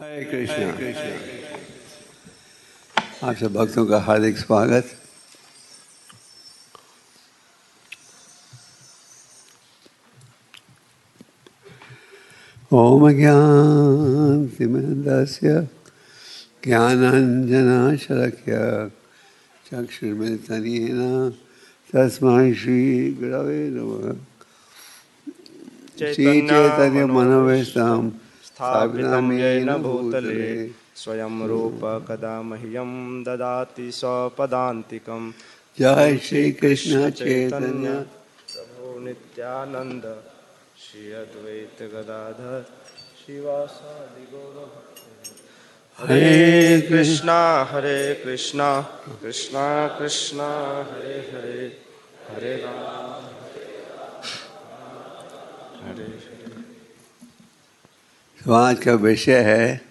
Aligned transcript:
हरे 0.00 0.22
कृष्णा 0.24 0.68
आप 3.28 3.34
सब 3.36 3.52
भक्तों 3.52 3.84
का 3.86 3.98
हार्दिक 4.00 4.36
स्वागत। 4.38 4.84
ओम 12.72 13.02
ज्ञान 13.18 14.46
तिमन्दस्य 14.56 15.48
ज्ञानाञ्जनाशलक्य 16.64 18.52
चक्षुर्मिलितनेन 19.68 21.00
तस्मै 21.92 22.46
श्रीगुरवे 22.62 23.60
नमः। 23.76 24.16
श्रीचैतन्यमनोवेष्टां 26.14 28.00
स्थापितं 28.60 29.32
येन 29.32 29.76
भूतले 29.76 30.68
स्वयं 30.68 31.46
रूप 31.48 31.80
कदा 32.08 32.42
मह्यं 32.42 33.22
ददाति 33.22 33.92
स्वपदान्तिकं 33.92 35.30
जय 35.78 36.16
श्री 36.16 36.52
कृष्ण 36.52 37.10
चैतन्य 37.10 37.92
प्रभो 38.52 38.98
नित्यानन्द। 39.00 40.02
श्री 40.78 41.12
अद्वैत 41.12 41.82
गदाधर 41.82 42.66
शिवासादि 43.20 44.26
हरे 45.98 46.80
कृष्णा 46.80 47.64
हरे 47.64 48.14
कृष्णा। 48.14 48.80
कृष्णा 49.22 49.88
कृष्णा 49.88 50.48
हरे 50.90 51.14
हरे। 51.14 51.76
हरे 52.30 52.56
राम। 52.56 53.24
हरे 55.86 56.29
तो 58.44 58.52
आज 58.52 58.84
का 58.84 58.94
विषय 58.94 59.42
है 59.42 59.86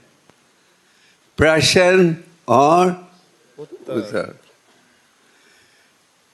प्रश्न 1.38 2.16
और 2.48 3.12
उत्तर। 3.60 4.40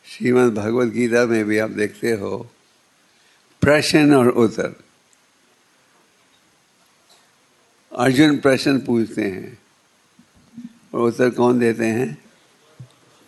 श्रीमद् 0.05 0.55
भगवत 0.55 0.88
गीता 0.88 1.25
में 1.25 1.45
भी 1.45 1.58
आप 1.58 1.69
देखते 1.69 2.11
हो 2.11 2.52
प्रश्न 3.61 4.13
और 4.13 4.30
उत्तर। 4.30 4.75
अर्जुन 7.97 8.38
प्रश्न 8.38 8.80
पूछते 8.80 9.23
हैं 9.23 9.58
और 10.93 11.02
उत्तर 11.02 11.30
कौन 11.30 11.59
देते 11.59 11.86
हैं? 11.86 12.23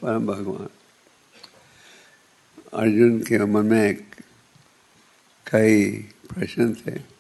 परम 0.01 0.27
भगवान। 0.27 0.69
अर्जुन 2.73 3.19
के 3.19 3.45
मन 3.45 3.65
में 3.65 4.07
कई 5.51 5.91
प्रश्न 6.29 6.73
थे। 6.73 7.16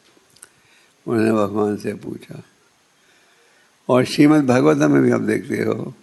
उन्होंने 1.07 1.31
भगवान 1.31 1.77
से 1.77 1.93
पूछा। 1.93 2.43
और 3.89 4.05
श्रीमद् 4.05 4.47
भागवतम 4.47 4.91
में 4.91 5.01
भी 5.01 5.11
आप 5.11 5.21
देखते 5.21 5.63
हो। 5.63 5.95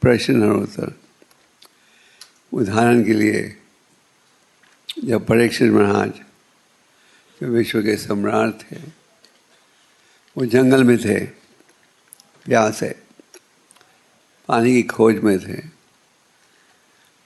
प्रश्न 0.00 0.48
और 0.48 0.56
उत्तर। 0.56 0.92
उदाहरण 2.52 3.04
के 3.04 3.12
लिए, 3.12 3.56
जब 5.04 5.26
परीक्षित 5.26 5.72
महाराज, 5.72 6.12
जो 7.40 7.46
विश्व 7.46 7.82
के 7.82 7.96
सम्राट 7.96 8.54
थे, 8.62 8.76
वो 10.38 10.46
जंगल 10.46 10.84
में 10.84 10.98
थे, 10.98 11.26
प्यास 12.44 12.82
है, 12.82 13.02
पानी 14.48 14.72
की 14.72 14.82
खोज 14.82 15.16
में 15.16 15.38
थे, 15.38 15.62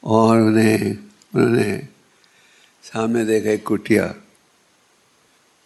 और 0.05 0.41
उन्हें, 0.41 0.99
उन्होंने 1.35 1.89
सामने 2.83 3.25
देखा 3.25 3.51
एक 3.51 3.67
कुटिया। 3.67 4.15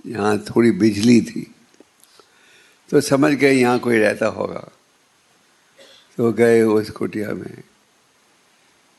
यहाँ 0.06 0.38
थोड़ी 0.38 0.70
बिजली 0.70 1.20
थी। 1.20 1.55
तो 2.91 3.00
समझ 3.00 3.33
गए 3.33 3.52
यहाँ 3.52 3.78
कोई 3.78 3.98
रहता 3.98 4.27
होगा। 4.27 4.69
तो 6.16 6.33
गए 6.33 6.62
उस 6.62 6.91
कुटिया 6.91 7.30
में। 7.30 7.62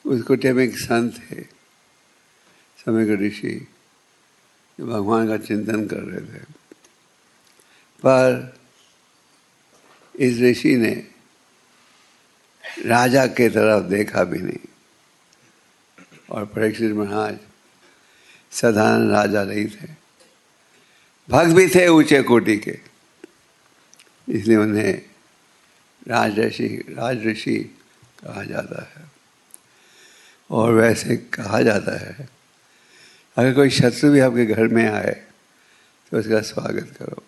उस 0.05 0.21
कुटिया 0.21 0.53
में 0.53 0.63
एक 0.63 0.77
संत 0.77 1.13
थे 1.13 1.41
समय 2.77 3.05
के 3.05 3.27
ऋषि 3.27 3.67
भगवान 4.81 5.27
का 5.27 5.37
चिंतन 5.37 5.87
कर 5.87 5.97
रहे 5.97 6.33
थे। 6.33 6.43
पर 8.05 8.57
इस 10.19 10.39
ऋषि 10.39 10.75
ने 10.75 11.07
राजा 12.85 13.27
के 13.27 13.49
तरफ़ 13.49 13.83
देखा 13.83 14.23
भी 14.23 14.39
नहीं। 14.39 14.67
और 16.31 16.45
परीक्षित 16.45 16.91
महाराज, 16.91 17.37
साधारण 18.51 19.09
राजा 19.09 19.43
नहीं 19.43 19.67
थे। 19.67 20.04
भक्त 21.29 21.51
भी 21.51 21.67
थे 21.67 21.87
ऊँचे 21.87 22.21
कोटि 22.23 22.57
के। 22.57 22.77
इसलिए 24.29 24.57
उन्हें 24.57 25.01
राजऋषि 26.07 26.67
राजऋषि 26.89 27.57
कहा 28.21 28.43
जाता 28.43 28.81
है। 28.83 29.03
और 30.49 30.73
वैसे 30.73 31.15
कहा 31.33 31.61
जाता 31.61 31.97
है, 31.99 32.29
अगर 33.37 33.53
कोई 33.53 33.69
शत्रु 33.69 34.11
भी 34.11 34.19
आपके 34.19 34.45
घर 34.45 34.67
में 34.67 34.85
आए 34.89 35.13
तो 36.11 36.19
उसका 36.19 36.41
स्वागत 36.41 36.95
करो। 36.99 37.23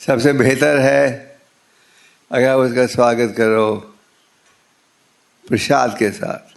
सबसे 0.00 0.32
बेहतर 0.32 0.78
है, 0.78 1.38
अगर 2.30 2.48
आप 2.48 2.58
उसका 2.58 2.86
स्वागत 2.86 3.34
करो 3.36 3.74
प्रसाद 5.44 5.96
के 5.98 6.10
साथ। 6.10 6.54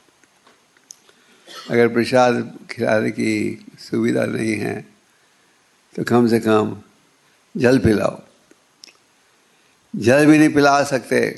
अगर 1.71 1.87
प्रसाद 1.87 2.59
खिलाने 2.71 3.11
की 3.11 3.65
सुविधा 3.79 4.25
नहीं 4.25 4.55
है 4.55 4.98
तो 5.99 6.03
कम 6.03 6.27
से 6.27 6.39
कम 6.39 6.81
जल 7.55 7.79
पिलाओ। 7.79 8.21
जल 9.93 10.25
भी 10.25 10.37
नहीं 10.37 10.49
पिला 10.49 10.83
सकते 10.83 11.29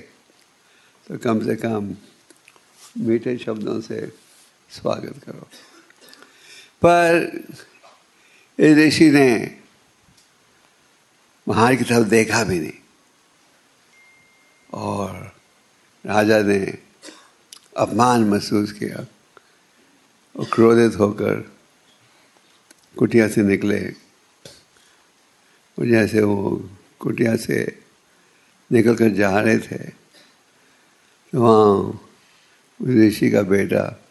तो 1.07 1.17
कम 1.17 1.45
से 1.45 1.55
कम 1.55 1.95
मीठे 2.97 3.37
शब्दों 3.37 3.79
से 3.81 3.99
स्वागत 4.71 5.23
करो। 5.23 5.47
पर 6.85 7.41
ऋषि 8.59 9.09
ने 9.11 9.57
वहाँ 11.47 11.75
की 11.75 11.83
तरफ़ 11.83 12.07
देखा 12.07 12.43
भी 12.43 12.59
नहीं। 12.59 12.79
और 14.73 15.35
राजा 16.05 16.41
ने 16.41 16.59
अपमान 17.77 18.29
महसूस 18.29 18.71
किया 18.71 19.05
और 20.35 20.45
क्रोधित 20.53 20.99
होकर 20.99 21.41
कुटिया 22.97 23.27
से 23.27 23.41
निकले। 23.41 24.10
जैसे 25.85 26.21
वो 26.21 26.69
कुटिया 26.99 27.35
से 27.35 27.79
निकल 28.71 28.95
कर 28.95 29.09
जा 29.09 29.39
रहे 29.39 29.59
थे 29.59 29.77
तो 31.33 31.41
वहाँ 31.41 32.07
ऋषि 32.87 33.31
का 33.31 33.41
बेटा 33.41 34.03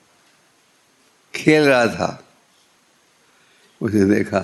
खेल 1.34 1.62
रहा 1.62 1.86
था। 1.86 2.26
उसने 3.82 4.04
देखा, 4.04 4.38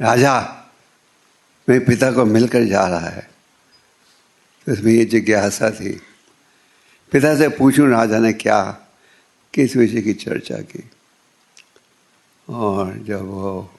राजा, 0.00 0.40
मेरे 1.68 1.84
पिता 1.84 2.12
को 2.12 2.24
मिलकर 2.24 2.64
जा 2.64 2.86
रहा 2.86 3.08
है। 3.08 3.30
तो 4.66 4.72
उसमें 4.72 4.92
ये 4.92 5.04
जिज्ञासा 5.04 5.70
थी। 5.70 6.00
पिता 7.12 7.36
से 7.36 7.48
पूछूँ, 7.48 7.88
राजा 7.88 8.18
ने 8.18 8.32
क्या, 8.32 8.62
किस 9.54 9.76
विषय 9.76 10.02
की 10.02 10.14
चर्चा 10.14 10.56
की? 10.56 10.90
और 12.48 12.98
जब 12.98 13.22
वो 13.22 13.74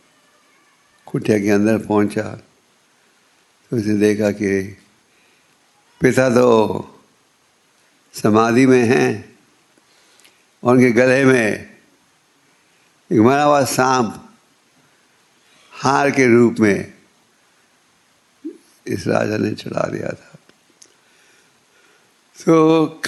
कुटिया 1.13 1.38
के 1.40 1.50
अंदर 1.50 1.78
पहुँचा। 1.78 2.24
तो 3.72 3.78
उसने 3.78 3.97
देखा 3.97 4.31
कि 4.31 4.81
पिता 6.01 6.29
तो 6.29 6.47
समाधि 8.13 8.66
में 8.66 8.84
हैं 8.84 9.38
और 10.63 10.75
उनके 10.75 10.91
गले 10.91 11.24
में 11.25 11.78
एक 13.12 13.19
मरा 13.19 13.44
हुआ 13.44 13.63
सांप 13.66 14.34
हार 15.74 16.12
के 16.12 16.25
रूप 16.28 16.59
में 16.59 16.94
इस 18.88 19.07
राजा 19.07 19.38
ने 19.38 19.51
चढ़ा 19.54 19.88
दिया 19.88 20.09
था। 20.09 20.38
तो 22.38 23.01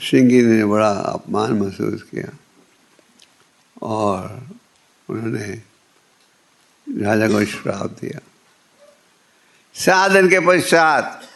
श्रृंगी 0.00 0.42
ने 0.42 0.64
बड़ा 0.64 0.90
अपमान 0.90 1.52
महसूस 1.52 2.02
किया 2.02 2.30
और 3.82 4.46
उन्होंने 5.08 5.67
राजा 6.96 7.28
को 7.28 7.44
श्राप 7.44 7.90
दिया। 8.00 8.20
सात 9.74 10.10
दिन 10.10 10.28
के 10.28 10.40
पश्चात 10.40 11.28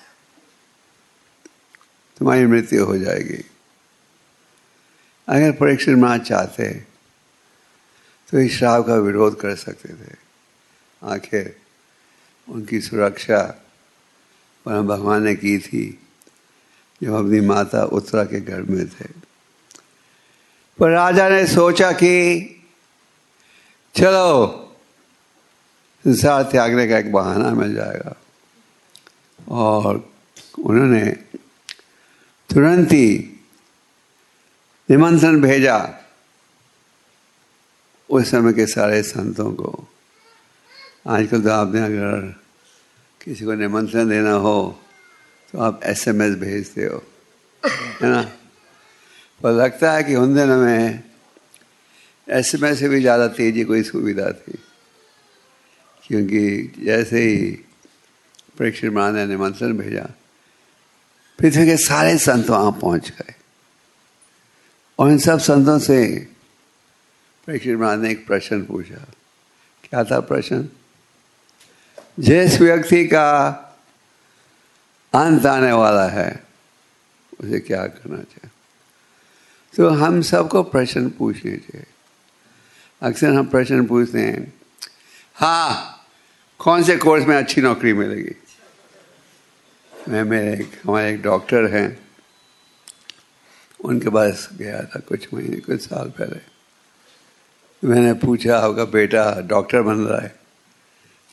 तुम्हारी 2.18 2.46
मृत्यु 2.46 2.84
हो 2.84 2.98
जाएगी। 2.98 3.44
अगर 5.28 5.52
परीक्षित 5.52 5.96
महाराज 5.96 6.20
चाहते 6.20 6.68
तो 8.30 8.38
इस 8.38 8.58
श्राप 8.58 8.86
का 8.86 8.94
विरोध 8.94 9.40
कर 9.40 9.56
सकते 9.56 9.88
थे। 9.88 10.16
आखिर 11.02 11.56
उनकी 12.48 12.80
सुरक्षा 12.80 13.42
परम 14.64 14.86
भगवान 14.88 15.22
ने 15.22 15.34
की 15.34 15.58
थी, 15.58 16.06
जब 17.02 17.12
अपनी 17.12 17.40
माता 17.40 17.84
उत्तरा 17.84 18.24
के 18.24 18.40
घर 18.40 18.62
में 18.62 18.88
थे। 18.88 19.08
पर 20.78 20.90
राजा 20.90 21.28
ने 21.28 21.46
सोचा 21.46 21.92
कि, 21.92 22.40
चलो 23.94 24.58
संसार 26.04 26.42
त्यागने 26.50 26.86
का 26.88 26.98
एक 26.98 27.12
बहाना 27.12 27.50
मिल 27.52 27.74
जाएगा। 27.74 28.14
और 29.38 29.96
उन्होंने 30.60 31.04
तुरंत 32.50 32.92
ही 32.92 33.08
निमंत्रण 34.88 35.40
भेजा 35.40 35.78
उस 38.10 38.30
समय 38.30 38.52
के 38.52 38.66
सारे 38.66 39.02
संतों 39.02 39.50
को। 39.52 39.86
आजकल 41.06 41.42
तो 41.42 41.50
आपने 41.50 41.80
अगर 41.82 42.20
किसी 43.20 43.44
को 43.44 43.54
निमंत्रण 43.54 44.08
देना 44.08 44.32
हो 44.42 44.58
तो 45.48 45.58
आप 45.60 45.80
एसएमएस 45.84 46.34
भेजते 46.36 46.84
हो, 46.84 47.02
है 48.02 48.08
ना? 48.10 48.22
पर 49.40 49.52
लगता 49.52 49.92
है 49.92 50.02
कि 50.04 50.14
उन 50.16 50.34
दिनों 50.34 50.56
में 50.58 51.02
एसएमएस 52.28 52.78
से 52.78 52.88
भी 52.88 53.00
ज़्यादा 53.00 53.26
तेज़ी 53.30 53.64
कोई 53.64 53.82
सुविधा 53.84 54.30
थी। 54.32 54.58
क्योंकि 56.12 56.72
जैसे 56.84 57.20
ही 57.22 57.50
परीक्षित 58.58 58.92
महाराज 58.92 59.14
ने 59.14 59.26
निमंत्रण 59.26 59.72
भेजा, 59.72 60.02
पृथ्वी 61.38 61.66
के 61.66 61.76
सारे 61.76 62.18
संत 62.18 62.50
वहाँ 62.50 62.72
पहुँच 62.72 63.10
गए। 63.10 63.34
और 64.98 65.10
इन 65.10 65.18
सब 65.18 65.38
संतों 65.38 65.78
से 65.78 66.28
परीक्षित 67.46 67.78
महाराज 67.78 68.00
ने 68.00 68.10
एक 68.10 68.26
प्रश्न 68.26 68.64
पूछा। 68.64 69.06
क्या 69.84 70.04
था 70.04 70.20
प्रश्न? 70.20 70.68
जिस 72.20 72.60
व्यक्ति 72.60 73.04
का 73.04 73.48
अंत 75.14 75.46
आने 75.46 75.72
वाला 75.72 76.08
है, 76.08 76.44
उसे 77.40 77.60
क्या 77.60 77.86
करना 77.86 78.16
चाहिए? 78.16 78.50
तो 79.76 79.88
हम 79.88 80.22
सबको 80.22 80.62
प्रश्न 80.62 81.10
पूछने 81.10 81.56
चाहिए। 81.56 81.86
अक्सर 83.02 83.32
हम 83.32 83.46
प्रश्न 83.46 83.86
पूछते 83.86 84.20
हैं 84.20 84.54
हाँ 85.34 85.91
कौन 86.62 86.82
से 86.82 86.96
कोर्स 86.96 87.26
में 87.26 87.36
अच्छी 87.36 87.60
नौकरी 87.60 87.92
मिलेगी? 87.92 88.42
मैं, 90.08 90.22
मेरे 90.22 90.60
एक, 90.60 90.80
हमारे 90.84 91.14
एक 91.14 91.22
डॉक्टर 91.22 91.66
हैं। 91.70 92.08
उनके 93.84 94.10
पास 94.10 94.48
गया 94.52 94.82
था 94.82 95.00
कुछ 95.00 95.34
महीने, 95.34 95.56
कुछ 95.56 95.80
साल 95.80 96.10
पहले। 96.10 96.40
मैंने 97.88 98.12
पूछा, 98.12 98.58
आपका 98.58 98.84
बेटा 98.84 99.40
डॉक्टर 99.40 99.82
बन 99.82 99.94
रहा 99.94 100.20
है? 100.20 100.38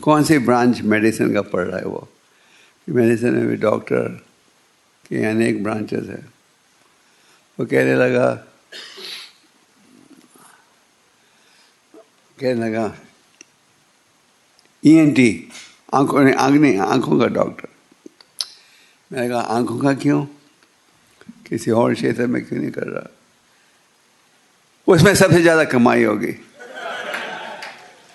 कौन 0.02 0.24
सी 0.24 0.38
ब्रांच 0.38 0.82
मेडिसिन 0.82 1.34
का 1.34 1.42
पढ़ 1.42 1.66
रहा 1.66 1.78
है 1.78 1.86
वो? 1.86 2.10
मेडिसिन 2.90 3.34
में 3.34 3.48
भी 3.48 3.56
डॉक्टर 3.56 4.26
के 5.10 5.26
अनेक 5.26 5.64
ब्रांचेस 5.64 6.04
हैं। 6.04 6.34
वो 7.60 7.66
कहने 7.66 7.96
लगा 7.96 8.34
कहने 12.40 12.54
लगा 12.54 12.98
ई 14.84 14.94
एन 14.96 15.12
टी 15.14 15.30
आँखों 15.94 16.24
ने 16.24 16.34
आँख 16.34 16.54
नहीं, 16.54 16.78
आँखों 16.80 17.20
का 17.20 17.28
डॉक्टर 17.28 17.68
मैंने 19.12 19.30
कहा, 19.30 19.42
आँखों 19.42 19.78
का 19.80 19.94
क्यों? 19.94 20.26
किसी 21.48 21.72
और 21.72 21.94
क्षेत्र 21.94 22.28
में 22.28 22.44
क्यों 22.46 22.60
नहीं 22.60 22.72
कर 22.72 22.88
रहा? 22.88 23.10
उसमें 24.88 25.14
सबसे 25.16 25.42
ज़्यादा 25.42 25.64
कमाई 25.64 26.04
होगी। 26.04 26.36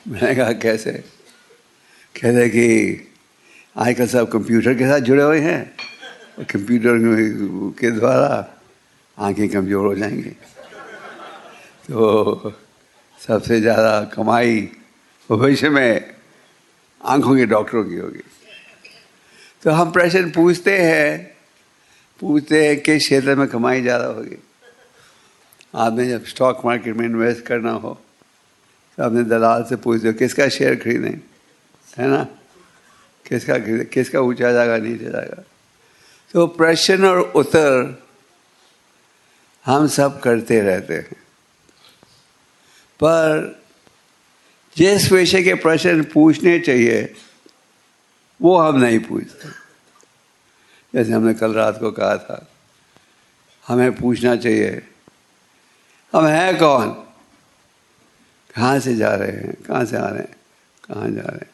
मैंने 0.09 0.35
कहा, 0.35 0.53
कैसे? 0.53 0.93
कहते 2.15 2.49
कि 2.49 3.11
आजकल 3.77 4.07
सब 4.07 4.31
कंप्यूटर 4.31 4.75
के 4.75 4.89
साथ 4.89 5.01
जुड़े 5.01 5.23
हुए 5.23 5.41
हैं। 5.41 6.47
कंप्यूटर 6.47 6.99
के 7.79 7.91
द्वारा 7.91 8.31
आँखें 9.19 9.49
कमज़ोर 9.49 9.87
हो 9.87 9.95
जाएँगी। 9.95 10.31
तो 11.91 12.53
सबसे 13.19 13.61
ज़्यादा 13.61 14.01
कमाई 14.15 14.61
भविष्य 15.31 15.69
में 15.69 16.14
आँखों 17.05 17.37
के 17.37 17.47
डॉक्टरों 17.47 17.85
की 17.85 17.97
होगी। 17.97 18.23
तो 19.65 19.71
हम 19.71 19.91
प्रश्न 19.93 20.31
पूछते 20.31 20.79
हैं 20.79 21.35
पूछते 22.21 22.67
हैं 22.67 22.81
किस 22.83 23.03
क्षेत्र 23.03 23.35
में 23.35 23.47
कमाई 23.49 23.83
ज़्यादा 23.83 24.07
होगी। 24.07 24.37
आपने 25.75 26.09
जब 26.09 26.25
स्टॉक 26.25 26.65
मार्केट 26.65 26.97
में 26.97 27.05
इन्वेस्ट 27.07 27.45
करना 27.47 27.73
हो 27.73 27.99
तो 28.99 29.03
आपने 29.03 29.23
दलाल 29.25 29.65
से 29.65 29.77
पूछ 29.77 30.01
दो 30.03 30.13
किसका 30.13 30.49
शेयर 30.49 30.75
खरीदें? 30.77 31.19
है 31.99 32.07
ना? 32.09 32.23
किसका 33.27 33.59
खरीदें, 33.59 33.87
किसका 33.87 34.21
ऊँचा 34.21 34.53
जाएगा, 34.53 34.77
नीचे 34.79 35.05
जाएगा? 35.05 35.43
तो 36.35 36.47
प्रश्न 36.47 37.05
और 37.05 37.21
उत्तर 37.21 38.03
हम 39.67 39.87
सब 39.89 40.21
करते 40.21 40.61
रहते 40.61 40.95
हैं। 40.95 41.17
पर 43.01 43.64
जिस 44.77 45.13
विषय 45.13 45.43
के 45.43 45.55
प्रश्न 45.55 46.05
पूछने 46.05 46.59
चाहिए, 46.59 47.15
वो 48.43 48.59
हम 48.59 48.81
नहीं 48.81 48.99
पूछते 48.99 49.49
जैसे 50.95 51.13
हमने 51.13 51.35
कल 51.35 51.53
रात 51.53 51.81
को 51.81 51.91
कहा 51.91 52.17
था, 52.17 52.53
हमें 53.69 53.97
पूछना 53.97 54.37
चाहिए, 54.37 54.83
हम 56.13 56.27
हैं 56.27 56.59
कौन? 56.59 56.93
कहाँ 58.55 58.81
से 58.81 58.97
जा 58.97 59.15
रहे 59.15 59.33
हैं? 59.33 59.55
कहाँ 59.55 59.85
से 59.85 59.97
आ 59.97 60.07
रहे 60.07 60.19
हैं? 60.19 60.37
कहाँ 60.85 61.11
जा 61.11 61.21
रहे 61.21 61.37
हैं? 61.37 61.51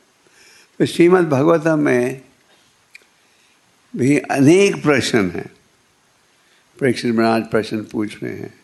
तो 0.78 0.86
श्रीमद् 0.86 1.28
भगवतम 1.28 1.78
में 1.78 2.22
भी 3.96 4.18
अनेक 4.18 4.82
प्रश्न 4.82 5.30
हैं। 5.30 5.50
परीक्षित 6.80 7.14
महाराज 7.14 7.50
प्रश्न 7.50 7.84
पूछ 7.84 8.22
रहे 8.22 8.32
हैं। 8.32 8.60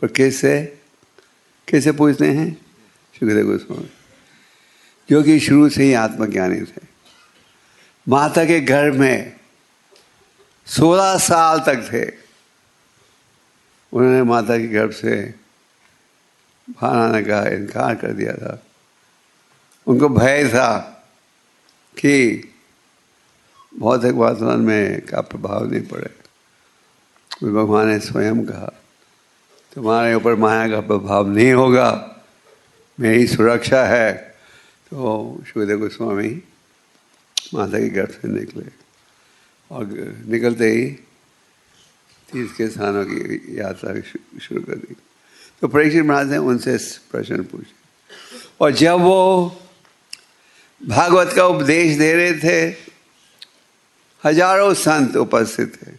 पर 0.00 0.08
कैसे 0.08 0.78
कैसे 1.68 1.92
पूछते 1.92 2.26
हैं? 2.26 2.67
सुखदेव 3.20 3.46
गोस्वामी। 3.46 3.90
जो 5.10 5.22
कि 5.22 5.40
शुरू 5.40 5.68
से 5.68 5.84
ही 5.84 5.92
आत्मज्ञानी 5.92 6.60
थे। 6.60 6.86
माता 8.08 8.44
के 8.44 8.60
घर 8.60 8.90
में 8.90 9.40
सोलह 10.66 11.18
साल 11.18 11.60
तक 11.60 11.92
थे। 11.92 12.04
उन्होंने 13.92 14.22
माता 14.22 14.58
के 14.58 14.68
गर्भ 14.68 14.90
से 14.90 15.34
बाहर 16.70 16.96
आने 16.96 17.22
का 17.22 17.48
इनकार 17.48 17.94
कर 17.94 18.12
दिया 18.12 18.32
था। 18.32 18.62
उनको 19.86 20.08
भय 20.08 20.48
था 20.48 20.78
कि 21.98 22.44
भौतिक 23.78 24.14
वातावरण 24.14 24.56
में 24.56 25.06
का 25.06 25.20
प्रभाव 25.20 25.70
नहीं 25.70 25.82
पड़े। 25.82 26.10
भगवान 27.44 27.88
ने 27.88 27.98
स्वयं 27.98 28.46
कहा, 28.46 28.82
तुम्हारे 29.74 30.14
ऊपर 30.14 30.34
माया 30.34 30.68
का 30.68 30.80
प्रभाव 30.80 31.28
नहीं 31.28 31.52
होगा। 31.52 32.14
मेरी 32.98 33.26
सुरक्षा 33.26 33.82
है। 33.86 34.12
तो 34.90 35.42
सुखदेव 35.46 35.78
गोस्वामी 35.78 36.30
माता 37.54 37.78
के 37.78 37.88
गर्भ 37.88 38.10
से 38.12 38.28
निकले। 38.28 38.64
और 39.70 39.84
निकलते 40.28 40.70
ही 40.70 40.84
तीर्थ 42.28 42.56
के 42.56 42.68
स्थानों 42.68 43.04
की 43.04 43.58
यात्रा 43.58 44.00
शुरू 44.40 44.60
कर 44.62 44.76
दी। 44.76 44.96
तो 45.62 45.68
परीक्षित 45.68 46.04
महाराज 46.04 46.30
ने 46.30 46.36
उनसे 46.38 46.76
प्रश्न 47.10 47.42
पूछे। 47.44 47.74
और 48.60 48.72
जब 48.72 49.00
वो 49.00 49.20
भागवत 50.80 51.32
का 51.36 51.44
उपदेश 51.46 51.96
दे 51.98 52.12
रहे 52.14 52.34
थे, 52.38 52.60
हज़ारों 54.24 54.74
संत 54.74 55.16
उपस्थित 55.16 55.74
थे। 55.76 55.92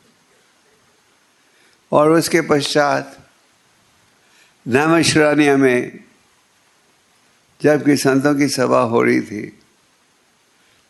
और 1.91 2.11
उसके 2.11 2.41
पश्चात 2.41 3.17
नमश्रानिया 4.65 5.57
में 5.57 6.08
जबकि 7.61 7.97
संतों 7.97 8.35
की 8.35 8.47
सभा 8.47 8.81
हो 8.81 9.01
रही 9.03 9.21
थी, 9.21 9.59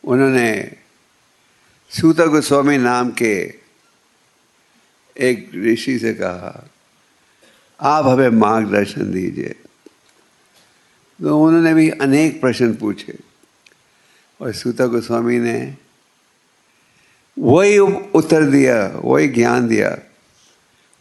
उन्होंने 0.04 0.76
सूत 1.90 2.20
गोस्वामी 2.20 2.78
नाम 2.78 3.10
के 3.10 3.34
एक 5.16 5.50
ऋषि 5.54 5.98
से 5.98 6.14
कहा, 6.14 6.68
आप 7.80 8.06
हमें 8.06 8.28
मार्गदर्शन 8.28 9.12
दीजिए। 9.12 9.54
तो 11.20 11.44
उन्होंने 11.44 11.74
भी 11.74 11.90
अनेक 11.90 12.40
प्रश्न 12.40 12.74
पूछे 12.74 13.18
और 14.40 14.52
सूता 14.52 14.86
गोस्वामी 14.86 15.38
ने 15.38 15.76
वही 17.38 17.78
उत्तर 17.78 18.44
दिया, 18.44 19.00
वही 19.04 19.28
ज्ञान 19.28 19.68
दिया, 19.68 19.90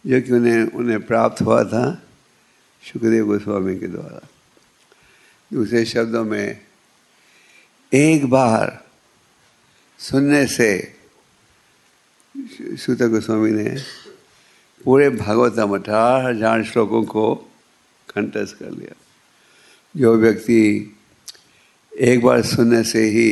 जो 0.05 0.21
कि 0.21 0.33
उन्हें 0.33 0.71
उन्हें 0.71 0.99
प्राप्त 1.05 1.41
हुआ 1.41 1.63
था 1.63 2.01
सुखदेव 2.83 3.25
गोस्वामी 3.25 3.79
के 3.79 3.87
द्वारा। 3.87 4.27
दूसरे 5.51 5.85
शब्दों 5.85 6.23
में, 6.23 6.59
एक 7.91 8.25
बार 8.29 8.85
सुनने 9.99 10.45
से 10.47 10.71
सूत 12.77 13.01
गोस्वामी 13.03 13.51
ने 13.51 13.69
पूरे 14.85 15.09
भागवतम 15.09 15.73
अठारह 15.75 16.27
हज़ार 16.27 16.63
श्लोकों 16.63 17.03
को 17.03 17.33
कंठस्थ 18.09 18.59
कर 18.59 18.69
लिया। 18.71 18.95
जो 19.95 20.15
व्यक्ति 20.17 20.61
एक 21.93 22.21
बार 22.23 22.41
सुनने 22.41 22.83
से 22.83 23.03
ही 23.05 23.31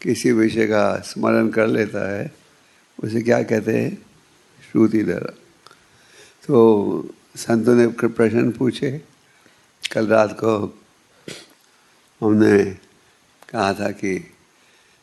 किसी 0.00 0.32
विषय 0.32 0.66
का 0.66 0.84
स्मरण 1.00 1.48
कर 1.50 1.66
लेता 1.66 2.02
है, 2.10 2.32
उसे 2.98 3.22
क्या 3.22 3.42
कहते 3.42 3.72
हैं? 3.72 3.94
श्रुति 4.62 5.02
द्वारा। 5.02 5.30
तो 6.44 7.14
संतों 7.36 7.74
ने 7.74 7.86
प्रश्न 7.86 8.50
पूछे, 8.50 8.90
कल 9.92 10.06
रात 10.06 10.32
को 10.32 10.52
हमने 12.20 12.64
कहा 13.48 13.72
था 13.74 13.90
कि 13.90 14.32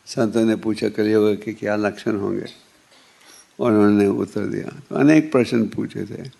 संतों 0.06 0.44
ने 0.44 0.56
पूछा 0.56 0.88
कलियुग 0.88 1.44
के 1.44 1.52
क्या 1.52 1.76
लक्षण 1.76 2.16
होंगे? 2.16 2.46
और 3.60 3.72
उन्होंने 3.72 4.06
उत्तर 4.06 4.46
दिया। 4.46 4.82
तो 4.88 4.96
अनेक 4.96 5.32
प्रश्न 5.32 5.68
पूछे 5.68 6.04
थे। 6.04 6.30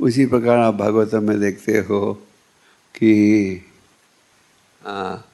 उसी 0.00 0.26
प्रकार 0.26 0.58
आप 0.58 0.74
भागवतम 0.74 1.28
में 1.28 1.40
देखते 1.40 1.78
हो 1.78 2.14
कि 2.94 3.12
हाँ 4.82 5.32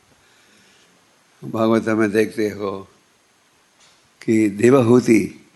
भागवतम 1.44 1.98
में 1.98 2.10
देखते 2.10 2.50
हो 2.50 2.88
कि 4.22 4.48
देवहूति, 4.48 5.48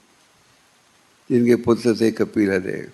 जिनके 1.30 1.56
पुत्र 1.56 1.97
थे 2.00 2.11
कपिला 2.11 2.59
देव 2.59 2.92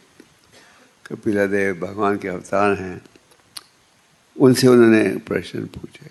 कपिला 1.07 1.47
देव 1.47 1.75
भगवान 1.75 2.19
के 2.19 2.29
अवतार 2.29 2.73
हैं। 2.73 3.05
उनसे 4.37 4.66
उन्होंने 4.66 5.02
प्रश्न 5.26 5.64
पूछे। 5.66 6.11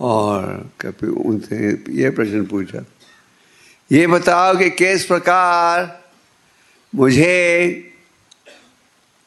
और 0.00 0.70
कभी 0.80 1.06
उनसे 1.06 1.56
ये 1.92 2.10
प्रश्न 2.10 2.44
पूछा, 2.46 2.84
ये 3.90 4.06
बताओ 4.06 4.56
कि 4.58 4.70
किस 4.70 5.04
प्रकार 5.04 6.02
मुझे 6.92 7.90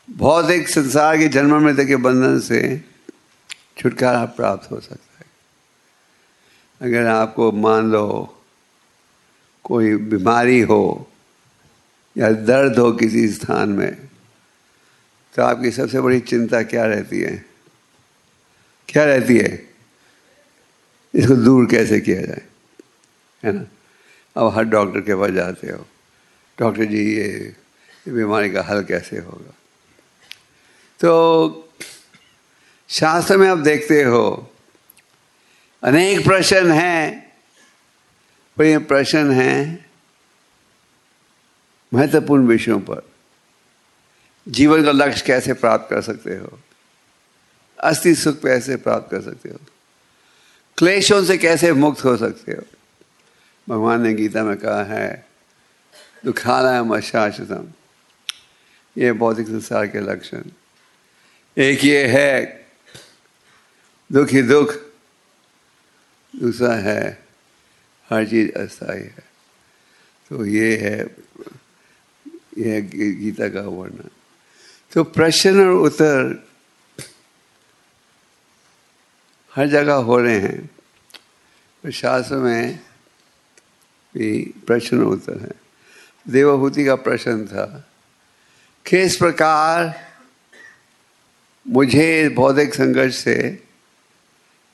भौतिक 0.07 0.69
संसार 0.69 1.17
के 1.17 1.27
जन्म 1.27 1.59
मृत्यु 1.63 1.88
के 1.88 1.95
बंधन 1.95 2.39
से 2.39 2.62
छुटकारा 3.77 4.25
प्राप्त 4.25 4.71
हो 4.71 4.79
सकता 4.79 5.19
है? 5.19 5.25
अगर 6.81 7.05
आपको 7.05 7.51
मान 7.51 7.91
लो 7.91 8.07
कोई 9.63 9.95
बीमारी 9.95 10.59
हो 10.62 11.09
या 12.15 12.31
दर्द 12.31 12.79
हो 12.79 12.91
किसी 12.91 13.27
स्थान 13.27 13.69
में 13.69 13.95
तो 15.36 15.43
आपकी 15.43 15.71
सबसे 15.71 16.01
बड़ी 16.01 16.19
चिंता 16.19 16.62
क्या 16.63 16.86
रहती 16.86 17.19
है? 17.19 17.45
क्या 18.89 19.06
रहती 19.06 19.38
है? 19.38 19.75
इसको 21.15 21.36
दूर 21.36 21.65
कैसे 21.65 22.00
किया 22.00 22.22
जाए? 22.22 22.41
है 23.44 23.51
ना? 23.51 23.65
अब 24.38 24.56
हर 24.56 24.63
डॉक्टर 24.63 25.01
के 25.01 25.15
पास 25.15 25.32
जाते 25.32 25.67
हो। 25.67 25.88
डॉक्टर 26.60 26.86
जी, 26.86 27.15
ये 27.15 27.56
बीमारी 28.08 28.50
का 28.50 28.63
हल 28.63 28.84
कैसे 28.84 29.17
होगा? 29.17 29.53
तो 31.00 31.74
शास्त्र 32.89 33.38
में 33.38 33.50
आप 33.50 33.58
देखते 33.58 34.03
हो, 34.03 34.53
अनेक 35.84 36.25
प्रश्न 36.25 36.72
हैं। 36.72 37.27
पर 38.58 38.65
ये 38.65 38.77
प्रश्न 38.77 39.32
हैं 39.32 39.89
महत्वपूर्ण 41.94 42.48
विषयों 42.48 42.79
पर। 42.79 43.10
जीवन 44.48 44.84
का 44.84 44.91
लक्ष्य 44.91 45.24
कैसे 45.27 45.53
प्राप्त 45.53 45.88
कर 45.89 46.01
सकते 46.01 46.36
हो? 46.36 46.60
अस्थि 47.84 48.15
सुख 48.15 48.41
कैसे 48.41 48.75
प्राप्त 48.75 49.12
कर 49.12 49.22
सकते 49.22 49.50
हो। 49.50 49.60
क्लेशों 50.77 51.24
से 51.24 51.38
कैसे 51.38 51.74
मुक्त 51.74 52.03
हो 52.05 52.17
सकते 52.17 52.51
हो? 52.51 52.63
भगवान 53.69 54.01
ने 54.01 54.13
गीता 54.13 54.43
में 54.43 54.57
कहा 54.57 54.84
है, 54.84 55.27
दुखालयम 56.25 56.96
अशाश्वतम। 56.96 57.67
ये 58.98 59.13
भौतिक 59.13 59.48
संसार 59.48 59.88
के 59.88 60.00
लक्षण। 60.00 60.43
एक 61.57 61.86
ये 61.86 62.07
है, 62.07 62.65
दुख 64.12 64.29
ही 64.29 64.41
दुख। 64.41 64.74
दूसरा 66.36 66.74
है, 66.74 67.25
हर 68.10 68.25
चीज़ 68.25 68.51
अस्थाई 68.51 69.00
है। 69.00 69.27
तो 70.29 70.46
ये 70.46 70.77
है 70.77 71.15
यह 72.57 72.89
गीता 72.93 73.50
का 73.50 73.62
वर्णन। 73.62 74.10
तो 74.93 75.03
प्रश्न 75.03 75.62
और 75.62 75.72
उत्तर 75.72 76.46
हर 79.57 79.67
जगह 79.67 79.93
हो 80.07 80.17
रहे 80.17 80.39
हैं 80.39 80.65
तो 81.83 81.91
शास्त्र 81.91 82.35
में 82.37 82.79
भी 84.15 84.31
प्रश्न 84.67 85.03
उत्तर 85.03 85.39
है। 85.41 85.51
देवभूति 86.25 86.85
का 86.85 86.95
प्रश्न 86.97 87.45
था, 87.47 87.65
किस 88.85 89.15
प्रकार 89.17 89.93
मुझे 91.65 92.29
बौद्धिक 92.29 92.73
संघर्ष 92.73 93.15
से 93.15 93.37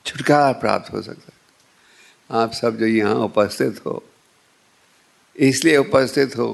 छुटकारा 0.05 0.51
प्राप्त 0.53 0.91
हो 0.93 1.01
सकता 1.01 1.27
है? 1.27 2.41
आप 2.41 2.51
सब 2.53 2.77
जो 2.79 2.85
यहाँ 2.85 3.15
उपस्थित 3.17 3.79
हो, 3.85 4.03
इसलिए 5.35 5.77
उपस्थित 5.77 6.37
हो, 6.37 6.53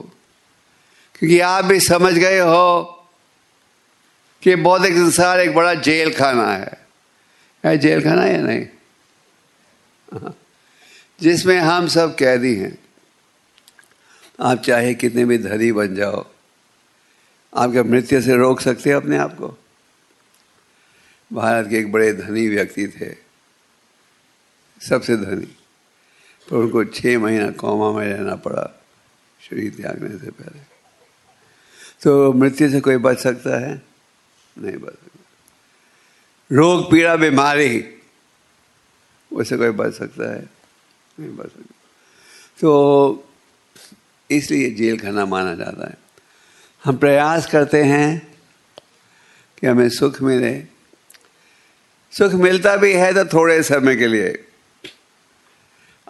क्योंकि 1.15 1.39
आप 1.39 1.65
भी 1.65 1.79
समझ 1.79 2.13
गए 2.13 2.39
हो 2.39 2.83
कि 4.43 4.55
बौद्धिक 4.57 4.93
संसार 4.93 5.39
एक 5.39 5.53
बड़ा 5.55 5.73
जेल 5.75 6.13
खाना 6.13 6.47
है। 6.47 6.77
है 7.65 7.77
जेल 7.77 8.03
खाना 8.03 8.25
या 8.25 8.41
नहीं? 8.41 8.65
हाँ। 10.13 10.37
जिसमें 11.21 11.59
हम 11.59 11.87
सब 11.87 12.15
कैदी 12.15 12.55
हैं। 12.55 12.77
आप 14.39 14.57
चाहे 14.57 14.93
कितने 14.93 15.25
भी 15.25 15.37
धनी 15.37 15.71
बन 15.71 15.95
जाओ 15.95 16.25
आपके 17.55 17.83
मृत्यु 17.83 18.21
से 18.21 18.35
रोक 18.35 18.61
सकते 18.61 18.89
हैं 18.89 18.97
अपने 18.97 19.17
आप 19.17 19.33
को। 19.33 19.57
भारत 21.33 21.69
के 21.69 21.77
एक 21.77 21.91
बड़े 21.91 22.13
धनी 22.13 22.47
व्यक्ति 22.47 22.87
थे। 22.87 23.15
सबसे 24.87 25.17
धनी। 25.17 25.57
पर 26.49 26.55
उनको 26.55 26.85
छः 26.85 27.19
महीना 27.19 27.51
कौमा 27.51 27.99
में 27.99 28.13
रहना 28.13 28.35
पड़ा 28.35 28.83
शरीर 29.49 29.75
त्यागने 29.75 30.09
से 30.09 30.31
पहले। 30.31 30.59
तो 32.01 32.33
मृत्यु 32.33 32.69
से 32.69 32.81
कोई 32.81 32.97
बच 32.97 33.19
सकता 33.19 33.59
है? 33.59 33.81
नहीं 34.57 34.77
बच 34.77 34.91
सकता। 34.91 35.18
रोग, 36.51 36.91
पीड़ा, 36.91 37.15
बीमारी। 37.15 37.95
उससे 39.33 39.57
कोई 39.57 39.69
बच 39.69 39.93
सकता 39.93 40.35
है? 40.35 40.49
नहीं 41.19 41.35
बच 41.37 41.45
सकता। 41.45 41.75
तो 42.61 43.29
इसलिए 44.31 44.71
जेल 44.71 44.99
खाना 44.99 45.25
माना 45.25 45.55
जाता 45.55 45.87
है। 45.87 45.97
हम 46.83 46.97
प्रयास 46.97 47.47
करते 47.47 47.83
हैं 47.83 48.37
कि 49.57 49.67
हमें 49.67 49.89
सुख 49.89 50.21
मिले। 50.21 50.63
सुख 52.11 52.33
मिलता 52.33 52.75
भी 52.77 52.93
है 52.93 53.13
तो 53.13 53.25
थोड़े 53.25 53.63
समय 53.63 53.95
के 53.95 54.07
लिए। 54.07 54.45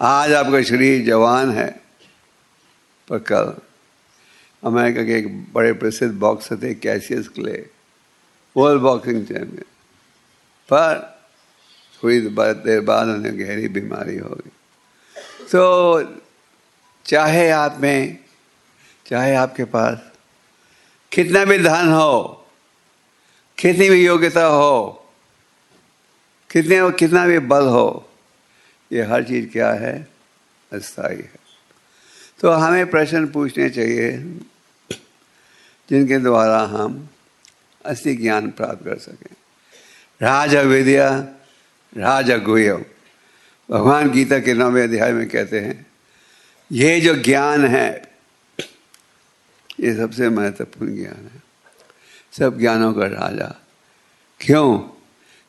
आज 0.01 0.33
आपका 0.33 0.61
शरीर 0.63 1.05
जवान 1.05 1.51
है, 1.51 1.81
पर 3.09 3.19
कल 3.19 3.55
अमेरिका 4.63 5.03
के 5.03 5.17
एक 5.17 5.53
बड़े 5.53 5.73
प्रसिद्ध 5.73 6.15
बॉक्सर 6.15 6.57
थे, 6.57 6.73
Cassius 6.73 7.27
Clay, 7.27 7.67
world 8.57 8.81
boxing 8.81 9.25
champion. 9.25 9.65
पर 10.73 11.19
थोड़ी 12.03 12.19
देर 12.19 12.81
बाद 12.81 13.07
उन्हें 13.07 13.39
गहरी 13.39 13.67
बीमारी 13.67 14.17
हो 14.17 14.29
गई। 14.29 14.51
तो 15.51 15.61
चाहे 17.05 17.49
आप 17.49 17.77
में, 17.79 18.17
चाहे 19.05 19.35
आपके 19.35 19.63
पास 19.65 19.97
कितना 21.11 21.45
भी 21.45 21.57
धन 21.57 21.87
हो, 21.87 22.45
कितनी 23.57 23.89
भी 23.89 24.05
योग्यता 24.05 24.45
हो, 24.45 25.05
कितने 26.49 26.79
कितना 26.91 27.25
भी 27.27 27.39
बल 27.39 27.65
हो, 27.67 28.09
ये 28.91 29.03
हर 29.03 29.23
चीज़ 29.23 29.49
क्या 29.49 29.71
है? 29.73 30.07
अस्थाई 30.73 31.15
है। 31.15 31.39
तो 32.39 32.51
हमें 32.51 32.89
प्रश्न 32.89 33.27
पूछने 33.27 33.69
चाहिए, 33.69 34.17
जिनके 35.89 36.17
द्वारा 36.17 36.59
हम 36.59 37.09
असली 37.85 38.15
ज्ञान 38.15 38.51
प्राप्त 38.51 38.85
कर 38.85 38.97
सकें। 38.97 39.35
राज 40.21 40.55
विद्या, 40.55 41.09
राज 41.97 42.31
गुह्यम 42.31 42.83
भगवान 43.71 44.11
गीता 44.11 44.39
के 44.39 44.53
नौवें 44.53 44.83
अध्याय 44.83 45.11
में 45.11 45.29
कहते 45.29 45.59
हैं, 45.59 45.87
ये 46.71 47.01
जो 47.01 47.15
ज्ञान 47.15 47.65
है, 47.65 48.11
ये 49.79 49.95
सबसे 49.95 50.29
महत्वपूर्ण 50.29 50.95
ज्ञान 50.95 51.29
है। 51.33 51.43
सब 52.31 52.59
ज्ञानों 52.59 52.93
का 52.93 53.05
राजा। 53.05 53.55
क्यों? 54.39 54.79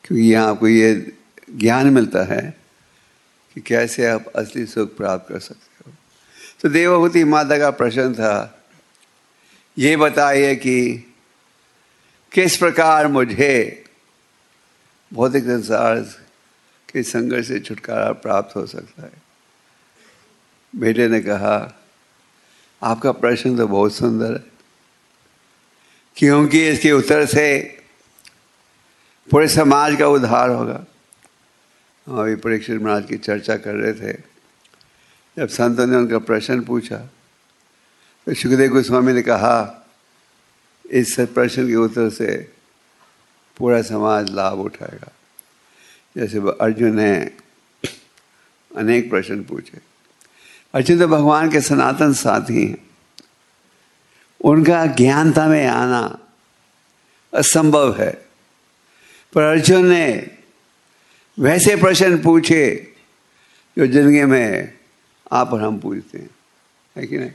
क्योंकि 0.04 0.32
यहाँ 0.32 0.50
आपको 0.50 0.68
ये 0.68 1.12
ज्ञान 1.56 1.86
मिलता 1.86 2.22
है 2.22 2.56
कि 3.54 3.60
कैसे 3.60 4.06
आप 4.06 4.26
असली 4.36 4.66
सुख 4.66 4.96
प्राप्त 4.96 5.32
कर 5.32 5.38
सकते 5.38 5.84
हो। 5.86 5.92
तो 6.60 6.68
देवभूति 6.68 7.24
माता 7.24 7.58
का 7.58 7.70
प्रश्न 7.70 8.14
था, 8.14 8.64
ये 9.78 9.96
बताइए 9.96 10.54
कि 10.54 11.06
किस 12.32 12.56
प्रकार 12.56 13.08
मुझे 13.08 13.84
भौतिक 15.12 15.44
संसार 15.44 16.00
के 16.92 17.02
संघर्ष 17.02 17.48
से 17.48 17.58
छुटकारा 17.60 18.12
प्राप्त 18.12 18.56
हो 18.56 18.66
सकता 18.66 19.02
है। 19.02 19.12
बेटे 20.74 21.08
ने 21.08 21.20
कहा, 21.20 21.82
आपका 22.82 23.12
प्रश्न 23.12 23.56
तो 23.56 23.66
बहुत 23.68 23.94
सुंदर 23.94 24.32
है। 24.32 24.44
क्योंकि 26.16 26.68
इसके 26.68 26.92
उत्तर 26.92 27.26
से 27.26 27.46
पूरे 29.30 29.48
समाज 29.48 29.96
का 29.98 30.08
उद्धार 30.08 30.50
होगा। 30.50 30.84
हम 32.06 32.20
अभी 32.20 32.34
परीक्षित 32.36 32.80
महाराज 32.82 33.06
की 33.06 33.16
चर्चा 33.16 33.56
कर 33.56 33.74
रहे 33.74 33.92
थे। 33.94 34.16
जब 35.36 35.48
संतों 35.48 35.86
ने 35.86 35.96
उनका 35.96 36.18
प्रश्न 36.18 36.60
पूछा 36.62 36.96
तो 38.26 38.34
सुखदेव 38.34 38.70
गोस्वामी 38.70 39.12
ने 39.12 39.22
कहा, 39.22 39.86
इस 40.90 41.16
प्रश्न 41.20 41.66
के 41.68 41.76
उत्तर 41.76 42.10
से 42.10 42.52
पूरा 43.60 43.82
समाज 43.82 44.30
लाभ 44.30 44.58
उठाएगा। 44.58 45.12
जैसे 46.16 46.38
अर्जुन 46.60 46.96
ने 46.96 47.30
अनेक 48.76 49.10
प्रश्न 49.10 49.42
पूछे। 49.44 49.78
अर्जुन 50.74 50.98
तो 50.98 51.08
भगवान 51.08 51.50
के 51.50 51.60
सनातन 51.60 52.12
साथी 52.12 52.66
हैं। 52.66 52.78
उनका 54.40 54.86
ज्ञानता 54.86 55.46
में 55.46 55.66
आना 55.66 56.18
असंभव 57.34 58.00
है। 58.00 58.26
पर 59.32 59.42
अर्जुन 59.42 59.86
ने 59.86 60.30
वैसे 61.38 61.76
प्रश्न 61.76 62.22
पूछे 62.22 62.94
जो 63.78 63.86
ज़िंदगी 63.86 64.24
में 64.24 64.78
आप 65.32 65.52
और 65.52 65.62
हम 65.62 65.78
पूछते 65.78 66.18
हैं। 66.18 66.30
है 66.96 67.06
कि 67.06 67.18
नहीं? 67.18 67.30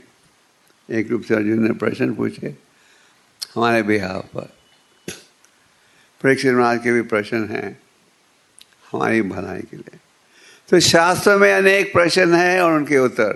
एक 0.90 1.10
रूप 1.10 1.22
से 1.22 1.34
अर्जुन 1.34 1.64
ने 1.64 1.72
प्रश्न 1.72 2.14
पूछे 2.14 2.54
हमारे 3.54 3.82
बिहार 3.82 4.20
पर। 4.34 4.52
परीक्षित 6.26 6.54
महाराज 6.54 6.78
के 6.82 6.92
भी 6.92 7.02
प्रश्न 7.02 7.48
हैं, 7.48 7.78
हमारी 8.92 9.22
भलाई 9.22 9.60
के 9.62 9.76
लिए। 9.76 9.98
तो 10.68 10.80
शास्त्रों 10.80 11.38
में 11.38 11.52
अनेक 11.54 11.92
प्रश्न 11.92 12.34
हैं 12.34 12.60
और 12.60 12.72
उनके 12.72 12.98
उत्तर। 12.98 13.32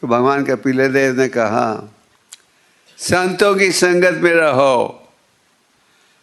तो 0.00 0.06
भगवान 0.06 0.44
कपिल 0.44 0.92
देव 0.92 1.20
ने 1.20 1.28
कहा, 1.28 1.94
संतों 2.98 3.54
की 3.56 3.72
संगत 3.72 4.20
में 4.22 4.32
रहो। 4.32 5.08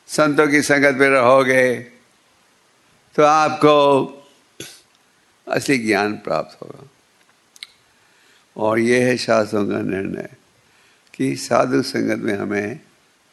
संतों 0.08 0.48
की 0.48 0.62
संगत 0.62 0.96
में 0.96 1.10
रहोगे 1.10 1.74
तो 3.16 3.24
आपको 3.24 3.76
असली 5.48 5.78
ज्ञान 5.78 6.14
प्राप्त 6.14 6.62
होगा। 6.62 6.88
और 8.58 8.80
यह 8.80 9.06
है 9.06 9.18
शास्त्रों 9.18 9.68
का 9.68 9.82
निर्णय 9.82 10.30
कि 11.14 11.36
साधु 11.36 11.82
संगत 11.82 12.20
में 12.20 12.38
हमें 12.38 12.80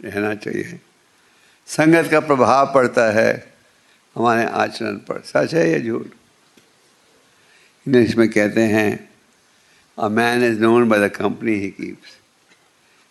रहना 0.01 0.35
चाहिए। 0.35 0.81
संगत 1.71 2.11
का 2.11 2.21
प्रभाव 2.21 2.73
पड़ता 2.75 3.11
है 3.13 3.33
हमारे 4.17 4.45
आचरण 4.45 4.97
पर। 5.09 5.21
सच 5.27 5.55
है 5.55 5.69
या 5.71 5.79
झूठ? 5.79 6.07
इंग्लिश 7.87 8.17
में 8.17 8.29
कहते 8.31 8.63
हैं 8.63 9.09
a 9.99 10.09
man 10.09 10.45
is 10.45 10.59
known 10.61 10.89
by 10.89 11.01
the 11.01 11.11
company 11.13 11.53
he 11.53 11.69
keeps 11.71 12.17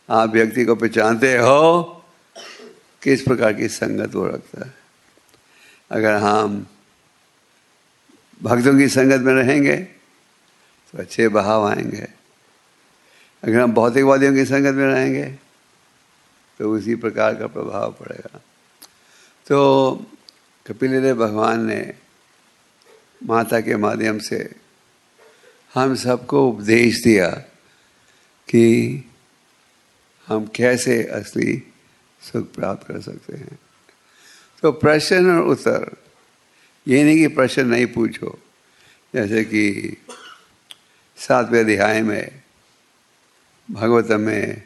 आप 0.10 0.30
व्यक्ति 0.30 0.66
को 0.66 0.76
पहचानते 0.76 1.36
हो 1.38 1.84
किस 3.02 3.22
प्रकार 3.22 3.54
की 3.54 3.68
संगत 3.68 4.16
वो 4.16 4.26
रखता 4.28 4.66
है। 4.66 4.74
अगर 5.92 6.16
हम 6.16 6.66
भक्तों 8.42 8.78
की 8.78 8.88
संगत 8.90 9.22
में 9.22 9.34
रहेंगे 9.34 9.76
तो 9.78 10.98
अच्छे 10.98 11.28
बहाव 11.30 11.68
आएँगे। 11.68 12.08
अगर 13.44 13.60
हम 13.60 13.74
भौतिकवादियों 13.74 14.34
की 14.34 14.46
संगत 14.46 14.76
में 14.76 14.86
रहेंगे 14.88 15.26
तो 16.60 16.72
उसी 16.76 16.96
प्रकार 16.98 17.36
का 17.36 17.48
प्रभाव 17.48 17.92
पड़ेगा। 18.00 18.42
तो 19.50 19.94
कपिल 20.68 21.02
देव 21.02 21.16
भगवान 21.16 21.66
ने 21.66 21.94
माता 23.24 23.62
के 23.62 23.76
माध्यम 23.76 24.20
से 24.20 24.56
हम 25.74 25.96
सबको 25.96 26.50
उपदेश 26.50 27.04
दिया 27.04 27.30
कि 28.50 29.06
हम 30.28 30.46
कैसे 30.46 31.04
असली 31.04 31.64
सुख 32.22 32.52
प्राप्त 32.54 32.88
कर 32.88 33.02
सकते 33.02 33.38
हैं। 33.38 33.60
तो 34.62 34.72
प्रश्न 34.72 35.32
और 35.32 35.48
उत्तर, 35.48 35.98
ये 36.88 37.04
नहीं 37.04 37.18
कि 37.18 37.28
प्रश्न 37.28 37.68
नहीं 37.68 37.86
पूछो, 37.86 38.40
जैसे 39.14 39.44
कि 39.44 39.98
सातवें 41.18 41.60
अध्याय 41.60 42.02
में, 42.02 42.42
भगवत 43.72 44.12
में 44.12 44.64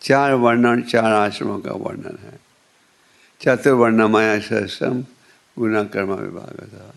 चार 0.00 0.34
वर्णन 0.34 0.82
चार 0.82 1.12
आश्रमों 1.12 1.58
का 1.60 1.72
वर्णन 1.72 2.18
है। 2.22 2.43
चतुर्वर्ण 3.40 4.02
माया 4.02 4.40
शस्त्रम 4.40 5.04
गुना 5.58 5.84
कर्म 5.84 6.12
विभाग 6.14 6.68
था 6.72 6.94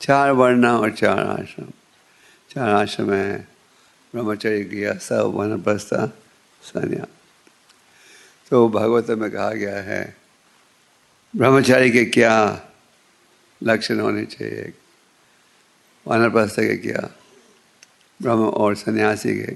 चार 0.00 0.30
वर्ण 0.30 0.66
और 0.66 0.90
चार 0.90 1.18
आश्रम 1.18 1.70
चार 2.50 2.68
आश्रम 2.68 3.12
है 3.12 3.48
ब्रह्मचर्य 4.14 4.64
किया 4.64 4.94
सब 4.94 5.32
वनप्रस्था 5.34 6.06
सन्या 6.62 7.06
तो 8.50 8.68
भगवत 8.68 9.10
में 9.10 9.30
कहा 9.30 9.50
गया 9.52 9.76
है, 9.82 10.16
ब्रह्मचारी 11.36 11.90
के 11.90 12.04
क्या 12.04 12.60
लक्षण 13.62 14.00
होने 14.00 14.24
चाहिए? 14.24 14.72
वानप्रस्थ 16.06 16.60
के 16.60 16.76
क्या? 16.76 17.10
ब्रह्म 18.22 18.44
और 18.44 18.74
सन्यासी 18.76 19.34
के। 19.38 19.52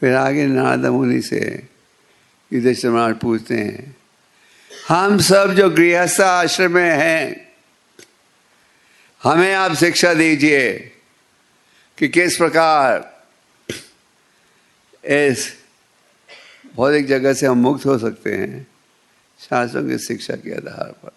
फिर 0.00 0.14
आगे 0.14 0.46
नारद 0.46 0.86
मुनि 0.86 1.20
से 1.22 1.68
महाराज 2.52 3.18
पूछते 3.18 3.54
हैं 3.54 3.96
हम 4.90 5.18
सब 5.18 5.52
जो 5.52 5.70
गृहस्थ 5.70 6.20
आश्रम 6.20 6.72
में 6.72 6.90
हैं, 6.90 7.48
हमें 9.22 9.54
आप 9.54 9.74
शिक्षा 9.74 10.14
दीजिए 10.14 10.78
कि 11.98 12.08
किस 12.08 12.36
प्रकार 12.36 13.22
इस 15.04 15.54
भौतिक 16.76 17.06
जगत 17.06 17.36
से 17.36 17.46
हम 17.46 17.58
मुक्त 17.58 17.86
हो 17.86 17.98
सकते 17.98 18.34
हैं, 18.34 18.66
शास्त्रों 19.40 19.88
की 19.88 19.98
शिक्षा 19.98 20.34
के 20.34 20.54
आधार 20.54 20.92
पर। 21.04 21.10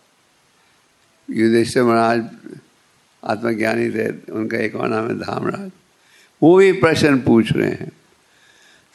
युधिष्ठिर 1.34 1.84
महाराज 1.84 2.24
आत्मज्ञानी 3.24 3.90
थे, 3.90 4.32
उनका 4.32 4.58
एक 4.58 4.76
और 4.76 4.90
नाम 4.90 5.08
है 5.08 5.16
धामराज। 5.16 5.72
वो 6.44 6.58
भी 6.58 6.72
प्रश्न 6.72 7.22
पूछ 7.22 7.52
रहे 7.52 7.70
हैं। 7.70 7.92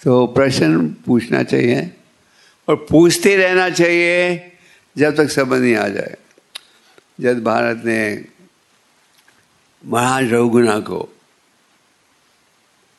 तो 0.05 0.27
प्रश्न 0.27 0.88
पूछना 0.88 1.43
चाहिए 1.43 1.97
और 2.69 2.87
पूछते 2.91 3.37
रहना 3.37 3.71
चाहिए 3.71 4.55
जब 4.96 5.16
तक 5.16 5.31
समझ 5.31 5.61
नहीं 5.61 5.74
आ 5.77 5.88
जाए। 5.88 6.16
जब 7.18 7.42
भारत 7.44 7.83
ने 7.85 8.01
महाराज 9.85 10.33
रघुगुना 10.33 10.79
को 10.81 11.01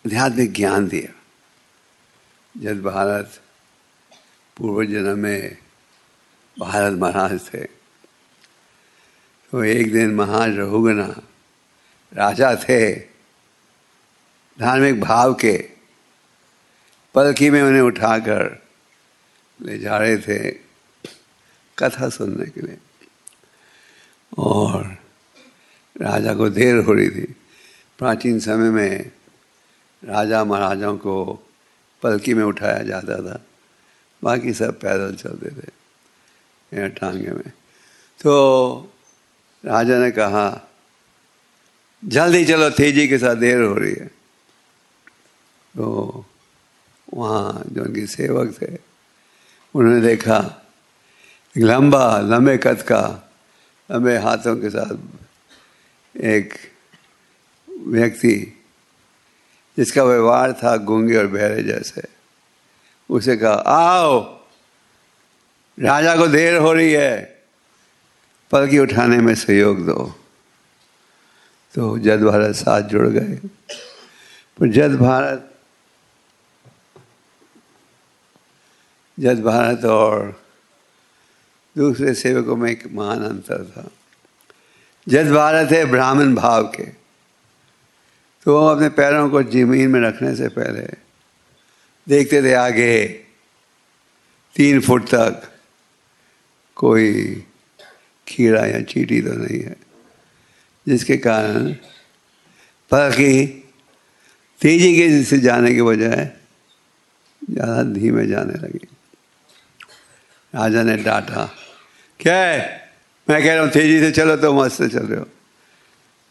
आध्यात्मिक 0.06 0.54
ज्ञान 0.54 0.88
दिया, 0.88 1.12
जब 2.56 2.82
भारत 2.84 3.40
पूर्व 4.58 4.84
जन्म 4.86 5.20
में 5.20 5.58
भारत 6.58 6.98
महाराज 7.00 7.40
थे 7.48 7.64
तो 9.54 9.64
एक 9.64 9.92
दिन 9.94 10.16
महाराज 10.16 10.58
रघुगुना 10.58 11.08
राजा 12.12 12.56
थे, 12.60 12.96
धार्मिक 14.60 15.00
भाव 15.02 15.34
के 15.34 15.58
पलकी 17.16 17.50
में 17.50 17.62
उन्हें 17.62 17.82
उठाकर 17.82 18.58
ले 19.60 19.78
जा 19.80 19.98
रहे 19.98 20.18
थे। 20.18 20.69
कथा 21.80 22.10
सुनने 22.10 22.46
के 22.46 22.62
लिए। 22.62 22.78
और 24.38 24.98
राजा 26.02 26.34
को 26.34 26.50
देर 26.50 26.76
हो 26.76 26.94
रही 26.94 27.10
थी। 27.10 27.36
प्राचीन 27.98 28.40
समय 28.40 28.70
में 28.70 29.12
राजा 30.04 30.44
महाराजाओं 30.44 30.98
को 30.98 31.40
पलकी 32.04 32.34
में 32.34 32.44
उठाया 32.44 32.84
जाता 32.84 33.22
था। 33.22 33.46
बाकी 34.24 34.54
सब 34.54 34.80
पैदल 34.80 35.16
चलते 35.16 35.50
थे 35.50 35.80
टांगे 36.90 37.32
में। 37.32 37.50
तो 38.22 38.94
राजा 39.66 39.98
ने 39.98 40.12
कहा, 40.12 40.70
जल्दी 42.06 42.46
चलो, 42.46 42.70
तेज़ी 42.70 43.08
के 43.08 43.18
साथ 43.18 43.36
देर 43.36 43.62
हो 43.62 43.74
रही 43.74 43.94
है। 43.94 44.08
तो 45.78 46.26
वहाँ 47.14 47.64
जो 47.72 47.84
उनके 47.84 48.08
सेवक 48.08 48.62
थे, 48.62 48.78
उन्होंने 49.76 50.02
देखा 50.02 50.66
एक 51.58 51.64
लंबा, 51.64 52.20
लंबे 52.20 52.58
कद 52.58 52.82
का, 52.82 53.30
लंबे 53.92 54.18
हाथों 54.18 54.58
के 54.58 54.70
साथ 54.70 54.98
एक 56.18 56.54
व्यक्ति 57.88 58.66
जिसका 59.78 60.04
व्यवहार 60.04 60.54
था 60.54 60.78
गूँगे 60.78 61.18
और 61.18 61.28
बहरे 61.28 61.64
जैसे, 61.64 62.04
उसे 63.10 63.38
कहा, 63.38 63.54
आओ, 63.54 64.40
राजा 65.80 66.18
को 66.18 66.28
देर 66.28 66.56
हो 66.56 66.74
रही 66.74 66.92
है, 66.92 67.44
पलकी 68.52 68.80
उठाने 68.80 69.18
में 69.18 69.36
सहयोग 69.36 69.86
दो। 69.86 70.16
तो 71.76 72.00
जद 72.00 72.22
भारत 72.22 72.56
साथ 72.56 72.82
जुड़ 72.82 73.08
गए। 73.08 73.40
पर 74.60 74.72
जद 74.72 74.96
भारत 74.96 75.56
जद 79.20 79.44
भारत 79.44 79.86
और 79.86 80.44
दूसरे 81.76 82.14
सेवकों 82.16 82.56
में 82.56 82.70
एक 82.72 82.84
महान 82.92 83.24
अंतर 83.24 83.64
था। 83.68 83.90
जद 85.08 85.32
भारत 85.32 85.72
है 85.72 85.86
ब्राह्मण 85.86 86.34
भाव 86.36 86.64
के 86.76 86.84
तो 88.46 88.54
वो 88.54 88.66
अपने 88.68 88.90
पैरों 88.96 89.30
को 89.30 89.42
ज़मीन 89.46 89.90
में 89.92 90.00
रखने 90.02 90.36
से 90.36 90.48
पहले 90.50 90.82
देखते 92.08 92.42
थे 92.44 92.54
आगे 92.56 92.96
तीन 94.56 94.80
फुट 94.82 95.08
तक 95.08 95.42
कोई 96.78 97.14
कीड़ा 98.28 98.66
या 98.66 98.82
चीटी 98.84 99.22
तो 99.22 99.34
नहीं 99.34 99.60
है, 99.62 99.76
जिसके 100.88 101.18
कारण 101.20 101.72
पलकी 102.92 103.46
तेज़ी 104.62 104.96
के 104.96 105.24
से 105.24 105.38
जाने 105.40 105.74
के 105.76 105.82
बजाय 105.82 106.32
ज़्यादा 107.42 107.84
धीमे 107.94 108.26
जाने 108.28 108.54
लगी। 108.60 108.88
राजा 110.54 110.84
ने 110.84 110.96
डांटा। 110.98 111.50
क्या 112.20 112.36
है? 112.36 112.92
मैं 113.28 113.42
कह 113.44 113.54
रहा 113.54 113.64
हूँ, 113.64 113.72
तेज़ी 113.72 114.00
से 114.00 114.12
चलो 114.12 114.36
तो 114.36 114.54
मस्त 114.54 114.84
चल 114.84 115.06
रहे 115.06 115.20
हो। 115.20 115.26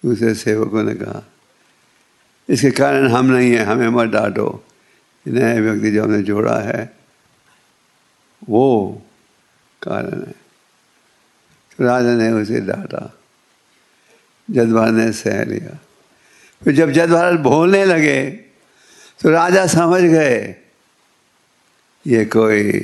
दूसरे 0.02 0.34
सेवकों 0.34 0.82
ने 0.82 0.94
कहा, 0.94 1.22
इसके 2.48 2.70
कारण 2.70 3.08
हम 3.08 3.26
नहीं 3.26 3.52
हैं, 3.52 3.64
हमें 3.64 3.88
मत 3.88 4.08
डांटो। 4.08 4.64
नए 5.26 5.60
व्यक्ति 5.60 5.90
जो 5.90 6.04
हमने 6.04 6.22
जोड़ा 6.22 6.58
है, 6.58 6.82
वो 8.48 9.02
कारण 9.82 10.20
है। 10.22 10.34
तो 11.78 11.84
राजा 11.84 12.14
ने 12.14 12.30
उसे 12.32 12.60
डांटा। 12.60 13.14
जदवार 14.48 14.90
ने 14.90 15.10
सह 15.12 15.44
लिया। 15.44 15.78
फिर 16.62 16.74
जब 16.74 16.90
जदवार 16.90 17.36
बोलने 17.36 17.84
लगे 17.84 18.20
तो 19.20 19.30
राजा 19.30 19.66
समझ 19.66 20.00
गए, 20.02 20.38
ये 22.06 22.24
कोई 22.24 22.80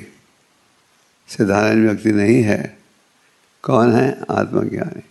साधारण 1.29 1.89
व्यक्ति 1.89 2.13
नहीं 2.13 2.43
है, 2.43 2.79
कौन 3.63 3.95
है? 3.95 4.21
आत्मज्ञानी। 4.31 5.03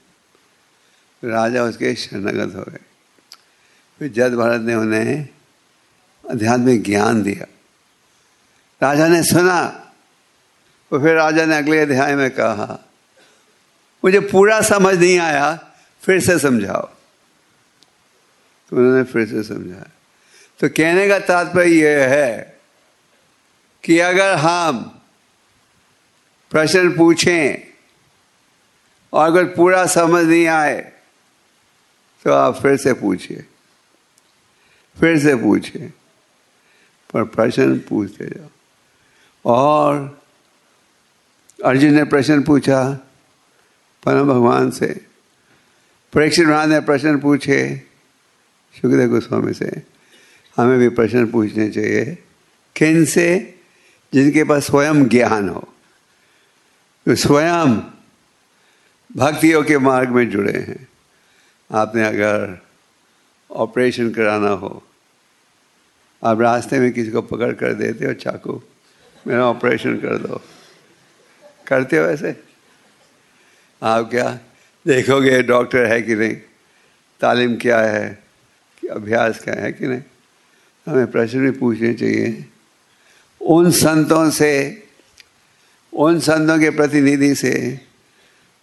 राजा 1.29 1.63
उसके 1.63 1.95
शरणगत 1.95 2.55
हो 2.55 2.61
गए। 2.61 2.79
फिर 3.99 4.11
जद 4.11 4.33
भारत 4.33 4.61
ने 4.61 4.75
उन्हें 4.75 5.27
आध्यात्मिक 6.31 6.83
ज्ञान 6.83 7.23
दिया। 7.23 7.45
राजा 8.81 9.07
ने 9.07 9.23
सुना 9.23 9.91
और 10.93 11.01
फिर 11.01 11.15
राजा 11.15 11.45
ने 11.45 11.57
अगले 11.57 11.79
अध्याय 11.79 12.15
में 12.15 12.31
कहा, 12.31 12.89
मुझे 14.05 14.19
पूरा 14.19 14.61
समझ 14.61 14.97
नहीं 14.97 15.19
आया, 15.19 15.73
फिर 16.01 16.19
से 16.19 16.39
समझाओ। 16.39 16.89
तो 18.69 18.77
उन्होंने 18.77 19.03
फिर 19.03 19.27
से 19.27 19.43
समझाया। 19.43 19.89
तो 20.59 20.69
कहने 20.69 21.07
का 21.07 21.19
तात्पर्य 21.19 21.71
यह 21.71 22.07
है 22.07 22.59
कि 23.83 23.99
अगर 23.99 24.35
हम 24.35 24.99
प्रश्न 26.53 26.97
पूछें। 26.97 27.73
और 29.13 29.27
अगर 29.27 29.45
पूरा 29.45 29.85
समझ 29.85 30.25
नहीं 30.25 30.47
आए 30.47 30.93
तो 32.23 32.33
आप 32.33 32.61
फिर 32.61 32.77
से 32.77 32.93
पूछिए। 32.93 33.45
फिर 34.99 35.19
से 35.19 35.35
पूछिए। 35.35 35.93
पर 37.13 37.23
प्रश्न 37.23 37.79
पूछते 37.79 38.25
जाओ। 38.25 38.49
और 39.45 40.21
अर्जुन 41.65 41.93
ने 41.93 42.03
प्रश्न 42.03 42.43
पूछा, 42.43 42.89
परम 44.05 44.27
भगवान 44.27 44.71
से। 44.71 45.05
परीक्षित 46.13 46.47
महाराज 46.47 46.69
ने 46.69 46.79
प्रश्न 46.79 47.19
पूछे, 47.19 47.81
सुखदेव 48.75 49.09
गोस्वामी 49.09 49.53
से। 49.53 49.81
हमें 50.57 50.79
भी 50.79 50.89
प्रश्न 50.89 51.31
पूछने 51.31 51.69
चाहिए। 51.69 52.17
किन 52.75 53.05
से? 53.05 53.59
जिनके 54.13 54.43
पास 54.43 54.65
स्वयं 54.65 55.05
ज्ञान 55.05 55.49
हो। 55.49 55.72
तो 57.05 57.15
स्वयं 57.15 57.77
भक्तियों 59.17 59.63
के 59.63 59.77
मार्ग 59.77 60.09
में 60.09 60.29
जुड़े 60.29 60.53
हैं। 60.53 60.87
आपने 61.71 62.03
अगर 62.03 62.65
ऑपरेशन 63.51 64.11
कराना 64.11 64.49
हो, 64.49 64.83
आप 66.23 66.41
रास्ते 66.41 66.79
में 66.79 66.91
किसी 66.91 67.11
को 67.11 67.21
पकड़ 67.21 67.53
कर 67.53 67.73
देते 67.73 68.05
हो, 68.05 68.13
चाकू, 68.13 68.63
मेरा 69.27 69.45
ऑपरेशन 69.45 69.97
कर 69.97 70.17
दो। 70.17 70.41
करते 71.67 71.97
हो 71.97 72.05
ऐसे? 72.05 72.43
आप 73.83 74.09
क्या 74.09 74.39
देखोगे 74.87 75.43
डॉक्टर 75.43 75.85
है 75.85 76.01
कि 76.01 76.15
नहीं? 76.15 76.35
तालीम 77.19 77.55
क्या 77.55 77.79
है? 77.79 78.23
कि 78.81 78.87
अभ्यास 78.87 79.39
क्या 79.39 79.55
है 79.55 79.73
कि 79.73 79.87
नहीं? 79.87 80.01
हमें 80.87 81.11
प्रश्न 81.11 81.39
भी 81.39 81.51
पूछने 81.51 81.93
चाहिए। 81.93 82.45
उन 83.41 83.71
संतों 83.71 84.29
से 84.29 84.82
उन 85.93 86.19
संतों 86.19 86.59
के 86.59 86.69
प्रतिनिधि 86.69 87.35
से, 87.35 87.79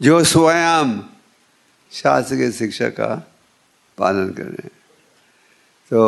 जो 0.02 0.24
स्वयं 0.24 0.98
शास्त्र 1.92 2.36
की 2.36 2.52
शिक्षा 2.52 2.88
का 2.88 3.14
पालन 3.98 4.30
कर 4.30 4.68
तो 5.90 6.00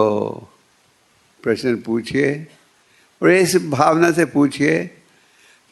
प्रश्न 1.42 1.76
पूछिए 1.76 2.46
और 3.22 3.30
इस 3.30 3.56
भावना 3.56 4.10
से 4.12 4.24
पूछिए 4.24 4.84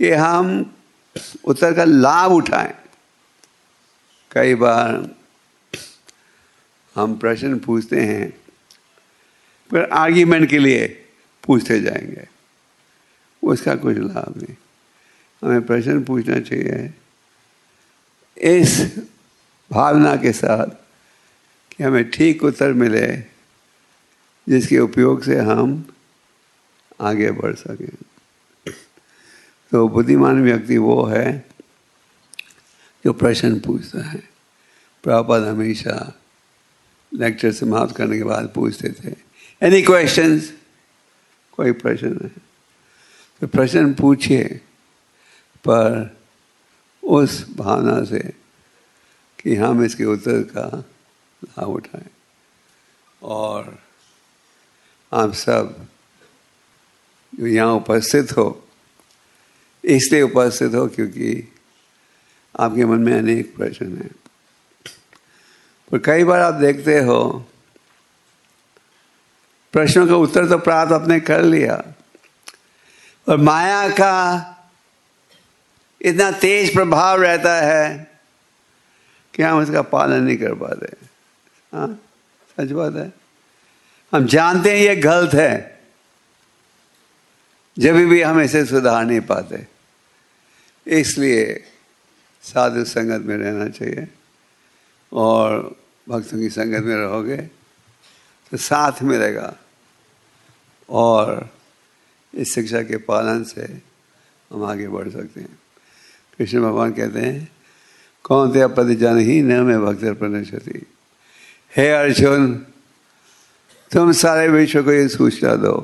कि 0.01 0.11
हम 0.11 0.75
उत्तर 1.45 1.75
का 1.75 1.85
लाभ 1.85 2.33
उठाएँ। 2.33 2.75
कई 4.31 4.55
बार 4.55 5.15
हम 6.95 7.19
प्रश्न 7.19 7.59
पूछते 7.59 8.01
हैं, 8.01 8.31
पर 9.71 9.91
आर्ग्यूमेंट 9.91 10.49
के 10.51 10.59
लिए 10.59 10.87
पूछते 11.45 11.81
जाएँगे। 11.81 12.29
उसका 13.43 13.75
कुछ 13.75 13.97
लाभ 13.97 14.35
नहीं। 14.37 14.57
हमें 15.43 15.67
प्रश्न 15.67 16.03
पूछना 16.05 16.39
चाहिए। 16.41 16.93
इस 18.37 18.81
भावना 19.71 20.15
के 20.17 20.33
साथ 20.33 20.67
कि 21.73 21.85
हमें 21.85 22.11
ठीक 22.11 22.45
उत्तर 22.45 22.73
मिले, 22.73 23.07
जिसके 24.47 24.79
उपयोग 24.79 25.23
से 25.25 25.39
हम 25.41 25.85
आगे 27.01 27.31
बढ़ 27.33 27.55
सकें। 27.55 27.97
तो 29.73 29.89
बुद्धिमान 29.89 30.43
व्यक्ति 30.45 30.79
वो 30.79 31.05
है 31.05 31.27
जो 33.05 33.13
प्रश्न 33.13 33.59
पूछता 33.61 34.03
है। 34.03 34.23
प्रभुपद 35.05 35.47
हमेशा 35.47 35.97
लेक्चर 37.13 37.53
समाप्त 37.53 37.97
करने 37.97 38.17
के 38.19 38.25
बाद 38.25 38.53
पूछते 38.55 38.89
थे 38.95 39.15
एनी 39.63 39.83
क्वेश्चंस 39.83 40.53
कोई 41.53 41.73
प्रश्न 41.73 42.19
है 42.23 42.31
तो 43.43 43.47
प्रश्न 43.47 43.93
पूछिए। 43.95 44.61
पर 45.65 46.17
उस 47.03 47.45
भावना 47.57 48.03
से 48.05 48.19
कि 49.39 49.55
हम 49.57 49.85
इसके 49.85 50.05
उत्तर 50.05 50.43
का 50.51 50.67
लाभ 51.43 51.69
उठाएँ। 51.69 52.09
और 53.23 53.79
आप 55.13 55.33
सब 55.33 55.75
जो 57.33 57.47
यहाँ 57.47 57.75
उपस्थित 57.75 58.37
हो, 58.37 58.63
इसलिए 59.85 60.23
उपस्थित 60.23 60.75
हो 60.75 60.87
क्योंकि 60.87 61.53
आपके 62.55 62.85
मन 62.85 63.01
में 63.01 63.13
अनेक 63.13 63.55
प्रश्न 63.57 63.97
हैं। 63.97 64.11
पर 65.91 65.99
कई 65.99 66.25
बार 66.25 66.41
आप 66.41 66.55
देखते 66.55 66.99
हो, 67.01 67.47
प्रश्नों 69.75 70.07
का 70.07 70.17
उत्तर 70.17 70.49
तो 70.49 70.59
प्राप्त 70.59 70.93
आपने 70.93 71.19
कर 71.21 71.43
लिया, 71.43 71.83
और 73.27 73.37
माया 73.37 73.89
का 73.91 74.50
इतना 76.01 76.31
तेज 76.33 76.73
प्रभाव 76.75 77.23
रहता 77.23 77.55
है 77.57 78.11
कि 79.35 79.43
हम 79.43 79.59
उसका 79.63 79.83
पालन 79.83 80.23
नहीं 80.23 80.37
कर 80.37 80.55
पाते। 80.55 80.87
हाँ 81.73 81.89
सच 82.57 82.73
बात 82.73 82.95
है। 82.95 83.13
हम 84.13 84.27
जानते 84.27 84.71
हैं 84.71 84.79
ये 84.79 84.97
गलत 84.97 85.35
है। 85.35 85.81
जब 87.77 87.95
भी 88.09 88.21
हम 88.23 88.41
इसे 88.41 88.65
सुधार 88.67 89.05
नहीं 89.05 89.21
पाते, 89.21 89.67
इसलिए 90.87 91.45
साधु 92.45 92.85
संगत 92.85 93.27
में 93.27 93.37
रहना 93.37 93.69
चाहिए 93.69 94.09
और 95.13 95.77
भक्तों 96.09 96.39
की 96.39 96.49
संगत 96.51 96.85
में 96.85 96.97
रहोगे 96.97 97.37
तो 97.37 98.57
साथ 98.57 99.03
मिलेगा 99.03 99.55
और 100.89 101.49
इस 102.35 102.55
शिक्षा 102.55 102.83
के 102.83 102.97
पालन 102.97 103.45
से 103.45 103.63
हम 104.51 104.65
आगे 104.65 104.89
बढ़ 104.89 105.09
सकते 105.09 105.41
हैं। 105.41 105.59
कृष्ण 106.41 106.61
भगवान 106.63 106.93
कहते 106.93 107.21
हैं, 107.21 107.49
कौन 108.25 108.53
ते 108.53 108.67
पद 108.67 108.89
जान 108.97 109.19
ही 109.19 109.41
न 109.43 109.61
मैं 109.61 109.81
भक्त 109.85 110.05
प्रणशति 110.19 110.87
हे 111.77 111.91
अर्जुन, 111.91 112.55
तुम 113.91 114.13
सारे 114.13 114.49
विश्व 114.49 114.83
को 114.83 114.93
ये 114.93 115.09
सूचना 115.09 115.55
दो 115.55 115.81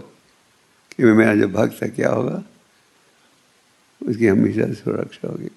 कि 0.92 1.04
मेरा 1.04 1.34
जो 1.34 1.48
भक्त 1.48 1.82
है 1.82 1.88
क्या 1.88 2.10
होगा? 2.10 2.42
उसकी 4.00 4.26
हमेशा 4.26 4.72
सुरक्षा 4.72 5.28
होगी। 5.28 5.50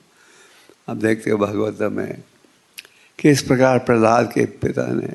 आप 0.90 0.98
देखते 0.98 1.32
हो 1.32 1.38
भागवत 1.38 1.82
में 1.92 2.24
किस 3.20 3.42
प्रकार 3.42 3.80
प्रहलाद 3.80 4.32
के 4.34 4.46
पिता 4.60 4.86
ने 4.94 5.14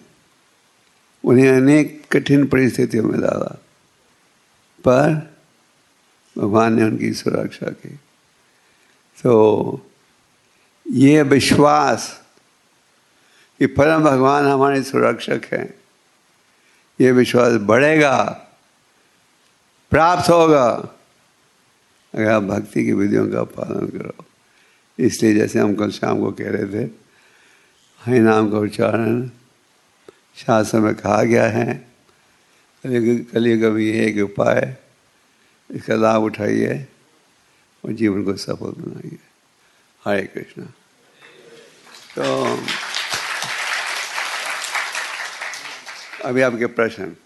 उन्हें 1.25 1.51
अनेक 1.51 2.05
कठिन 2.12 2.47
परिस्थितियों 2.47 3.05
में 3.05 3.20
डाला, 3.20 3.53
पर 4.85 5.12
भगवान 6.38 6.73
ने 6.73 6.85
उनकी 6.85 7.12
सुरक्षा 7.12 7.70
की। 7.70 7.99
तो 9.18 9.87
ये 10.87 11.22
विश्वास 11.22 12.09
कि 13.61 13.66
परम 13.66 14.03
भगवान 14.03 14.46
हमारे 14.46 14.83
सुरक्षक 14.83 15.40
हैं, 15.53 15.74
ये 17.00 17.12
विश्वास 17.12 17.53
बढ़ेगा, 17.62 18.16
प्राप्त 19.92 20.31
होगा। 20.31 20.66
अगर 22.14 22.31
आप 22.31 22.42
भक्ति 22.42 22.85
की 22.85 22.92
विधियों 22.92 23.29
का 23.29 23.42
पालन 23.44 23.87
करो। 23.88 24.24
इसलिए 24.98 25.35
जैसे 25.35 25.59
हम 25.59 25.74
कल 25.74 25.90
शाम 25.90 26.20
को 26.20 26.31
कह 26.33 26.50
रहे 26.50 26.66
थे, 26.66 26.90
हरि 28.00 28.18
नाम 28.18 28.50
का 28.50 28.59
उच्चारण 28.59 29.29
शास्त्र 30.37 30.79
में 30.81 30.94
कहा 30.94 31.22
गया 31.22 31.46
है। 31.48 31.74
कलियुग 32.85 33.72
भी 33.74 33.90
एक 33.98 34.22
उपाय, 34.24 34.77
इसका 35.70 35.94
लाभ 35.94 36.22
उठाइए। 36.22 36.87
और 37.85 37.92
जीवन 37.92 38.25
को 38.25 38.37
सफल 38.37 38.73
बनाइए। 38.79 39.18
हरे 40.05 40.23
कृष्णा। 40.27 40.64
तो 42.16 42.25
अभी 46.25 46.42
आपके 46.42 46.66
प्रश्न। 46.66 47.16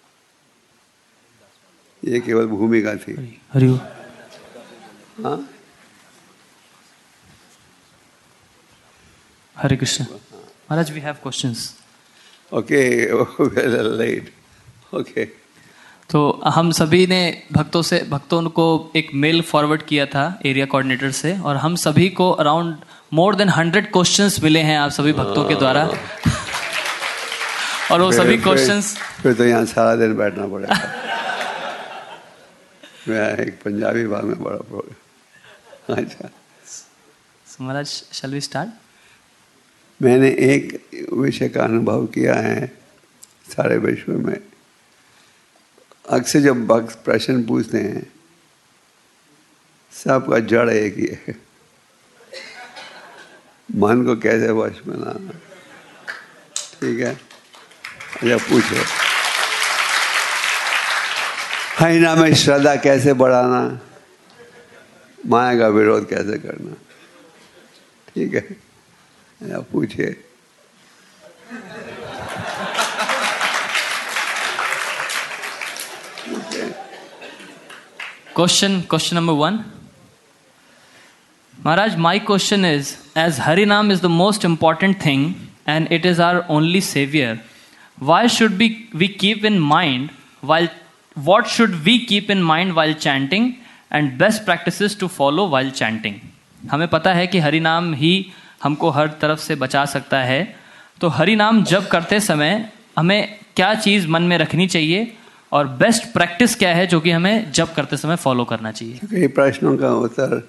ये 2.03 2.21
केवल 2.21 2.47
भूमिका 2.47 2.94
थी। 2.97 3.14
हरि 3.53 3.66
हाँ? 5.25 5.38
Hare 9.57 9.77
Krishna. 9.77 10.05
Maharaj 10.05 10.90
we 10.90 11.01
have 11.01 11.14
questions 11.14 11.75
okay 12.53 12.81
let 13.99 14.33
okay 14.94 15.25
तो 16.11 16.40
हम 16.44 16.73
सभी 16.73 17.07
ने 17.07 17.42
भक्तों 17.53 17.83
से 17.83 18.07
भक्तों 18.09 18.51
को 18.51 18.92
एक 18.97 19.11
मेल 19.14 19.42
फॉरवर्ड 19.42 19.83
किया 19.83 20.07
था 20.07 20.40
एरिया 20.47 20.66
कोऑर्डिनेटर 20.66 21.11
से 21.11 21.38
और 21.38 21.57
हम 21.57 21.77
सभी 21.77 22.09
को 22.09 22.31
around 22.31 22.77
more 23.12 23.35
than 23.35 23.49
hundred 23.49 23.92
questions 23.92 24.42
मिले 24.42 24.61
हैं 24.61 24.79
आप 24.79 24.90
सभी 24.90 25.12
भक्तों 25.12 25.49
के 25.49 25.55
द्वारा। 25.55 25.85
और 27.92 28.01
वो 28.01 28.12
सभी 28.12 28.38
क्वेश्चंस 28.38 28.99
फिर- 29.23 29.38
तो 29.38 29.44
यहाँ 29.44 29.64
सारा 29.64 29.97
दिन 29.97 30.16
बैठना 30.16 30.47
पड़ेगा। 30.47 30.92
मैं 33.09 33.38
एक 33.38 33.61
पंजाबी 33.64 34.07
भाग 34.07 34.25
में 34.25 34.42
बड़ा 34.42 34.57
प्रॉब्लम 34.57 36.03
अच्छा। 36.03 36.29
महाराज 37.61 37.87
शैल 37.87 38.35
वी 38.35 38.40
स्टार्ट 38.40 38.68
मैंने 40.03 40.29
एक 40.29 40.88
विषय 41.12 41.49
का 41.49 41.64
अनुभव 41.64 42.07
किया 42.07 42.35
है 42.35 42.73
सारे 43.57 43.79
विश्व 43.79 44.12
में। 44.12 44.38
अक्सर 46.09 46.40
जब 46.40 46.66
भक्त 46.66 47.05
प्रश्न 47.05 47.44
पूछते 47.44 47.79
हैं, 47.79 48.12
सबका 49.92 50.38
जड़ 50.38 50.71
एक 50.71 50.94
ही 50.94 51.07
है। 51.07 51.37
मन 53.77 54.05
को 54.05 54.16
कैसे 54.16 54.51
वश 54.51 54.81
में 54.87 54.97
लाना 54.97 55.31
ठीक 56.81 57.01
है? 57.01 57.21
अच्छा 58.14 58.37
पूछो। 58.37 58.85
हरिना 61.79 62.14
में 62.14 62.35
श्रद्धा 62.35 62.77
कैसे 62.77 63.12
बढ़ाना? 63.12 63.81
माया 65.27 65.59
का 65.59 65.68
विरोध 65.68 66.09
कैसे 66.09 66.38
करना? 66.38 66.75
ठीक 68.14 68.35
है? 68.35 68.40
अच्छा 68.40 69.61
पूछिए। 69.61 70.25
Question 78.38 78.81
question 78.81 79.16
number 79.16 79.33
one 79.33 79.59
Maharaj 81.66 81.96
my 81.96 82.18
question 82.18 82.64
is 82.64 82.94
as 83.18 83.40
Harinam 83.40 83.92
is 83.92 84.03
the 84.03 84.07
most 84.07 84.44
important 84.44 85.05
thing 85.05 85.35
and 85.68 85.92
it 85.92 86.07
is 86.07 86.22
our 86.22 86.37
only 86.51 86.81
saviour 86.81 87.40
why 88.03 88.29
should 88.29 88.53
be 88.53 88.88
we 88.94 89.09
keep 89.09 89.44
in 89.44 89.59
mind 89.59 90.11
while 90.44 90.68
what 91.18 91.46
should 91.46 91.70
we 91.70 91.98
keep 91.98 92.31
in 92.31 92.42
mind 92.42 92.72
while 92.72 92.94
chanting 92.94 93.53
and 93.92 94.18
best 94.18 94.44
practice 94.44 95.01
to 95.01 95.07
follow 95.07 95.48
while 95.48 95.70
chanting 95.70 96.14
हमें 96.70 96.88
पता 96.88 97.14
है 97.14 97.27
कि 97.27 97.38
हरिनाम 97.38 97.94
ही 97.94 98.33
हमको 98.62 98.90
हर 98.90 99.09
तरफ़ 99.09 99.40
से 99.40 99.55
बचा 99.55 99.85
सकता 99.85 100.18
है। 100.18 100.57
तो 101.01 101.09
हरिनाम 101.09 101.64
जब 101.64 101.88
करते 101.88 102.20
समय 102.20 102.72
हमें 102.98 103.38
क्या 103.57 103.74
चीज़ 103.74 104.09
मन 104.09 104.22
में 104.22 104.38
रखनी 104.38 104.66
चाहिए? 104.66 105.16
और 105.52 105.66
बेस्ट 105.82 106.12
प्रैक्टिस 106.12 106.54
क्या 106.56 106.74
है 106.74 106.87
जो 106.87 107.00
कि 107.00 107.11
हमें 107.11 107.50
जप 107.52 107.72
करते 107.76 107.96
समय 107.96 108.16
फॉलो 108.24 108.44
करना 108.44 108.72
चाहिए 108.72 109.00
कई 109.11 109.26
प्रश्नों 109.38 109.76
का 109.78 109.92
उत्तर 110.06 110.42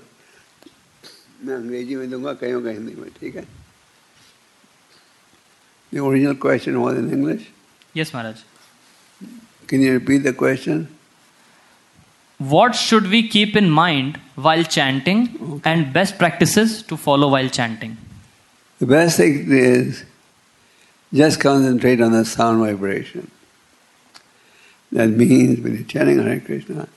मैं 1.45 1.55
अंग्रेज़ी 1.55 1.95
में 1.95 2.09
दूँगा 2.11 2.33
कहीं 2.41 2.61
का 2.63 2.69
हिंदी 2.69 2.95
में 3.01 3.09
ठीक 3.19 3.35
है 3.35 3.45
The 5.91 6.01
original 6.07 6.35
question 6.35 6.75
was 6.81 6.97
in 6.97 7.09
English. 7.13 7.45
Yes 7.97 8.13
Maharaj 8.15 8.43
Can 9.69 9.81
you 9.81 9.93
repeat 9.93 10.23
the 10.25 10.33
question? 10.33 10.87
What 12.39 12.75
should 12.81 13.09
we 13.13 13.21
keep 13.31 13.55
in 13.61 13.69
mind 13.69 14.19
while 14.35 14.63
chanting 14.75 15.23
okay. 15.47 15.71
and 15.71 15.91
best 15.93 16.17
practices 16.17 16.81
to 16.91 16.97
follow 16.97 17.27
while 17.33 17.49
chanting? 17.57 17.97
The 18.81 18.87
best 18.91 19.17
thing 19.17 19.51
is 19.51 20.05
just 21.11 21.39
concentrate 21.41 22.01
on 22.01 22.13
the 22.13 22.23
sound 22.23 22.61
vibration. 22.61 23.29
That 24.91 25.09
means 25.09 25.59
when 25.59 25.75
you're 25.75 25.83
chanting 25.83 26.21
Hare 26.21 26.39
Krishna, 26.39 26.87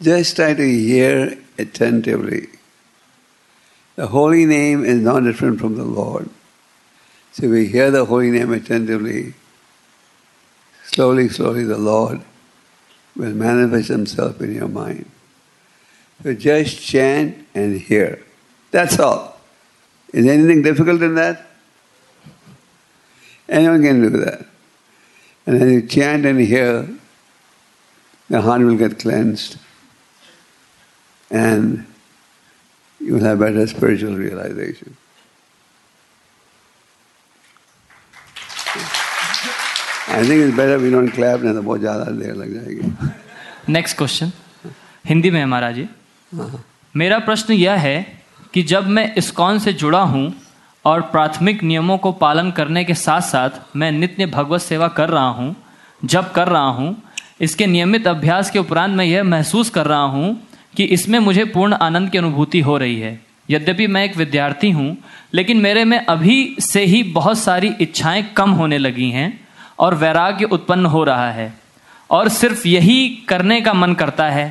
just 0.00 0.36
try 0.36 0.54
to 0.54 0.68
hear 0.68 1.38
attentively. 1.58 2.48
The 3.94 4.08
holy 4.08 4.44
name 4.44 4.84
is 4.84 5.00
not 5.00 5.20
different 5.20 5.60
from 5.60 5.76
the 5.76 5.84
Lord. 5.84 6.28
So 7.32 7.48
we 7.48 7.68
hear 7.68 7.90
the 7.90 8.04
holy 8.04 8.30
name 8.30 8.52
attentively, 8.52 9.34
slowly, 10.84 11.28
slowly 11.28 11.64
the 11.64 11.78
Lord 11.78 12.22
will 13.14 13.32
manifest 13.32 13.88
himself 13.88 14.40
in 14.40 14.54
your 14.54 14.68
mind. 14.68 15.10
So 16.22 16.34
just 16.34 16.80
chant 16.80 17.46
and 17.54 17.80
hear. 17.80 18.22
That's 18.70 18.98
all. 18.98 19.38
Is 20.12 20.26
anything 20.26 20.62
difficult 20.62 21.02
in 21.02 21.14
that? 21.16 21.46
Anyone 23.48 23.82
can 23.82 24.02
do 24.02 24.10
that. 24.10 24.46
And 25.47 25.61
as 25.61 25.71
you 25.71 25.81
chant 25.81 26.25
and 26.25 26.39
hear, 26.39 26.87
the 28.29 28.41
heart 28.41 28.61
will 28.61 28.77
get 28.77 28.99
cleansed 28.99 29.57
and 31.31 31.85
you 33.01 33.13
will 33.13 33.23
have 33.23 33.39
better 33.39 33.65
spiritual 33.67 34.17
realization. 34.17 34.95
I 40.07 40.23
think 40.23 40.41
it's 40.43 40.55
better 40.55 40.77
we 40.77 40.89
don't 40.91 41.11
clap 41.11 41.39
नहीं 41.41 41.53
तो 41.53 41.61
बहुत 41.61 41.79
ज़्यादा 41.79 42.05
देर 42.19 42.33
लग 42.35 42.53
जाएगी 42.53 43.73
next 43.73 43.97
question 43.97 44.31
Hindi 45.07 45.29
में 45.31 45.39
है 45.39 45.45
महाराज 45.45 45.75
जी 45.75 45.87
मेरा 46.95 47.19
प्रश्न 47.27 47.53
यह 47.53 47.79
है 47.87 47.95
कि 48.53 48.63
जब 48.71 48.87
मैं 48.97 49.13
इस्कॉन 49.17 49.59
से 49.59 49.73
जुड़ा 49.83 50.01
हूँ 50.13 50.25
और 50.86 51.00
प्राथमिक 51.02 51.62
नियमों 51.62 51.96
को 51.98 52.12
पालन 52.14 52.50
करने 52.50 52.84
के 52.84 52.94
साथ 52.94 53.20
साथ 53.20 53.76
मैं 53.76 53.90
नित्य 53.92 54.26
भगवत 54.26 54.60
सेवा 54.60 54.88
कर 54.88 55.08
रहा 55.08 55.28
हूँ 55.28 55.54
जब 56.04 56.30
कर 56.32 56.48
रहा 56.48 56.68
हूँ। 56.68 56.94
इसके 57.40 57.66
नियमित 57.66 58.06
अभ्यास 58.08 58.50
के 58.50 58.58
उपरांत 58.58 58.96
मैं 58.96 59.04
यह 59.04 59.24
महसूस 59.24 59.70
कर 59.70 59.86
रहा 59.86 60.02
हूँ 60.06 60.36
कि 60.76 60.84
इसमें 60.86 61.18
मुझे 61.18 61.44
पूर्ण 61.44 61.74
आनंद 61.74 62.10
की 62.10 62.18
अनुभूति 62.18 62.60
हो 62.60 62.76
रही 62.78 63.00
है। 63.00 63.18
यद्यपि 63.50 63.86
मैं 63.86 64.04
एक 64.04 64.16
विद्यार्थी 64.16 64.70
हूँ, 64.70 64.96
लेकिन 65.34 65.56
मेरे 65.56 65.84
में 65.84 65.98
अभी 65.98 66.56
से 66.60 66.84
ही 66.84 67.02
बहुत 67.12 67.38
सारी 67.38 67.72
इच्छाएँ 67.80 68.22
कम 68.36 68.50
होने 68.50 68.78
लगी 68.78 69.10
हैं 69.10 69.28
और 69.78 69.94
वैराग्य 69.94 70.44
उत्पन्न 70.46 70.86
हो 70.86 71.04
रहा 71.04 71.30
है 71.32 71.52
और 72.10 72.28
सिर्फ़ 72.28 72.66
यही 72.68 73.08
करने 73.28 73.60
का 73.60 73.74
मन 73.74 73.94
करता 73.94 74.28
है। 74.28 74.48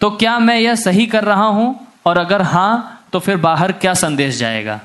तो 0.00 0.10
क्या 0.10 0.38
मैं 0.38 0.58
यह 0.58 0.74
सही 0.76 1.06
कर 1.06 1.24
रहा 1.24 1.46
हूँ? 1.46 1.74
और 2.06 2.18
अगर 2.18 2.42
हाँ 2.42 3.06
तो 3.12 3.18
फिर 3.18 3.36
बाहर 3.38 3.72
क्या 3.72 3.94
संदेश 3.94 4.38
जाएगा? 4.38 4.80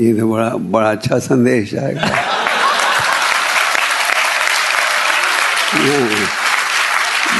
ये 0.00 0.20
तो 0.20 0.32
बड़ा 0.32 0.50
बड़ा 0.50 0.90
अच्छा 0.90 1.18
संदेश 1.18 1.74
आएगा 1.74 2.06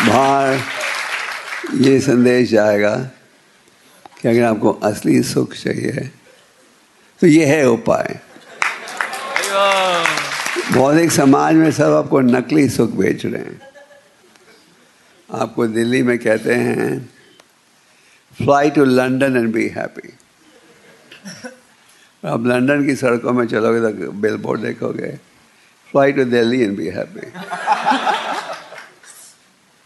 बाहर 0.09 0.59
ये 1.75 2.01
संदेश 2.01 2.55
आएगा 2.55 3.11
कि 4.23 4.29
अगर 4.29 4.45
आपको 4.45 4.73
असली 4.73 5.23
सुख 5.23 5.55
चाहिए 5.55 6.11
तो 7.21 7.27
ये 7.27 7.47
है 7.47 7.69
उपाय। 7.69 8.21
बौद्धिक 10.73 11.13
समाज 11.13 11.55
में 11.55 11.73
सब 11.73 11.83
आपको 11.83 12.21
नकली 12.21 12.69
सुख 12.69 12.91
बेच 12.91 13.27
रहे 13.27 13.43
हैं। 13.43 13.61
आपको 15.35 15.67
दिल्ली 15.67 16.03
में 16.03 16.19
कहते 16.19 16.55
हैं 16.55 17.11
fly 18.43 18.71
to 18.71 18.85
London 18.85 19.37
and 19.37 19.53
be 19.53 19.69
happy 19.69 20.15
आप 22.23 22.47
लंदन 22.47 22.85
की 22.87 22.95
सड़कों 22.97 23.33
में 23.33 23.47
चलोगे 23.49 23.81
तो 23.81 24.11
बिल 24.13 24.37
बोर्ड 24.37 24.61
देखोगे। 24.61 25.11
Flight 25.93 26.17
to 26.17 26.25
Delhi 26.25 26.61
and 26.63 26.77
be 26.77 26.89
happy 26.89 27.27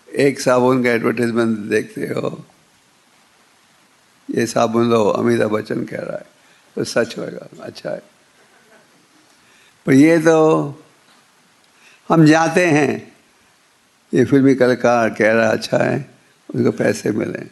एक 0.08 0.40
साबुन 0.40 0.82
का 0.84 0.90
एडवर्टीजमेंट 0.90 1.58
देखते 1.70 2.06
हो। 2.06 2.44
ये 4.28 4.46
साबुन 4.46 4.90
लो 4.90 5.02
अमिताभ 5.04 5.50
बच्चन 5.50 5.84
कह 5.84 6.00
रहा 6.00 6.16
है। 6.16 6.26
तो 6.76 6.84
सच 6.84 7.16
होएगा 7.18 7.48
अच्छा 7.62 7.90
है। 7.90 8.02
पर 9.86 9.92
ये 9.92 10.18
तो 10.18 10.38
हम 12.08 12.24
जाते 12.26 12.66
हैं। 12.66 13.12
ये 14.12 14.24
फिल्मी 14.24 14.54
कलाकार 14.54 15.10
कह 15.10 15.32
रहा 15.32 15.46
है 15.46 15.52
अच्छा 15.52 15.78
है 15.78 15.98
उसको 16.48 16.70
पैसे 16.78 17.10
मिले। 17.12 17.44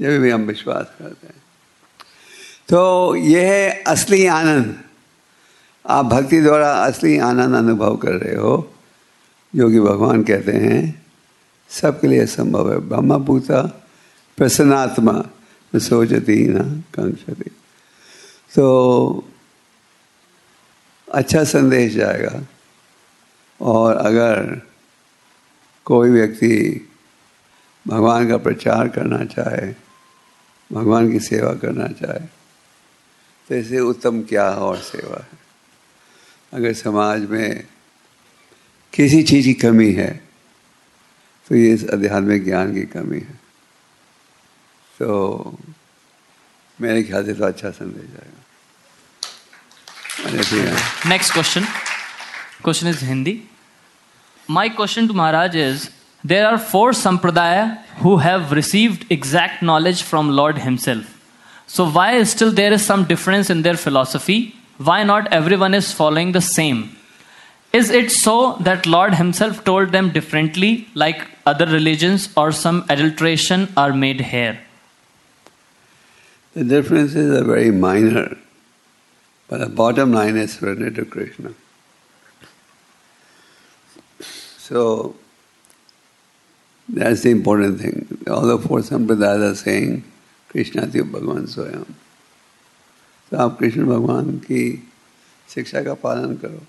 ये 0.00 0.18
भी 0.18 0.30
हम 0.30 0.42
विश्वास 0.46 0.86
करते 0.98 1.26
हैं। 1.26 1.42
तो 2.68 3.14
ये 3.16 3.46
है 3.46 3.82
असली 3.82 4.26
आनंद। 4.26 4.82
आप 5.86 6.04
भक्ति 6.04 6.40
द्वारा 6.40 6.72
असली 6.72 7.18
आनंद 7.18 7.54
अनुभव 7.54 7.96
कर 7.96 8.12
रहे 8.12 8.36
हो। 8.36 8.72
कि 9.56 9.80
भगवान 9.80 10.22
कहते 10.22 10.52
हैं, 10.52 11.06
सबके 11.70 12.06
लिए 12.06 12.26
संभव 12.26 12.72
है। 12.72 12.78
ब्रह्म 12.78 13.18
भूता 13.18 13.86
प्रसन्नात्मा 14.36 15.24
सोचती 15.78 16.48
न 16.48 16.80
कंक्षति। 16.80 17.50
तो 18.54 19.28
अच्छा 21.12 21.44
संदेश 21.44 21.92
जाएगा। 21.92 22.42
और 23.60 23.96
अगर 23.96 24.62
कोई 25.84 26.10
व्यक्ति 26.10 26.88
भगवान 27.88 28.28
का 28.28 28.36
प्रचार 28.36 28.88
करना 28.88 29.24
चाहे, 29.24 29.74
भगवान 30.72 31.12
की 31.12 31.20
सेवा 31.20 31.54
करना 31.54 31.88
चाहे 31.88 32.45
तो 33.48 33.54
इसे 33.54 33.80
उत्तम 33.80 34.20
क्या 34.28 34.44
है 34.50 34.56
और 34.68 34.76
सेवा 34.82 35.18
है? 35.22 35.38
अगर 36.52 36.72
समाज 36.74 37.20
में 37.30 37.64
किसी 38.92 39.22
चीज़ 39.22 39.46
की 39.46 39.54
कमी 39.54 39.92
है 39.92 40.10
तो 41.50 41.54
ये 41.56 41.72
इस 41.72 41.84
आध्यात्मिक 41.94 42.44
ज्ञान 42.44 42.74
की 42.74 42.82
कमी 42.94 43.20
है। 43.20 43.34
तो 45.00 45.58
मेरे 46.78 47.02
ख्याल 47.02 47.24
से 47.26 47.34
तो 47.34 47.44
अच्छा 47.44 47.70
संदेश 47.70 48.10
आएगा। 48.22 48.42
Next 51.08 51.32
question 51.32 51.64
question 52.62 52.88
is 52.88 53.04
Hindi 53.04 53.42
my 54.50 54.68
question 54.68 55.08
to 55.08 55.14
Maharaj 55.14 55.56
is 55.56 55.88
there 56.24 56.44
are 56.44 56.56
four 56.70 56.94
sampradaya 56.94 57.60
who 58.04 58.16
have 58.18 58.52
received 58.54 59.12
exact 59.12 59.62
knowledge 59.62 60.02
from 60.04 60.30
lord 60.30 60.58
himself 60.58 61.15
So 61.66 61.88
why 61.88 62.22
still 62.24 62.52
there 62.52 62.72
is 62.72 62.84
some 62.84 63.04
difference 63.04 63.50
in 63.50 63.62
their 63.62 63.76
philosophy? 63.76 64.54
Why 64.78 65.02
not 65.02 65.32
everyone 65.32 65.74
is 65.74 65.92
following 65.92 66.32
the 66.32 66.40
same? 66.40 66.96
Is 67.72 67.90
it 67.90 68.10
so 68.10 68.56
that 68.60 68.86
Lord 68.86 69.14
Himself 69.14 69.64
told 69.64 69.92
them 69.92 70.10
differently, 70.10 70.88
like 70.94 71.26
other 71.44 71.66
religions, 71.66 72.28
or 72.36 72.52
some 72.52 72.84
adulteration 72.88 73.68
are 73.76 73.92
made 73.92 74.20
here? 74.20 74.58
The 76.54 76.64
differences 76.64 77.38
are 77.38 77.44
very 77.44 77.70
minor, 77.70 78.38
but 79.48 79.60
the 79.60 79.68
bottom 79.68 80.12
line 80.12 80.36
is 80.36 80.54
surrender 80.54 80.90
to 80.90 81.04
Krishna. 81.04 81.52
So 84.20 85.16
that's 86.88 87.22
the 87.22 87.30
important 87.30 87.80
thing. 87.80 88.24
All 88.26 88.46
the 88.46 88.58
four 88.58 88.78
sampradayas 88.78 89.52
are 89.52 89.54
saying 89.54 90.04
Tiu 90.64 91.04
Bhagavan 91.04 91.46
Swayam. 91.46 91.92
तो 93.30 93.36
आप 93.36 93.58
कृष्ण 93.58 93.86
भगवान 93.86 94.30
की 94.30 94.92
शिक्षा 95.54 95.82
का 95.82 95.94
पालन 95.94 96.36
करो। 96.36 96.62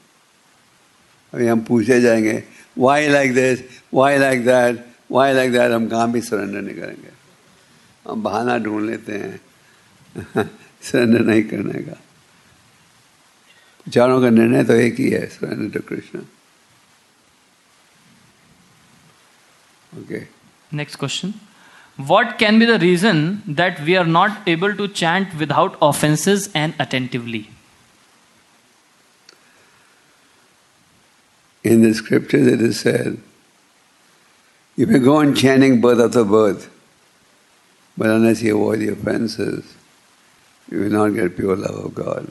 अभी 1.33 1.47
हम 1.47 1.59
पूछे 1.59 2.01
जाएँगे 2.01 2.43
why 2.77 3.07
like 3.07 3.33
this 3.33 3.59
why 3.93 4.17
like 4.17 4.45
that 4.45 4.85
why 5.11 5.33
like 5.33 5.51
that 5.51 5.71
हम 5.71 5.87
कहाँ 5.87 6.11
भी 6.11 6.21
सरेंडर 6.21 6.61
नहीं 6.61 6.75
करेंगे। 6.75 7.09
हम 8.11 8.23
बहाना 8.23 8.57
ढूंढ 8.57 8.85
लेते 8.85 9.13
हैं। 9.13 9.41
सरेंडर 10.81 11.19
नहीं 11.19 11.43
करने 11.43 11.83
का। 11.83 12.01
चारों 13.93 14.21
का 14.21 14.29
निर्णय 14.29 14.63
तो 14.63 14.73
एक 14.73 14.95
ही 14.95 15.09
है 15.09 15.27
surrender 15.27 15.79
to 15.79 15.95
Krishna 15.95 16.19
okay 19.99 20.27
next 20.73 20.99
question. 20.99 21.31
What 21.97 22.37
can 22.37 22.59
be 22.59 22.65
the 22.65 22.77
reason 22.77 23.41
that 23.47 23.81
we 23.81 23.97
are 23.97 24.05
not 24.05 24.47
able 24.47 24.75
to 24.75 24.87
chant 24.87 25.35
without 25.35 25.75
offenses 25.81 26.49
and 26.53 26.75
attentively? 26.79 27.49
In 31.63 31.81
the 31.81 31.93
scriptures 31.95 32.45
it 32.45 32.61
is 32.61 32.79
said, 32.79 33.19
if 34.77 34.87
you 34.87 34.87
may 34.87 34.99
go 34.99 35.17
on 35.17 35.33
chanting 35.33 35.81
birth 35.81 35.99
after 35.99 36.23
birth, 36.23 36.69
but 37.97 38.11
unless 38.11 38.43
you 38.43 38.55
avoid 38.55 38.79
the 38.79 38.89
offenses, 38.89 39.73
you 40.69 40.81
will 40.81 40.91
not 40.91 41.09
get 41.15 41.35
pure 41.35 41.55
love 41.55 41.85
of 41.85 41.95
God. 41.95 42.27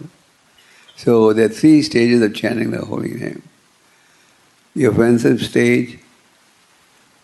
So 0.94 1.32
there 1.32 1.46
are 1.46 1.48
three 1.48 1.82
stages 1.82 2.22
of 2.22 2.36
chanting 2.36 2.70
the 2.70 2.84
holy 2.84 3.14
name. 3.14 3.42
The 4.76 4.84
offensive 4.84 5.42
stage, 5.42 5.98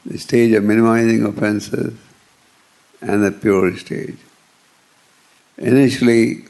the 0.05 0.19
stage 0.19 0.53
of 0.53 0.65
minimizing 0.65 1.25
offenses, 1.25 1.95
and 3.03 3.25
the 3.25 3.33
pure 3.33 3.77
stage. 3.77 4.17
Initially, 5.59 6.45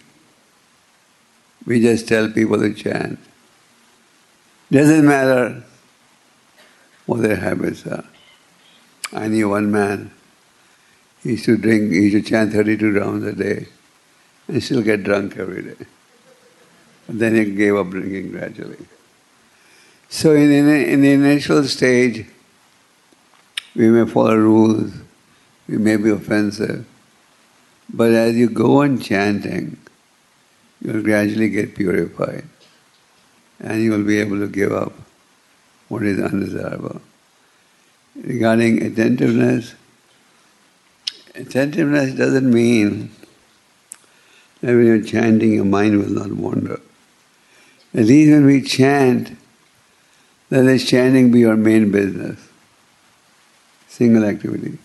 we 1.67 1.81
just 1.81 2.07
tell 2.07 2.31
people 2.31 2.59
to 2.59 2.73
chant. 2.75 3.19
Doesn't 4.71 5.07
matter 5.07 5.65
what 7.07 7.23
their 7.23 7.37
habits 7.37 7.87
are. 7.87 8.05
I 9.13 9.29
knew 9.29 9.51
one 9.51 9.71
man, 9.71 10.11
he 11.23 11.31
used 11.31 11.45
to 11.47 11.57
drink, 11.57 11.93
he 11.93 12.09
used 12.09 12.25
to 12.25 12.31
chant 12.31 12.53
32 12.53 12.93
rounds 12.93 13.25
a 13.27 13.33
day 13.33 13.67
and 14.49 14.63
still 14.63 14.83
get 14.83 15.05
drunk 15.05 15.37
every 15.37 15.63
day. 15.63 15.87
And 17.09 17.21
then 17.21 17.35
he 17.35 17.45
gave 17.55 17.77
up 17.77 17.91
drinking 17.91 18.31
gradually. 18.31 18.87
So 20.09 20.35
in, 20.35 20.51
in, 20.51 20.69
in 20.69 21.01
the 21.03 21.13
initial 21.13 21.65
stage, 21.65 22.27
we 23.75 23.89
may 23.89 24.11
follow 24.11 24.37
rules, 24.37 24.93
we 25.73 25.79
may 25.79 25.97
be 25.97 26.11
offensive, 26.11 26.85
but 27.89 28.11
as 28.13 28.37
you 28.37 28.51
go 28.51 28.83
on 28.83 29.01
chanting, 29.01 29.79
you'll 30.83 31.03
gradually 31.03 31.49
get 31.49 31.75
purified 31.75 32.45
and 33.59 33.83
you 33.83 33.91
will 33.91 34.05
be 34.05 34.19
able 34.19 34.39
to 34.39 34.49
give 34.49 34.71
up 34.71 34.93
what 35.89 36.03
is 36.03 36.21
undesirable. 36.21 37.01
Regarding 38.17 38.83
attentiveness, 38.83 39.75
attentiveness 41.35 42.15
doesn't 42.17 42.53
mean 42.53 43.11
that 44.61 44.75
when 44.75 44.85
you're 44.85 45.03
chanting, 45.03 45.55
your 45.55 45.65
mind 45.65 45.99
will 45.99 46.11
not 46.11 46.33
wander. 46.33 46.81
At 47.95 48.05
least 48.05 48.31
when 48.31 48.45
we 48.45 48.61
chant, 48.61 49.39
let 50.51 50.67
this 50.67 50.87
chanting 50.87 51.33
be 51.33 51.41
your 51.41 51.57
main 51.57 51.91
business. 51.91 52.39
Single 53.89 54.25
activity. 54.25 54.77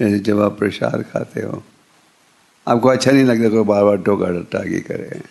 जैसे 0.00 0.18
जब 0.18 0.40
आप 0.40 0.58
प्रसाद 0.58 1.04
खाते 1.12 1.40
हो, 1.42 1.64
आपको 2.68 2.88
अच्छा 2.88 3.10
नहीं 3.10 3.24
लगता 3.24 3.48
कोई 3.48 3.64
बार 3.64 3.84
बार 3.84 3.96
टोका 3.96 4.26
टाकी 4.30 4.80
करे, 4.80 5.22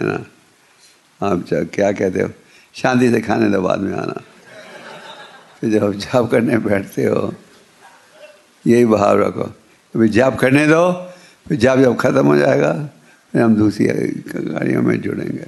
है 0.00 0.06
ना? 0.06 0.26
आप 1.26 1.42
चा- 1.42 1.66
क्या 1.74 1.92
कहते 1.92 2.20
हो? 2.20 2.30
शांति 2.74 3.10
से 3.10 3.20
खाने 3.20 3.50
दो 3.50 3.60
बाद 3.60 3.78
में 3.78 3.92
आना। 3.92 4.22
फिर 5.60 5.70
जब 5.70 5.84
आप 5.84 5.92
जाप 5.92 6.30
करने 6.30 6.58
बैठते 6.58 7.04
हो, 7.04 7.34
यही 8.66 8.84
भाव 8.84 9.22
रखो। 9.22 9.42
अभी 9.96 10.08
जाप 10.08 10.38
करने 10.38 10.66
दो, 10.66 10.92
फिर 11.48 11.58
जाप 11.58 11.78
जब 11.78 11.96
खत्म 11.96 12.26
हो 12.26 12.36
जाएगा, 12.36 12.88
फिर 13.32 13.42
हम 13.42 13.54
दूसरी 13.54 13.86
गाड़ियों 14.26 14.82
में 14.82 15.00
जुड़ेंगे। 15.00 15.46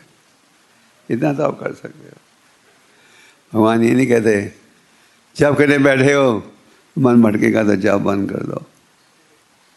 इतना 1.11 1.33
तो 1.33 1.42
आप 1.42 1.61
कर 1.61 1.72
सकते 1.72 2.09
हो। 2.09 2.16
भगवान 3.52 3.83
ये 3.83 3.94
नहीं 3.94 4.07
कहते, 4.07 4.52
जाप 5.37 5.59
करने 5.59 5.78
बैठे 5.78 6.12
हो 6.12 6.50
मन 6.98 7.22
भटकेगा 7.22 7.62
तो 7.64 7.76
जाप 7.76 8.00
बंद 8.00 8.30
कर 8.30 8.42
दो। 8.44 8.62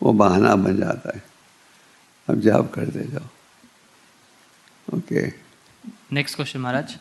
वो 0.01 0.13
बहाना 0.13 0.55
बन 0.55 0.77
जाता 0.77 1.15
है। 1.15 1.23
अब 2.29 2.39
जाप 2.41 2.71
करते 2.73 3.03
जाओ। 3.11 4.97
Okay. 4.97 5.27
Next 6.13 6.35
question 6.35 6.59
Maharaj 6.59 6.95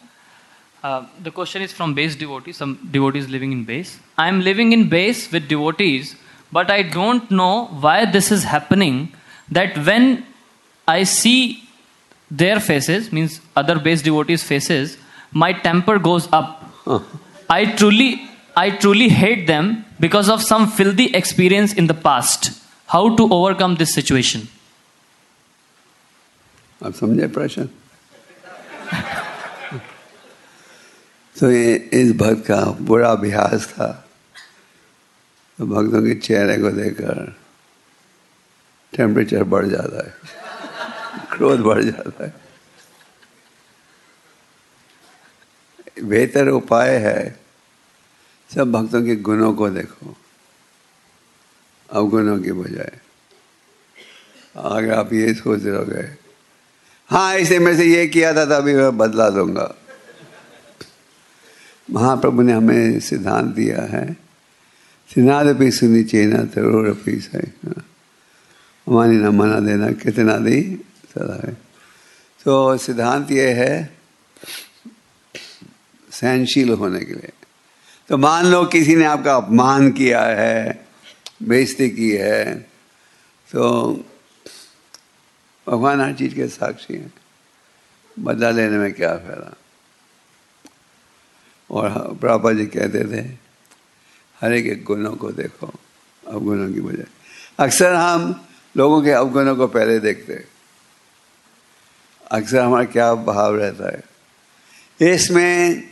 the 1.22 1.32
question 1.34 1.62
is 1.62 1.74
from 1.74 1.94
base 1.94 2.18
devotee 2.18 2.52
some 2.52 2.76
devotee 2.86 3.18
is 3.18 3.28
living 3.28 3.52
in 3.52 3.64
base 3.64 3.98
I 4.18 4.28
am 4.28 4.40
living 4.40 4.72
in 4.72 4.88
base 4.88 5.28
with 5.32 5.46
devotees 5.48 6.14
but 6.54 6.70
I 6.70 6.82
don't 6.82 7.32
know 7.32 7.68
why 7.72 8.06
this 8.06 8.32
is 8.32 8.46
happening 8.46 9.06
that 9.52 9.78
when 9.78 10.18
I 10.88 11.04
see 11.04 11.34
their 12.32 12.58
faces 12.58 13.10
means 13.12 13.40
other 13.56 13.78
base 13.78 14.04
devotees 14.04 14.44
faces 14.44 14.98
my 15.34 15.52
temper 15.52 15.98
goes 15.98 16.28
up 16.34 17.10
I 17.50 17.66
truly 17.66 18.14
I 18.58 18.70
truly 18.70 19.08
hate 19.08 19.46
them 19.46 19.76
because 20.00 20.30
of 20.30 20.40
some 20.40 20.66
filthy 20.66 21.04
experience 21.04 21.74
in 21.74 21.86
the 21.86 21.92
past 21.92 22.50
how 22.88 23.08
to 23.16 23.28
overcome 23.28 23.76
this 23.76 23.94
situation 23.94 24.42
आप 26.86 26.94
समझे 26.94 27.26
प्रश्न 27.26 27.68
तो 31.36 31.50
ये, 31.50 31.74
इस 31.92 32.12
भक्त 32.12 32.46
का 32.46 32.64
बुरा 32.80 33.10
अभ्यास 33.10 33.66
था। 33.66 33.86
तो 35.58 35.66
भक्तों 35.66 36.02
के 36.02 36.14
चेहरे 36.14 36.56
को 36.58 36.70
देखकर 36.70 37.36
टेम्परेचर 38.96 39.42
बढ़ 39.44 39.66
जाता 39.66 40.06
है। 40.06 40.14
क्रोध 41.32 41.60
बढ़ 41.60 41.82
जाता 41.82 42.24
है। 42.24 42.34
बेहतर 46.04 46.48
उपाय 46.48 46.96
है 46.96 47.45
सब 48.56 48.72
भक्तों 48.72 49.02
के 49.04 49.16
गुणों 49.16 49.52
को 49.54 49.68
देखो, 49.70 50.16
अवगुणों 51.90 52.38
के 52.40 52.52
बजाय। 52.52 52.92
अगर 54.56 54.92
आप 54.94 55.12
ये 55.12 55.34
सोच 55.34 55.64
रहोगे 55.64 56.04
हाँ 57.10 57.36
इसे 57.36 57.58
में 57.58 57.76
से 57.76 57.84
ये 57.84 58.06
किया 58.06 58.32
था, 58.34 58.44
तभी 58.44 58.74
मैं 58.74 58.96
बदला 58.98 59.28
दूँगा। 59.30 59.74
महाप्रभु 61.88 62.42
ने 62.42 62.52
हमें 62.52 63.00
सिद्धांत 63.00 63.54
दिया 63.54 63.82
है 63.82 64.06
सिद्धांत 65.10 65.72
सुनी 65.72 66.02
चेना, 66.04 66.44
तरोड़ 66.44 66.88
अपी 66.88 67.20
सही। 67.20 67.52
हमारी 68.86 69.16
न 69.16 69.28
मना 69.28 69.60
देना, 69.60 69.90
कितना 69.92 70.36
दी 70.38 70.60
सदा 71.12 71.36
है। 71.46 71.52
तो 72.44 72.76
सिद्धांत 72.76 73.30
ये 73.30 73.48
है, 73.52 73.74
सहनशील 76.10 76.72
होने 76.72 77.00
के 77.04 77.14
लिए। 77.14 77.32
तो 78.10 78.16
मान 78.16 78.46
लो 78.46 78.64
किसी 78.66 78.94
ने 78.96 79.04
आपका 79.04 79.34
अपमान 79.36 79.90
किया 79.92 80.22
है, 80.22 80.86
बेइज्जती 81.42 81.88
की 81.90 82.10
है 82.12 82.54
तो 83.50 83.92
भगवान 85.66 86.00
हर 86.00 86.12
चीज़ 86.14 86.34
के 86.34 86.46
साक्षी 86.48 86.94
हैं। 86.94 87.12
बदला 88.16 88.50
लेने 88.50 88.78
में 88.78 88.92
क्या 88.92 89.14
फ़ायदा? 89.16 89.54
और 91.70 92.16
प्रभा 92.20 92.52
जी 92.52 92.66
कहते 92.66 93.04
थे, 93.06 93.22
हर 94.40 94.52
एक 94.52 94.66
एक 94.66 94.84
गुणों 94.84 95.14
को 95.16 95.30
देखो, 95.32 95.72
अवगुणों 96.22 96.72
की 96.74 96.80
बजाय। 96.80 97.06
अक्सर 97.58 97.94
हम 97.94 98.34
लोगों 98.74 99.02
के 99.02 99.10
अवगुणों 99.12 99.56
को 99.56 99.66
पहले 99.68 99.98
देखते 100.00 100.44
अक्सर 102.30 102.60
हमारा 102.60 102.84
क्या 102.86 103.14
भाव 103.16 103.56
रहता 103.56 103.90
है? 103.90 104.02
इसमें 105.00 105.90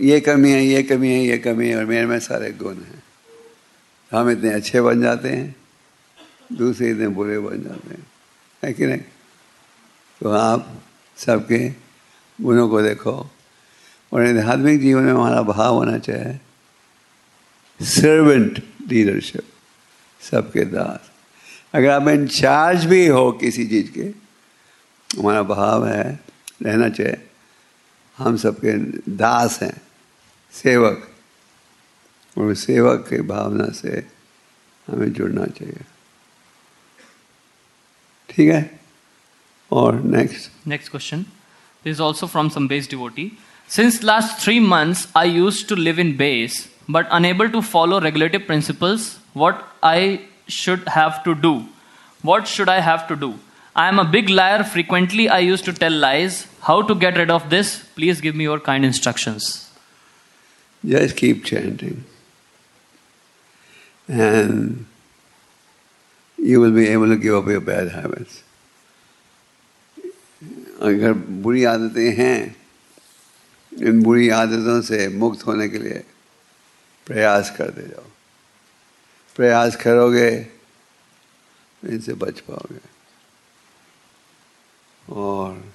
ये 0.00 0.20
कमी 0.20 0.50
है, 0.50 0.64
ये 0.64 0.82
कमी 0.82 1.08
है, 1.08 1.24
ये 1.24 1.38
कमी 1.38 1.68
है 1.68 1.76
और 1.76 1.84
मेरे 1.84 2.06
में 2.06 2.20
सारे 2.20 2.50
गुण 2.50 2.74
हैं। 2.74 3.02
हम 4.12 4.30
इतने 4.30 4.50
अच्छे 4.50 4.80
बन 4.80 5.02
जाते 5.02 5.28
हैं, 5.28 5.56
दूसरे 6.52 6.90
इतने 6.90 7.08
बुरे 7.08 7.38
बन 7.38 7.62
जाते 7.62 7.90
हैं। 7.90 8.06
है 8.64 8.72
कि 8.72 8.86
नहीं? 8.86 9.00
तो 10.20 10.30
आप 10.30 10.82
सबके 11.16 11.72
गुणों 12.40 12.68
को 12.68 12.82
देखो 12.82 13.30
और 14.12 14.26
आध्यात्मिक 14.26 14.80
जीवन 14.80 15.02
में 15.02 15.12
हमारा 15.12 15.42
भाव 15.42 15.74
होना 15.74 15.98
चाहिए 15.98 16.40
सर्वेंट 17.82 18.64
लीडरशिप 18.88 19.42
सबके 20.20 20.64
दास। 20.64 21.10
अगर 21.74 21.88
आप 21.88 22.08
इंचार्ज 22.08 22.84
भी 22.84 23.06
हो 23.06 23.32
किसी 23.32 23.66
चीज़ 23.66 23.90
के, 23.90 24.04
हमारा 25.20 25.42
भाव 25.42 25.86
है, 25.86 26.20
रहना 26.62 26.88
चाहिए। 26.88 27.28
हम 28.22 28.36
सबके 28.36 28.72
दास 29.16 29.58
हैं, 29.62 29.80
सेवक। 30.52 31.08
और 32.38 32.54
सेवक 32.54 33.06
की 33.08 33.20
भावना 33.22 33.68
से 33.72 34.06
हमें 34.88 35.12
जुड़ना 35.12 35.46
चाहिए। 35.46 35.84
ठीक 38.30 38.50
है? 38.50 38.80
और 39.72 40.00
next 40.02 40.66
next 40.66 40.90
question 40.90 41.22
this 41.84 42.00
also 42.00 42.26
from 42.26 42.48
some 42.48 42.68
base 42.68 42.88
devotee 42.90 43.30
since 43.68 44.02
last 44.04 44.44
three 44.44 44.58
months 44.60 45.06
I 45.16 45.30
use 45.30 45.66
to 45.68 45.74
live 45.74 46.00
in 46.00 46.16
base 46.16 46.66
but 46.90 47.08
unable 47.08 47.48
to 47.48 47.60
follow 47.60 47.98
regulative 47.98 48.40
principles 48.40 49.16
what 49.36 49.64
I 49.84 50.18
should 50.50 50.88
have 50.88 51.22
to 51.24 51.32
do 51.32 51.54
what 52.24 52.46
should 52.46 52.70
I 52.70 52.80
have 52.80 52.98
to 53.08 53.14
do 53.14 53.34
I 53.76 53.88
am 53.88 53.98
a 53.98 54.02
big 54.02 54.28
liar 54.28 54.62
frequently 54.62 55.26
I 55.26 55.46
use 55.46 55.64
to 55.64 55.72
tell 55.72 56.00
lies 56.00 56.44
how 56.62 56.82
to 56.82 56.94
get 56.94 57.16
rid 57.16 57.30
of 57.30 57.48
this 57.48 57.74
please 57.96 58.22
give 58.22 58.34
me 58.34 58.44
your 58.44 58.58
kind 58.66 58.84
instruction 58.84 59.38
just 60.84 61.16
keep 61.16 61.44
chanting 61.46 62.02
and 64.10 64.84
you 66.38 66.62
will 66.62 66.72
be 66.72 66.86
able 66.86 67.14
to 67.14 67.20
give 67.20 67.40
up 67.42 67.48
your 67.48 67.64
bad 67.64 67.88
habits 67.88 68.42
अगर 70.82 71.12
बुरी 71.12 71.64
आदतें 71.64 72.14
हैं, 72.16 72.56
इन 73.72 74.02
बुरी 74.02 74.28
आदतों 74.28 74.80
से 74.82 75.08
मुक्त 75.08 75.46
होने 75.46 75.68
के 75.68 75.78
लिए 75.78 76.02
प्रयास 77.06 77.50
कर 77.58 77.70
दे 77.70 77.82
जाओ। 77.82 78.04
प्रयास 79.36 79.76
करोगे, 79.76 80.30
इनसे 81.82 82.14
बच 82.14 82.40
पाओगे। 82.40 82.91
और 85.12 85.74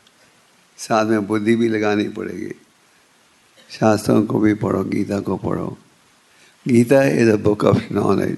साथ 0.78 1.06
में 1.06 1.28
बुद्धि 1.28 1.56
भी 1.56 1.70
लगानी 1.70 2.10
पड़ेगी। 2.10 2.54
शास्त्रों 3.70 4.26
को 4.26 4.40
भी 4.40 4.54
पढ़ो, 4.54 4.84
गीता 4.84 5.20
को 5.20 5.38
पढ़ो। 5.38 5.78
Gita 6.68 7.04
is 7.04 7.30
a 7.30 7.36
book 7.36 7.64
of 7.64 7.94
knowledge 7.94 8.38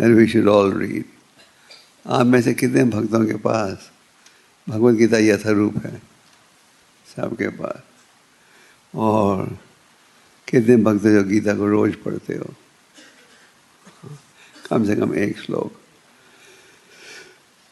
that 0.00 0.16
we 0.16 0.26
should 0.28 0.48
all 0.48 0.78
read 0.78 1.04
आप 2.06 2.26
में 2.26 2.42
से 2.42 2.54
कितने 2.54 2.84
भक्तों 2.84 3.26
के 3.26 3.36
पास 3.36 3.90
भगवत 4.68 4.94
गीता 4.94 5.18
यथारूप 5.18 5.86
है? 5.86 6.02
सबके 7.16 7.48
पास। 7.48 7.82
और 8.94 9.58
कितने 10.48 10.76
भक्त 10.76 11.04
जो 11.04 11.24
गीता 11.24 11.54
को 11.54 11.68
रोज 11.68 11.94
पढ़ते 11.94 12.34
हो? 12.34 12.54
कम 14.70 14.86
से 14.86 14.96
कम 14.96 15.14
एक 15.14 15.38
श्लोक। 15.38 15.72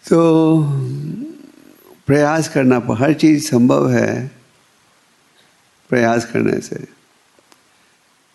तो 0.08 0.62
प्रयास 2.06 2.48
करना 2.48 2.80
हर 2.98 3.14
चीज़ 3.14 3.48
संभव 3.48 3.88
है 3.90 4.30
प्रयास 5.90 6.24
करने 6.32 6.60
से। 6.60 6.84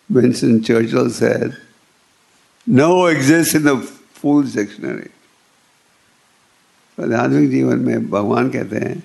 Winston 0.10 0.60
Churchill 0.60 1.10
said, 1.12 1.58
no 2.68 2.90
exists 3.06 3.56
in 3.56 3.64
the 3.64 3.76
fool's 4.16 4.56
dictionary. 4.56 5.10
आध्यात्मिक 6.98 7.50
जीवन 7.52 7.80
में 7.80 8.10
भगवान 8.10 8.50
कहते 8.50 8.76
हैं, 8.76 9.04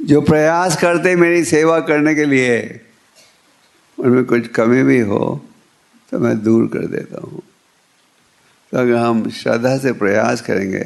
जो 0.00 0.20
प्रयास 0.20 0.76
करते 0.80 1.14
मेरी 1.16 1.44
सेवा 1.44 1.78
करने 1.80 2.14
के 2.14 2.24
लिए, 2.24 2.80
उनमें 3.98 4.24
कुछ 4.24 4.46
कमी 4.48 4.82
भी 4.82 5.00
हो 5.00 5.48
तो 6.12 6.18
मैं 6.18 6.42
दूर 6.42 6.66
कर 6.66 6.86
देता 6.86 7.20
हूँ। 7.20 7.42
तो 8.72 8.78
अगर 8.78 8.96
हम 8.96 9.28
श्रद्धा 9.30 9.76
से 9.78 9.92
प्रयास 9.92 10.40
करेंगे 10.40 10.84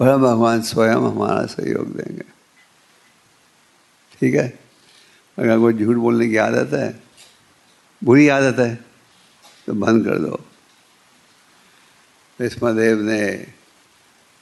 परम 0.00 0.22
भगवान 0.22 0.62
स्वयं 0.62 0.96
हमारा 0.96 1.44
सहयोग 1.46 1.96
देंगे। 1.96 2.24
ठीक 4.20 4.34
है? 4.34 4.48
अगर 5.38 5.58
कोई 5.58 5.74
झूठ 5.74 5.96
बोलने 5.96 6.28
की 6.28 6.36
आदत 6.36 6.72
है, 6.72 7.02
बुरी 8.02 8.28
आदत 8.28 8.58
है 8.58 8.74
तो 9.66 9.74
बंद 9.74 10.04
कर 10.04 10.18
दो। 10.18 10.40
विस्मदेव 12.40 13.00
ने 13.00 13.20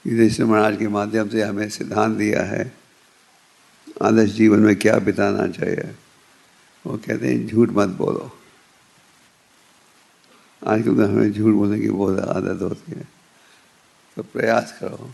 युधिष्ठिर 0.05 0.47
महाराज 0.47 0.77
के 0.77 0.89
माध्यम 0.89 1.29
से 1.29 1.43
हमें 1.43 1.69
सिद्धांत 1.71 2.17
दिया 2.17 2.43
है, 2.43 2.73
आदर्श 4.03 4.31
जीवन 4.31 4.59
में 4.59 4.77
क्या 4.77 4.99
बिताना 4.99 5.47
चाहिए? 5.49 5.95
वो 6.85 6.97
कहते 6.99 7.29
हैं, 7.29 7.47
झूठ 7.47 7.71
मत 7.71 7.89
बोलो। 7.89 8.31
आजकल 10.63 10.97
तो 10.97 11.07
हमें 11.07 11.33
झूठ 11.33 11.55
बोलने 11.55 11.81
की 11.81 11.91
बहुत 11.91 12.19
आदत 12.19 12.63
होती 12.63 12.93
है। 12.93 13.09
तो 14.17 14.23
प्रयास 14.23 14.77
करो। 14.81 15.11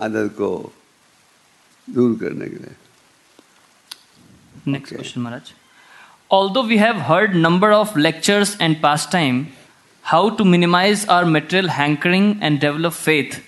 अदर 0.00 0.28
को 0.40 0.50
दूर 1.88 2.18
करने 2.20 2.48
के 2.48 2.56
लिए। 2.56 2.74
Next 4.66 4.94
question 4.94 5.20
Maharaj 5.20 5.52
although 6.30 6.62
we 6.62 6.76
have 6.76 7.00
heard 7.02 7.34
number 7.36 7.70
of 7.72 7.98
lectures 7.98 8.56
and 8.60 8.80
pastime 9.12 9.46
how 10.04 10.30
to 10.30 10.44
minimise 10.44 11.06
our 11.10 11.24
material 11.24 11.68
hankering 11.70 12.42
and 12.42 12.60
develop 12.60 12.92
faith 12.92 13.40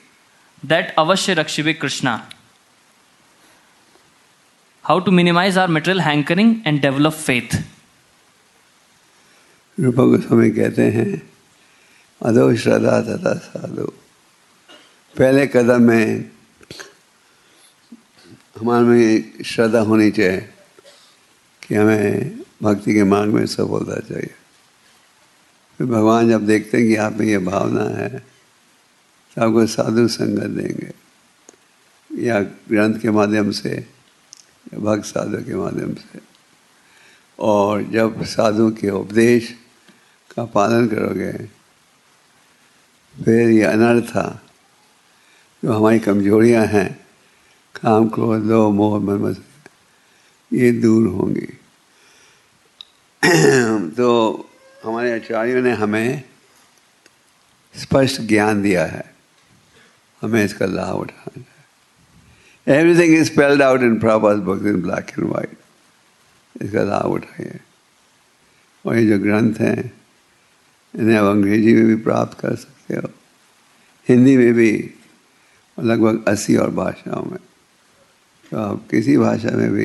that 0.62 0.94
अवश्य 0.98 1.34
रक्षिवे 1.34 1.72
Krishna. 1.74 2.14
How 4.84 5.00
to 5.00 5.10
minimise 5.12 5.58
our 5.58 5.68
material 5.68 6.00
hankering 6.00 6.54
and 6.66 6.80
develop 6.82 7.12
faith 7.12 7.62
Rupa 9.78 9.94
Goswami 9.94 10.50
कहते 10.50 10.82
हैं 10.92 11.10
अधो 12.20 12.54
श्रद्धा 12.56 13.00
तथा 13.02 13.34
साधु। 13.34 13.84
पहले 15.16 15.46
कदम 15.46 15.82
में 15.82 16.30
हमारे 18.56 18.84
में 18.84 19.42
श्रद्धा 19.44 19.80
होनी 19.80 20.10
चाहिए 20.10 20.40
कि 21.62 21.74
हमें 21.74 22.38
भक्ति 22.62 22.94
के 22.94 23.04
मार्ग 23.04 23.32
में 23.32 23.46
सफलता 23.46 24.00
चाहिए। 24.00 24.34
फिर 25.78 25.86
भगवान 25.86 26.28
जब 26.28 26.46
देखते 26.46 26.78
हैं 26.78 26.86
कि 26.86 26.96
आप 26.96 27.12
में 27.12 27.26
ये 27.26 27.38
भावना 27.38 27.84
है 27.96 28.08
तो 29.36 29.42
आपको 29.42 29.66
साधु 29.66 30.08
संगत 30.08 30.50
देंगे। 30.50 30.92
या 32.10 32.40
ग्रंथ 32.40 32.98
के 33.00 33.10
माध्यम 33.10 33.50
से, 33.50 33.70
या 33.70 34.78
भक्त 34.78 35.04
साधु 35.04 35.38
के 35.38 35.54
माध्यम 35.54 35.94
से। 35.94 36.18
और 37.38 37.82
जब 37.82 38.24
साधु 38.24 38.70
के 38.70 38.90
उपदेश 38.90 39.54
का 40.36 40.44
पालन 40.44 40.88
करोगे, 40.88 41.32
फिर 43.24 43.50
ये 43.50 43.62
अनर्था 43.62 44.42
जो 45.64 45.72
हमारी 45.72 45.98
कमजोरियाँ 45.98 46.66
हैं 46.66 46.99
काम 47.82 48.08
क्रोध 48.08 48.42
दो 48.42 48.70
मोह 48.70 49.00
मन 49.00 49.36
ये 50.52 50.72
दूर 50.72 51.08
होंगी। 51.08 51.58
तो 53.90 54.32
हमारे 54.84 55.14
आचार्यों 55.14 55.62
ने 55.62 55.72
हमें 55.72 56.22
स्पष्ट 57.76 58.20
ज्ञान 58.20 58.62
दिया 58.62 58.86
है। 58.86 59.14
हमें 60.22 60.44
इसका 60.44 60.66
लाभ 60.66 60.96
उठाना 60.96 61.44
है। 61.50 61.68
Everything 62.78 63.18
is 63.18 63.32
spelled 63.32 63.62
out 63.62 63.80
in 63.80 63.98
proper 63.98 64.34
book 64.34 64.62
in 64.62 64.82
black 64.82 65.10
and 65.10 65.28
white 65.28 65.52
इसका 66.62 66.82
लाभ 66.82 67.04
उठाइए। 67.04 67.60
और 68.86 68.96
ये 68.96 69.06
जो 69.06 69.18
ग्रंथ 69.18 69.54
हैं, 69.54 69.92
इन्हें 70.94 71.18
आप 71.18 71.24
अंग्रेज़ी 71.24 71.74
में 71.74 71.86
भी 71.86 71.96
प्राप्त 71.96 72.40
कर 72.40 72.54
सकते 72.54 72.94
हो। 72.94 73.08
हिंदी 74.08 74.36
में 74.36 74.54
भी 74.54 74.94
लगभग 75.82 76.28
अस्सी 76.28 76.56
और 76.56 76.70
भाषाओं 76.70 77.24
में। 77.24 77.38
तो 78.50 78.58
आप 78.58 78.88
किसी 78.90 79.16
भाषा 79.16 79.50
में 79.50 79.70
भी 79.70 79.84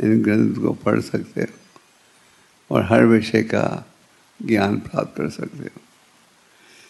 इन 0.00 0.22
ग्रंथ 0.22 0.54
को 0.54 0.72
पढ़ 0.72 1.00
सकते 1.00 1.40
हो 1.40 2.74
और 2.74 2.84
हर 2.84 3.04
विषय 3.04 3.42
का 3.42 3.86
ज्ञान 4.42 4.76
प्राप्त 4.76 5.16
कर 5.16 5.28
सकते 5.30 5.64
हो। 5.64 5.80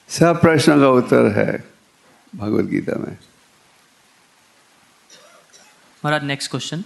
सब 0.09 0.41
प्रश्नों 0.41 0.81
का 0.81 0.89
उत्तर 0.89 1.33
है 1.33 1.65
भगवत 2.37 2.65
गीता 2.65 2.99
में। 2.99 3.17
महाराज 6.05 6.25
नेक्स्ट 6.25 6.51
क्वेश्चन 6.51 6.85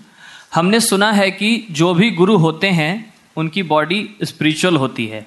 हमने 0.55 0.81
सुना 0.81 1.13
है 1.13 1.31
कि 1.31 1.67
जो 1.71 1.95
भी 1.95 2.11
गुरु 2.11 2.37
होते 2.37 2.71
हैं, 2.71 3.15
उनकी 3.37 3.63
बॉडी 3.63 4.17
स्पिरिचुअल 4.23 4.77
होती 4.77 5.07
है। 5.07 5.27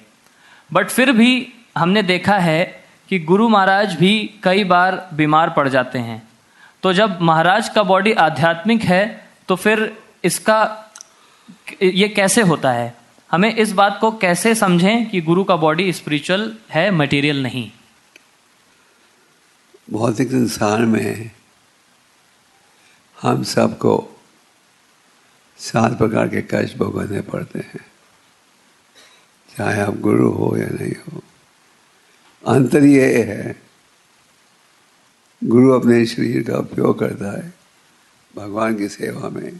बट 0.72 0.88
फिर 0.88 1.12
भी 1.12 1.52
हमने 1.78 2.02
देखा 2.02 2.38
है 2.38 2.84
कि 3.08 3.18
गुरु 3.18 3.48
महाराज 3.48 3.94
भी 3.94 4.34
कई 4.42 4.64
बार 4.64 5.10
बीमार 5.14 5.50
पड़ 5.50 5.68
जाते 5.68 5.98
हैं। 5.98 6.29
तो 6.82 6.92
जब 6.92 7.20
महाराज 7.20 7.68
का 7.68 7.82
बॉडी 7.82 8.12
आध्यात्मिक 8.12 8.82
है 8.82 9.28
तो 9.48 9.56
फिर 9.56 10.02
इसका 10.24 10.86
ये 11.82 12.08
कैसे 12.08 12.42
होता 12.42 12.72
है? 12.72 12.96
हमें 13.30 13.54
इस 13.56 13.72
बात 13.72 13.98
को 14.00 14.10
कैसे 14.12 14.54
समझें 14.54 15.10
कि 15.10 15.20
गुरु 15.20 15.44
का 15.44 15.56
बॉडी 15.56 15.92
स्पिरिचुअल 15.92 16.56
है 16.70 16.90
मटेरियल 16.90 17.42
नहीं? 17.42 17.72
भौतिक 19.92 20.28
संसार 20.28 20.78
में 20.78 21.30
हम 23.22 23.42
सबको 23.42 24.20
सात 25.58 25.98
प्रकार 25.98 26.28
के 26.28 26.42
कष्ट 26.42 26.76
भोगने 26.76 27.20
पड़ते 27.20 27.58
हैं। 27.58 27.86
चाहे 29.58 29.80
आप 29.80 29.96
गुरु 29.96 30.30
हो 30.30 30.56
या 30.56 30.68
नहीं 30.68 30.92
हो। 30.92 31.22
अंतर 32.46 32.84
ये 32.84 33.22
है 33.22 33.69
गुरु 35.44 35.70
अपने 35.70 36.06
शरीर 36.06 36.42
का 36.42 36.56
उपयोग 36.58 36.98
करता 36.98 37.30
है, 37.38 37.52
भगवान 38.36 38.76
की 38.76 38.88
सेवा 38.88 39.28
में। 39.28 39.56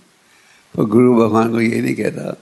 पर 0.76 0.84
गुरु 0.84 1.14
भगवान 1.14 1.50
को 1.50 1.60
ये 1.60 1.80
नहीं 1.80 1.94
कहता, 1.94 2.36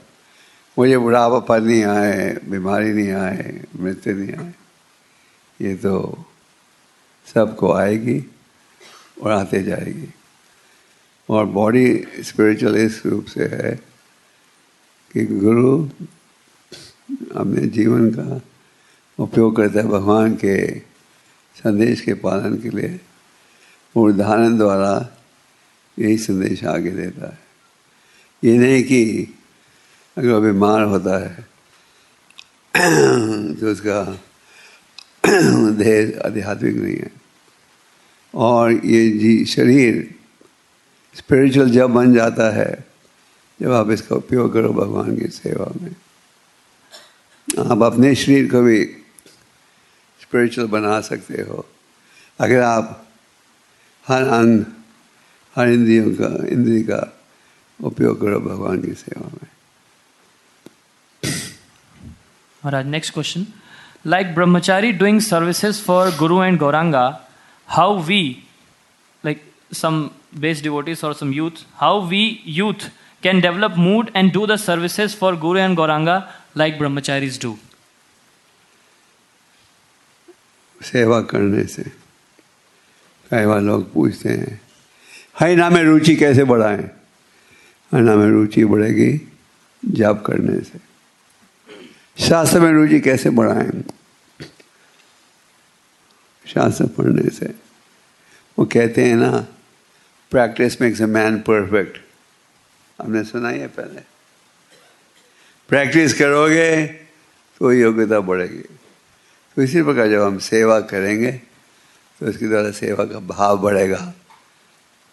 मुझे 0.79 0.97
बुढ़ापापन 0.97 1.63
नहीं 1.63 1.83
आए, 1.83 2.37
बीमारी 2.45 2.93
नहीं 2.93 3.11
आए, 3.11 3.63
मृत्यु 3.79 4.15
नहीं 4.15 4.35
आए। 4.35 4.53
ये 5.61 5.75
तो 5.75 6.25
सबको 7.33 7.73
आएगी 7.73 8.25
और 9.21 9.31
आते 9.31 9.63
जाएगी। 9.63 10.13
और 11.29 11.45
बॉडी 11.45 12.03
स्पिरिचुअल 12.19 12.75
इस 12.75 13.05
रूप 13.05 13.25
से 13.25 13.43
है 13.43 13.79
कि 15.13 15.25
गुरु 15.25 15.85
अपने 17.35 17.67
जीवन 17.67 18.09
का 18.11 18.41
उपयोग 19.19 19.55
करता 19.55 19.79
है 19.79 19.87
भगवान 19.87 20.35
के 20.35 20.79
संदेश 21.55 22.01
के 22.01 22.13
पालन 22.13 22.57
के 22.57 22.69
लिए। 22.69 22.99
उदाहरण 23.95 24.57
द्वारा 24.57 24.93
यही 25.97 26.17
संदेश 26.17 26.63
आगे 26.63 26.91
देता 26.91 27.27
है। 27.27 27.39
ये 28.43 28.57
नहीं 28.57 28.83
कि 28.83 29.35
अगर 30.17 30.39
बीमार 30.41 30.83
होता 30.83 31.17
है 31.19 31.47
तो 33.55 33.71
उसका 33.71 34.03
देह 35.75 36.21
आध्यात्मिक 36.25 36.75
नहीं 36.75 36.95
है। 36.95 37.11
और 38.33 38.71
ये 38.71 39.09
जी 39.11 39.45
शरीर 39.45 40.15
स्पिरिचुअल 41.15 41.69
जब 41.69 41.89
बन 41.89 42.13
जाता 42.13 42.49
है, 42.55 42.85
जब 43.59 43.71
आप 43.73 43.89
इसका 43.91 44.15
उपयोग 44.15 44.53
करो 44.53 44.73
भगवान 44.73 45.17
की 45.17 45.27
सेवा 45.27 45.71
में। 45.81 45.95
आप 47.71 47.81
अपने 47.83 48.13
शरीर 48.15 48.51
को 48.51 48.61
भी 48.61 48.83
स्पिरिचुअल 50.21 50.67
बना 50.67 50.99
सकते 51.01 51.41
हो। 51.41 51.65
अगर 52.39 52.61
आप 52.61 53.08
हर 54.09 54.27
अंग 54.33 54.63
हर 55.55 55.69
इंद्रियों 55.69 56.11
का 56.15 56.27
इंद्रिय 56.49 56.81
का 56.83 57.01
उपयोग 57.79 58.19
करो 58.21 58.39
भगवान 58.39 58.81
की 58.81 58.93
सेवा 58.93 59.29
में। 59.33 59.47
Maharaj 62.63 62.85
next 62.87 63.13
question 63.13 63.45
like 64.07 64.33
brahmachari 64.35 64.91
doing 65.01 65.19
services 65.21 65.81
for 65.83 66.09
guru 66.17 66.41
and 66.43 66.57
Gauranga 66.59 67.05
how 67.69 67.97
we 68.03 68.21
like 69.23 69.43
some 69.73 70.01
based 70.39 70.63
devotees 70.63 71.03
और 71.03 71.13
some 71.13 71.33
youth 71.33 71.63
how 71.75 72.01
we 72.07 72.23
youth 72.57 72.89
can 73.23 73.41
develop 73.41 73.73
mood 73.77 74.11
and 74.15 74.33
do 74.33 74.45
the 74.47 74.55
services 74.57 75.15
for 75.17 75.35
guru 75.39 75.59
and 75.59 75.75
Gauranga 75.75 76.17
like 76.57 76.77
brahmacharis 76.79 77.41
do 77.41 77.57
सेवा 80.81 81.21
करने 81.31 81.63
से। 81.67 81.91
कई 83.31 83.45
बार 83.45 83.61
लोग 83.61 83.91
पूछते 83.93 84.29
हैं, 84.29 84.61
हरि 85.39 85.55
नाम 85.55 85.73
में 85.73 85.83
रुचि 85.83 86.15
कैसे 86.15 86.43
बढ़ाएँ? 86.43 86.83
हरि 87.91 88.01
नाम 88.01 88.19
में 88.19 88.29
रुचि 88.29 88.65
बढ़ेगी 88.65 89.11
जप 89.83 90.23
करने 90.25 90.59
से। 90.59 90.79
शास्त्र 92.27 92.59
में 92.59 92.71
रुचि 92.73 92.99
कैसे 92.99 93.29
बढ़ाएँ? 93.29 93.83
शास्त्र 96.45 96.85
पढ़ने 96.87 97.29
से। 97.29 97.53
वो 98.57 98.65
कहते 98.65 99.03
हैं 99.05 99.15
ना 99.15 99.31
practice 100.31 100.81
makes 100.81 101.01
a 101.01 101.05
man 101.05 101.37
perfect 101.39 101.97
हमने 102.99 103.23
सुना 103.23 103.49
ही 103.49 103.59
है 103.59 103.67
पहले? 103.67 104.01
प्रैक्टिस 105.69 106.13
करोगे 106.13 106.87
तो 107.59 107.71
योग्यता 107.73 108.19
बढ़ेगी। 108.19 108.63
तो 109.57 109.61
इसी 109.61 109.81
प्रकार 109.83 110.09
जब 110.09 110.21
हम 110.21 110.37
सेवा 110.39 110.79
करेंगे 110.79 111.31
तो 112.21 112.29
इसके 112.29 112.47
द्वारा 112.47 112.71
सेवा 112.77 113.03
का 113.05 113.19
भाव 113.27 113.57
बढ़ेगा। 113.61 114.01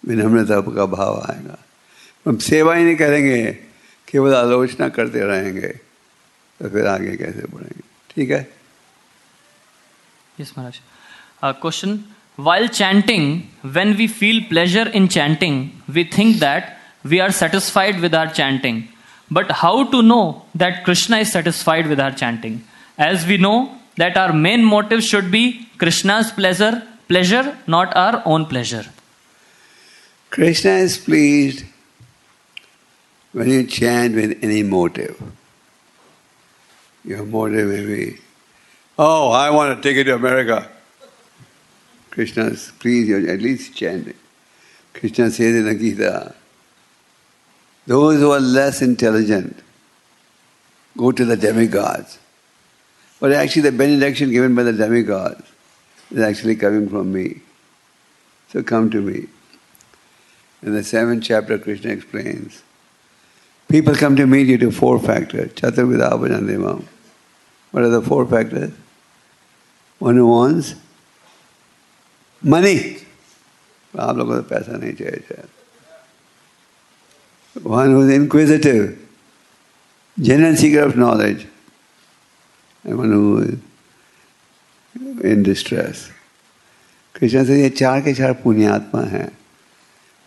विनम्रता 0.03 0.61
का 0.61 0.87
भाव 0.87 1.19
आएगा। 1.29 1.57
हम 2.27 2.37
सेवा 2.43 2.75
ही 2.75 2.85
नहीं 2.85 2.97
करेंगे, 2.97 3.43
केवल 4.09 4.35
आलोचना 4.35 4.89
करते 4.89 5.21
रहेंगे 5.27 5.69
तो 6.61 6.69
फिर 6.69 6.87
आगे 6.87 7.17
कैसे 7.17 7.47
बढ़ेंगे? 7.53 7.83
ठीक 8.11 8.31
है? 8.31 8.47
Question 11.43 11.99
while 12.39 12.69
chanting 12.69 13.41
when 13.65 13.93
we 13.97 14.07
feel 14.09 14.41
pleasure 14.49 14.89
in 14.95 15.07
chanting 15.09 15.69
we 15.91 16.05
think 16.17 16.35
that 16.41 16.65
we 17.07 17.19
are 17.19 17.31
satisfied 17.33 18.01
with 18.01 18.15
our 18.15 18.29
chanting 18.31 18.83
but 19.33 19.53
how 19.55 19.83
to 19.93 20.01
know 20.03 20.21
that 20.57 20.85
Krishna 20.87 21.19
is 21.19 21.31
satisfied 21.31 21.87
with 21.87 22.01
our 22.01 22.13
chanting 22.15 22.59
as 23.01 23.27
we 23.29 23.39
know 23.39 23.55
that 23.99 24.19
our 24.19 24.33
main 24.33 24.65
motive 24.65 25.01
should 25.11 25.31
be 25.31 25.49
Krishna's 25.81 26.31
pleasure 26.31 26.83
pleasure, 27.09 27.57
not 27.67 27.97
our 27.97 28.23
own 28.25 28.47
pleasure. 28.47 28.85
Krishna 30.31 30.71
is 30.71 30.99
pleased 30.99 31.65
when 33.33 33.49
you 33.49 33.67
chant 33.67 34.15
with 34.15 34.39
any 34.43 34.63
motive. 34.63 35.21
Your 37.05 37.25
motive 37.25 37.69
may 37.69 37.87
be, 37.87 38.19
oh, 38.99 39.31
I 39.31 39.51
want 39.51 39.81
to 39.81 39.89
take 39.89 39.97
it 39.97 40.05
to 40.05 40.15
America. 40.15 40.69
Krishna 42.11 42.47
is 42.47 42.73
pleased, 42.79 43.09
you're 43.09 43.31
at 43.31 43.41
least 43.41 43.75
chanting. 43.75 44.17
Krishna 44.95 45.31
says 45.31 45.55
in 45.55 45.65
the 45.67 45.75
Gita, 45.75 46.35
those 47.87 48.19
who 48.19 48.33
are 48.33 48.41
less 48.41 48.83
intelligent 48.83 49.63
go 50.97 51.13
to 51.13 51.25
the 51.25 51.37
demigods. 51.37 52.19
But 53.21 53.33
actually, 53.33 53.63
the 53.63 53.73
benediction 53.73 54.31
given 54.31 54.55
by 54.55 54.65
the 54.65 54.73
demigods 54.73 55.43
is 56.12 56.20
actually 56.20 56.56
coming 56.56 56.90
from 56.90 57.12
me. 57.12 57.42
So 58.52 58.64
come 58.64 58.90
to 58.92 59.02
me. 59.02 59.28
In 60.62 60.74
the 60.74 60.84
seventh 60.84 61.24
chapter, 61.24 61.58
Krishna 61.58 61.92
explains 61.92 62.64
people 63.70 63.96
come 63.96 64.16
to 64.18 64.28
meet 64.28 64.48
you 64.48 64.58
to 64.60 64.72
four 64.72 65.00
factors. 65.00 65.54
Chaturvidabhajandevam. 65.54 66.84
What 67.72 67.84
are 67.84 67.90
the 67.90 68.02
four 68.02 68.28
factors? 68.28 68.74
One 70.00 70.16
who 70.16 70.28
wants 70.28 70.76
money. 72.42 72.98
आप 73.96 74.18
लोगों 74.18 74.36
को 74.36 74.42
तो 74.42 74.48
पैसा 74.50 74.78
नहीं 74.80 74.94
चाहिए 74.96 75.20
शायद 75.28 75.50
One 77.64 77.92
who 77.92 78.02
is 78.08 78.10
inquisitive, 78.16 78.98
genuine 80.18 80.56
seeker 80.56 80.80
of 80.80 80.96
knowledge, 80.96 81.46
and 82.86 82.98
one 82.98 83.12
who 83.12 83.60
is 85.01 85.43
distress 85.43 86.09
Krishna 87.15 87.45
से 87.47 87.61
ये 87.63 87.69
चार 87.71 88.01
के 88.03 88.15
चार 88.15 88.33
पुण्यात्मा 88.45 89.03
हैं 89.15 89.29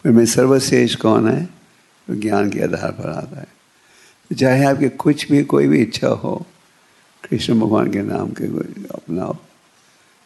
फिर 0.04 0.12
में 0.12 0.26
सर्वश्रेष्ठ 0.26 1.00
कौन 1.00 1.28
है 1.30 1.44
तो 2.08 2.16
ज्ञान 2.22 2.50
के 2.52 2.62
आधार 2.64 2.92
पर 3.00 3.10
आता 3.10 3.40
है 3.40 3.48
तो 4.30 4.36
चाहे 4.36 4.66
आपके 4.66 4.90
कुछ 5.04 5.32
भी 5.32 5.44
कोई 5.54 5.68
भी 5.68 5.82
इच्छा 5.82 6.08
हो 6.24 6.36
कृष्ण 7.24 7.60
भगवान 7.60 7.92
के 7.94 8.02
नाम 8.02 8.32
के 8.40 8.48
अपनाओ 8.96 9.36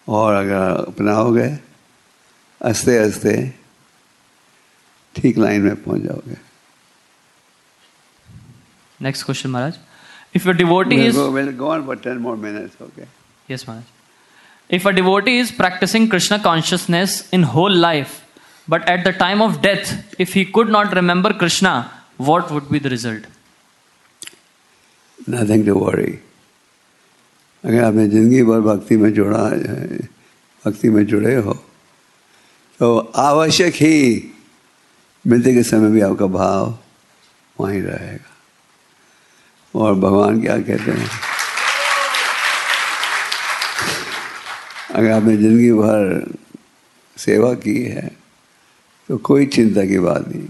और 0.07 0.33
अगर 0.33 0.85
अपनाओगे 0.87 1.47
हँसते 2.61 2.97
हँसते 2.99 3.35
ठीक 5.15 5.37
लाइन 5.37 5.61
में 5.61 5.75
पहुँच 5.83 6.01
जाओगे 6.01 6.37
next 9.01 9.25
question 9.25 9.49
devotee 10.59 10.97
We'll 10.97 11.07
is. 11.09 11.15
go, 11.15 11.31
we'll 11.31 11.51
go 11.57 11.67
on 11.71 11.83
for 11.87 11.95
10 11.95 12.19
more 12.19 12.35
minutes, 12.35 12.75
okay? 12.81 13.05
Yes, 13.49 13.67
Maharaj. 13.67 13.83
If 14.73 14.87
a 14.87 14.91
devotee 14.91 15.39
is 15.39 15.53
practising 15.53 16.09
Krishna 16.09 16.37
consciousness 16.37 17.29
in 17.33 17.43
whole 17.53 17.77
life 17.77 18.07
but 18.69 18.89
at 18.89 19.03
the 19.07 19.11
time 19.19 19.41
of 19.41 19.59
death 19.61 20.21
if 20.21 20.33
he 20.35 20.45
could 20.45 20.69
not 20.69 20.93
remember 20.93 21.33
Krishna 21.33 21.73
what 22.21 22.51
would 22.51 22.69
be 22.71 22.79
the 22.79 22.87
result 22.87 23.27
nothing 25.29 25.65
to 25.65 25.73
worry 25.79 26.11
अगर 27.63 27.83
आपने 27.83 28.07
ज़िंदगी 28.07 28.43
भर 28.43 28.59
भक्ति 28.59 28.97
में 28.97 29.13
जुड़ा 29.13 29.43
है 29.47 29.97
भक्ति 30.65 30.89
में 30.89 31.05
जुड़े 31.05 31.35
हो 31.35 31.53
तो 32.79 32.97
आवश्यक 33.15 33.73
ही 33.75 33.97
मृत्यु 35.25 35.53
के 35.53 35.63
समय 35.63 35.89
भी 35.91 36.01
आपका 36.01 36.25
भाव 36.25 36.77
वहीं 37.59 37.81
रहेगा। 37.81 39.79
और 39.79 39.93
भगवान 39.95 40.41
क्या 40.41 40.57
कहते 40.57 40.91
हैं? 40.91 41.09
अगर 44.93 45.11
आपने 45.11 45.37
ज़िंदगी 45.37 45.71
भर 45.71 46.33
सेवा 47.17 47.53
की 47.53 47.83
है 47.83 48.11
तो 49.09 49.17
कोई 49.17 49.45
चिंता 49.45 49.85
की 49.85 49.99
बात 49.99 50.27
नहीं। 50.27 50.47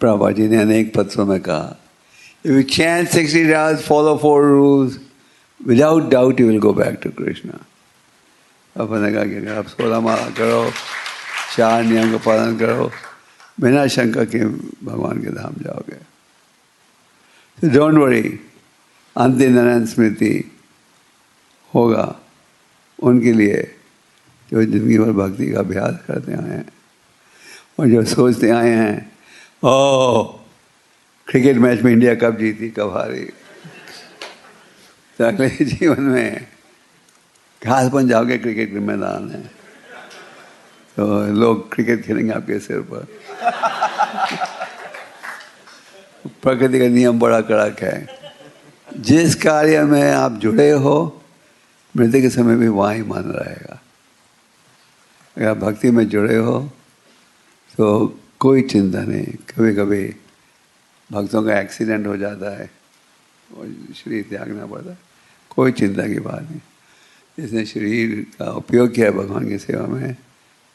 प्रभा 0.00 0.30
जी 0.30 0.48
ने 0.48 0.56
अनेक 0.56 0.94
पत्रों 0.94 1.26
में 1.26 1.40
कहा 1.40 1.76
If 2.46 2.50
you 2.50 2.62
chant 2.62 3.08
60 3.08 3.54
hours, 3.54 3.80
follow 3.80 4.18
four 4.18 4.40
rules, 4.46 4.98
without 5.60 6.10
doubt 6.10 6.38
you 6.38 6.46
will 6.46 6.60
go 6.60 6.72
back 6.74 7.00
to 7.00 7.10
Krishna. 7.10 7.54
अपने 8.76 9.12
कहा 9.12 9.24
कि 9.24 9.36
अगर 9.36 9.58
आप 9.58 9.66
सोलह 9.66 10.00
माला 10.00 10.28
करो 10.36 10.70
चार 11.56 11.84
नियम 11.84 12.10
का 12.12 12.18
पालन 12.18 12.56
करो 12.58 12.90
बिना 13.60 13.86
शंका 13.86 14.24
के 14.24 14.44
भगवान 14.84 15.22
के 15.22 15.30
धाम 15.30 15.54
जाओगे। 15.64 15.96
तो 17.58 17.68
डोंट 17.78 17.94
वरी 17.94 18.22
अंतिम 19.16 19.52
नारायण 19.52 19.86
स्मृति 19.86 20.34
होगा। 21.74 22.06
उनके 23.02 23.32
लिए 23.32 23.76
जो 24.52 24.64
ज़िंदगी 24.64 24.98
भर 24.98 25.10
भक्ति 25.10 25.52
का 25.52 25.58
अभ्यास 25.58 25.94
करते 26.06 26.32
आए 26.32 26.50
हैं 26.50 26.68
और 27.78 27.86
जो 27.86 28.04
सोचते 28.04 28.50
आए 28.50 28.70
हैं 28.70 29.12
ओ 29.64 30.22
क्रिकेट 31.26 31.56
मैच 31.56 31.80
में 31.80 31.92
इंडिया 31.92 32.14
कब 32.14 32.38
जीती 32.38 32.70
कब 32.70 32.96
हारी 32.96 33.24
तो 35.18 35.24
अगले 35.24 35.48
जीवन 35.64 36.00
में 36.00 36.46
घास 37.64 37.90
बन 37.90 38.08
जाओगे 38.08 38.38
क्रिकेट 38.38 38.72
के 38.72 38.78
मैदान 38.78 39.30
है 39.30 39.40
तो 40.96 41.26
लोग 41.26 41.74
क्रिकेट 41.74 42.04
खेलेंगे 42.04 42.32
आपके 42.32 42.58
सिर 42.58 42.80
पर। 42.80 43.06
प्रकृति 46.42 46.78
का 46.78 46.86
नियम 46.86 47.18
बड़ा 47.18 47.40
कड़क 47.40 47.80
है। 47.80 48.08
जिस 48.96 49.34
कार्य 49.34 49.82
में 49.82 50.12
आप 50.12 50.32
जुड़े 50.32 50.70
हो 50.70 51.23
मृत्यु 51.96 52.20
के 52.22 52.30
समय 52.30 52.56
भी 52.56 52.68
वहाँ 52.68 52.94
ही 52.94 53.02
मन 53.02 53.32
रहेगा 53.36 53.80
अगर 55.36 55.48
आप 55.48 55.56
भक्ति 55.56 55.90
में 55.90 56.08
जुड़े 56.08 56.36
हो 56.36 56.58
तो 57.78 57.86
कोई 58.40 58.62
चिंता 58.62 59.02
नहीं 59.02 59.24
कभी 59.50 59.74
कभी 59.74 60.04
भक्तों 61.10 61.42
का 61.44 61.58
एक्सीडेंट 61.60 62.06
हो 62.06 62.16
जाता 62.16 62.56
है 62.56 62.70
और 63.56 63.74
शरीर 63.94 64.26
त्यागना 64.30 64.66
पड़ता 64.66 64.90
है 64.90 64.98
कोई 65.50 65.72
चिंता 65.72 66.06
की 66.08 66.20
बात 66.20 66.42
नहीं 66.42 66.60
जिसने 67.38 67.64
शरीर 67.66 68.14
का 68.38 68.50
उपयोग 68.62 68.94
किया 68.94 69.10
भगवान 69.10 69.48
की 69.48 69.58
सेवा 69.58 69.86
में 69.86 70.16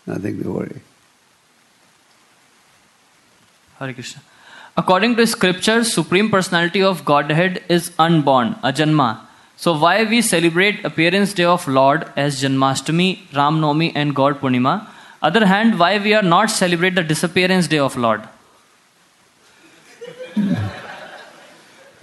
nothing 0.08 0.44
to 0.44 0.54
worry 0.54 0.82
Hare 3.78 3.94
Krishna. 3.94 4.22
According 4.78 5.16
to 5.16 5.26
scripture, 5.26 5.84
Supreme 5.86 6.30
Personality 6.30 6.82
of 6.84 7.04
Godhead 7.06 7.62
is 7.70 7.92
unborn, 7.98 8.56
ajanma. 8.62 9.29
So 9.60 9.74
why 9.76 10.06
we 10.06 10.22
celebrate 10.22 10.86
appearance 10.86 11.36
day 11.36 11.44
of 11.44 11.70
lord 11.70 12.04
as 12.18 12.40
Janmashtami 12.42 13.08
Ramnavami 13.36 13.92
and 13.96 14.14
Gaur 14.14 14.40
Purnima 14.40 14.74
other 15.24 15.44
hand 15.44 15.76
why 15.76 16.00
we 16.00 16.12
are 16.14 16.24
not 16.26 16.50
celebrate 16.50 16.96
the 16.96 17.08
disappearance 17.08 17.70
day 17.70 17.80
of 17.80 18.00
lord 18.00 18.22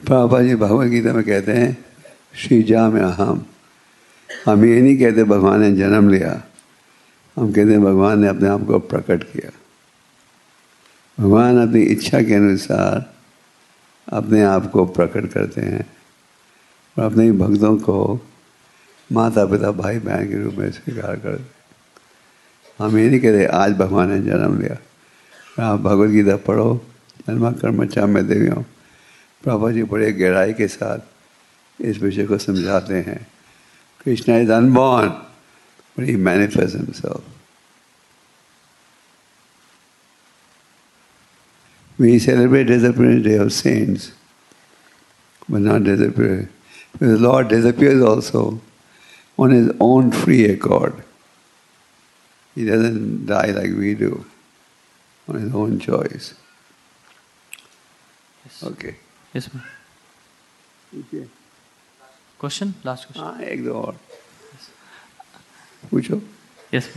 पापा 0.09 0.41
जी 0.43 0.55
भगवदगीता 0.57 1.13
में 1.13 1.23
कहते 1.25 1.53
हैं, 1.53 1.77
श्री 2.35 2.63
जाम 2.63 2.97
हम 3.13 3.45
हम 4.47 4.65
ये 4.65 4.81
नहीं 4.81 4.97
कहते 4.99 5.25
भगवान 5.25 5.61
ने 5.61 5.71
जन्म 5.77 6.09
लिया। 6.11 6.31
हम 7.37 7.53
कहते 7.53 7.71
हैं 7.71 7.83
भगवान 7.83 8.21
ने 8.21 8.29
अपने 8.29 8.49
आप 8.49 8.67
को 8.67 8.79
प्रकट 8.91 9.23
किया। 9.23 9.51
भगवान 11.19 11.59
अपनी 11.63 11.83
इच्छा 11.95 12.21
के 12.23 12.35
अनुसार 12.35 13.05
अपने 14.09 14.43
आप 14.45 14.71
को 14.71 14.85
प्रकट 14.87 15.33
करते 15.33 15.61
हैं। 15.61 15.85
और 16.99 17.05
अपने 17.05 17.25
ही 17.25 17.33
भक्तों 17.33 17.77
को 17.79 17.99
माता 19.11 19.45
पिता 19.47 19.71
भाई 19.81 19.99
बहन 19.99 20.29
के 20.29 20.43
रूप 20.43 20.55
में 20.55 20.71
स्वीकार 20.71 21.17
कर 21.17 21.33
हैं 21.33 21.55
हम 22.79 22.99
ये 22.99 23.09
नहीं 23.09 23.21
कहते 23.21 23.45
आज 23.57 23.73
भगवान 23.77 24.11
ने 24.11 24.21
जन्म 24.23 24.61
लिया 24.61 24.79
आप 25.65 25.81
भगवत 25.81 26.11
गीता 26.11 26.37
पढ़ो 26.47 26.75
जन्मा 27.29 27.53
कर्म 27.61 27.85
चाम 27.87 28.21
देवियों 28.23 28.63
प्रभा 29.45 29.71
जी 29.71 29.83
बड़े 29.93 30.13
गहराई 30.13 30.53
के 30.55 30.69
साथ 30.69 31.83
इस 31.83 32.03
विषय 32.03 32.27
को 32.27 32.39
समझाते 32.39 33.01
हैं 33.07 33.21
Krishna 34.05 34.37
is 34.39 34.53
unborn 34.53 35.15
but 35.97 36.07
he 36.07 36.17
manifests 36.17 36.75
himself. 36.75 37.25
We 41.99 42.19
celebrate 42.19 42.65
disappearance 42.65 43.25
day 43.25 43.37
of 43.37 43.53
saints, 43.53 44.13
but 45.49 45.63
not 45.63 45.85
disappear. 45.85 46.51
The 46.99 47.19
Lord 47.19 47.49
disappears 47.49 48.03
also 48.03 48.61
on 49.39 49.51
his 49.51 49.71
own 49.81 50.13
free 50.13 50.47
accord. 50.47 51.03
He 52.55 52.65
doesn't 52.65 53.27
die 53.27 53.51
like 53.51 53.71
we 53.71 53.95
do, 53.95 54.25
on 55.29 55.41
his 55.41 55.55
own 55.55 55.79
choice. 55.79 56.35
Yes. 58.45 58.63
Okay. 58.65 58.95
Yes, 59.35 59.53
ma'am. 59.53 59.65
Okay. 60.99 61.27
Question? 62.39 62.75
Last 62.83 63.07
question. 63.07 63.25
Ah. 63.25 63.37
Yes. 65.93 66.11
Yes. 66.73 66.89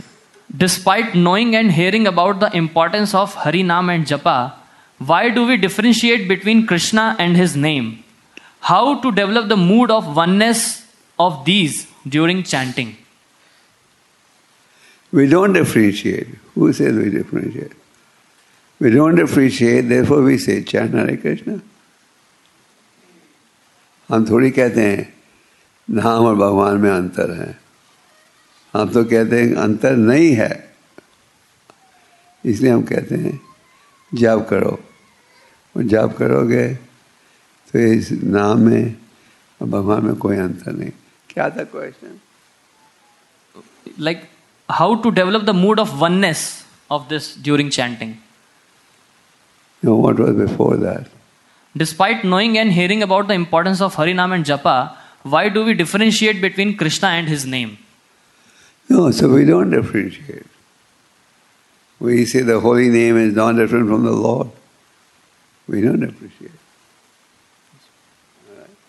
Despite 0.56 1.14
knowing 1.14 1.54
and 1.54 1.70
hearing 1.72 2.06
about 2.06 2.40
the 2.40 2.56
importance 2.56 3.14
of 3.14 3.34
Harinam 3.34 3.94
and 3.94 4.06
Japa, 4.06 4.54
why 4.98 5.28
do 5.28 5.46
we 5.46 5.56
differentiate 5.56 6.26
between 6.26 6.66
Krishna 6.66 7.16
and 7.18 7.36
his 7.36 7.54
name? 7.54 8.02
How 8.60 8.94
to 8.94 9.10
develop 9.10 9.44
the 9.44 9.52
mood 9.52 9.90
of 9.90 10.04
oneness 10.04 10.84
of 11.18 11.44
these 11.44 11.86
during 12.08 12.44
chanting 12.44 12.92
we 15.14 15.26
don't 15.26 15.56
appreciate 15.56 16.38
who 16.58 16.72
says 16.72 16.94
we 16.94 17.10
differentiate 17.10 17.74
we 18.82 18.90
don't 18.90 19.20
appreciate 19.20 19.84
therefore 19.84 20.18
we 20.18 20.38
say 20.38 20.60
chant 20.62 20.94
Hare 20.94 21.16
Krishna 21.16 21.60
हम 24.08 24.30
थोड़ी 24.30 24.50
कहते 24.50 24.82
हैं, 24.82 25.14
नाम 25.90 26.26
और 26.26 26.34
भगवान 26.34 26.76
में 26.76 26.90
अंतर 26.90 27.30
है। 27.30 27.60
हम 28.74 28.88
तो 28.88 29.04
कहते 29.04 29.42
हैं 29.42 29.54
अंतर 29.54 29.96
नहीं 29.96 30.32
है। 30.34 30.74
इसलिए 32.44 32.72
हम 32.72 32.82
कहते 32.82 33.14
हैं, 33.14 33.40
जाप 34.14 34.46
करो। 34.48 34.78
जाप 35.76 36.16
करोगे 36.16 36.78
तो 37.71 37.79
इस 37.79 38.11
नाम 38.11 38.59
में 38.69 38.95
और 39.61 39.67
भगवान 39.67 40.05
में 40.05 40.15
कोई 40.25 40.37
अंतर 40.37 40.73
नहीं 40.73 40.91
क्या 41.29 41.49
था 41.49 41.63
question 41.73 42.19
Like, 43.97 44.23
how 44.69 44.95
to 45.01 45.11
develop 45.11 45.45
the 45.45 45.53
mood 45.53 45.79
of 45.79 45.99
oneness 46.01 46.63
of 46.89 47.07
this 47.07 47.35
during 47.35 47.69
chanting? 47.69 48.17
No, 49.83 49.95
what 49.95 50.17
was 50.19 50.35
before 50.35 50.75
that? 50.77 51.07
Despite 51.77 52.23
knowing 52.23 52.57
and 52.57 52.73
hearing 52.73 53.03
about 53.03 53.27
the 53.27 53.35
importance 53.35 53.81
of 53.81 53.93
Hari 53.95 54.13
Nam 54.13 54.31
and 54.31 54.43
Japa, 54.43 54.95
why 55.23 55.49
do 55.49 55.63
we 55.63 55.73
differentiate 55.73 56.41
between 56.41 56.75
Krishna 56.77 57.09
and 57.09 57.27
his 57.27 57.45
name? 57.45 57.77
No, 58.89 59.11
so 59.11 59.29
we 59.29 59.45
don't 59.45 59.69
differentiate. 59.69 60.45
We 61.99 62.25
say 62.25 62.41
the 62.41 62.59
holy 62.59 62.89
name 62.89 63.17
is 63.17 63.33
not 63.35 63.53
different 63.53 63.87
from 63.89 64.03
the 64.03 64.11
Lord. 64.11 64.49
We 65.67 65.81
don't 65.81 66.03
appreciate. 66.03 66.51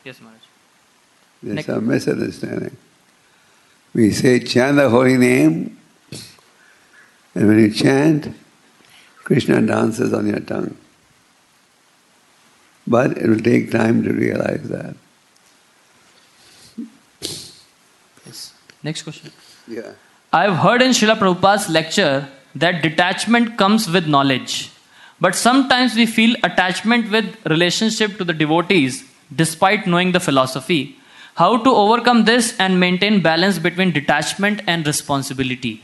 Yes, 0.04 0.20
Maharaj. 0.20 0.42
There's 1.44 1.56
Next. 1.56 1.70
a 1.70 1.82
misunderstanding. 1.82 2.78
We 3.94 4.12
say 4.12 4.40
chant 4.40 4.78
the 4.78 4.90
holy 4.90 5.18
name, 5.18 5.78
and 7.36 7.48
when 7.48 7.60
you 7.60 7.72
chant, 7.72 8.34
Krishna 9.24 9.62
dances 9.62 10.14
on 10.14 10.28
your 10.28 10.40
tongue. 10.40 10.78
But 12.88 13.18
it 13.18 13.30
will 13.30 13.40
take 13.40 13.72
time 13.72 14.04
to 14.04 14.14
realize 14.14 14.68
that. 14.70 14.96
Yes. 18.26 18.54
Next 18.84 19.04
question. 19.04 19.32
Yeah. 19.68 19.92
I 20.34 20.44
have 20.44 20.58
heard 20.58 20.82
in 20.82 20.92
Srila 20.92 21.18
Prabhupada's 21.20 21.70
lecture 21.70 22.28
that 22.56 22.82
detachment 22.82 23.58
comes 23.58 23.90
with 23.90 24.08
knowledge. 24.08 24.72
But 25.20 25.36
sometimes 25.36 25.96
we 25.96 26.06
feel 26.06 26.36
attachment 26.44 27.12
with 27.12 27.38
relationship 27.46 28.18
to 28.18 28.24
the 28.24 28.34
devotees 28.34 29.04
despite 29.36 29.88
knowing 29.88 30.12
the 30.12 30.20
philosophy. 30.20 30.98
How 31.36 31.58
to 31.58 31.70
overcome 31.70 32.26
this 32.26 32.56
and 32.60 32.80
maintain 32.80 33.22
balance 33.22 33.58
between 33.58 33.92
detachment 33.92 34.62
and 34.68 34.86
responsibility? 34.86 35.82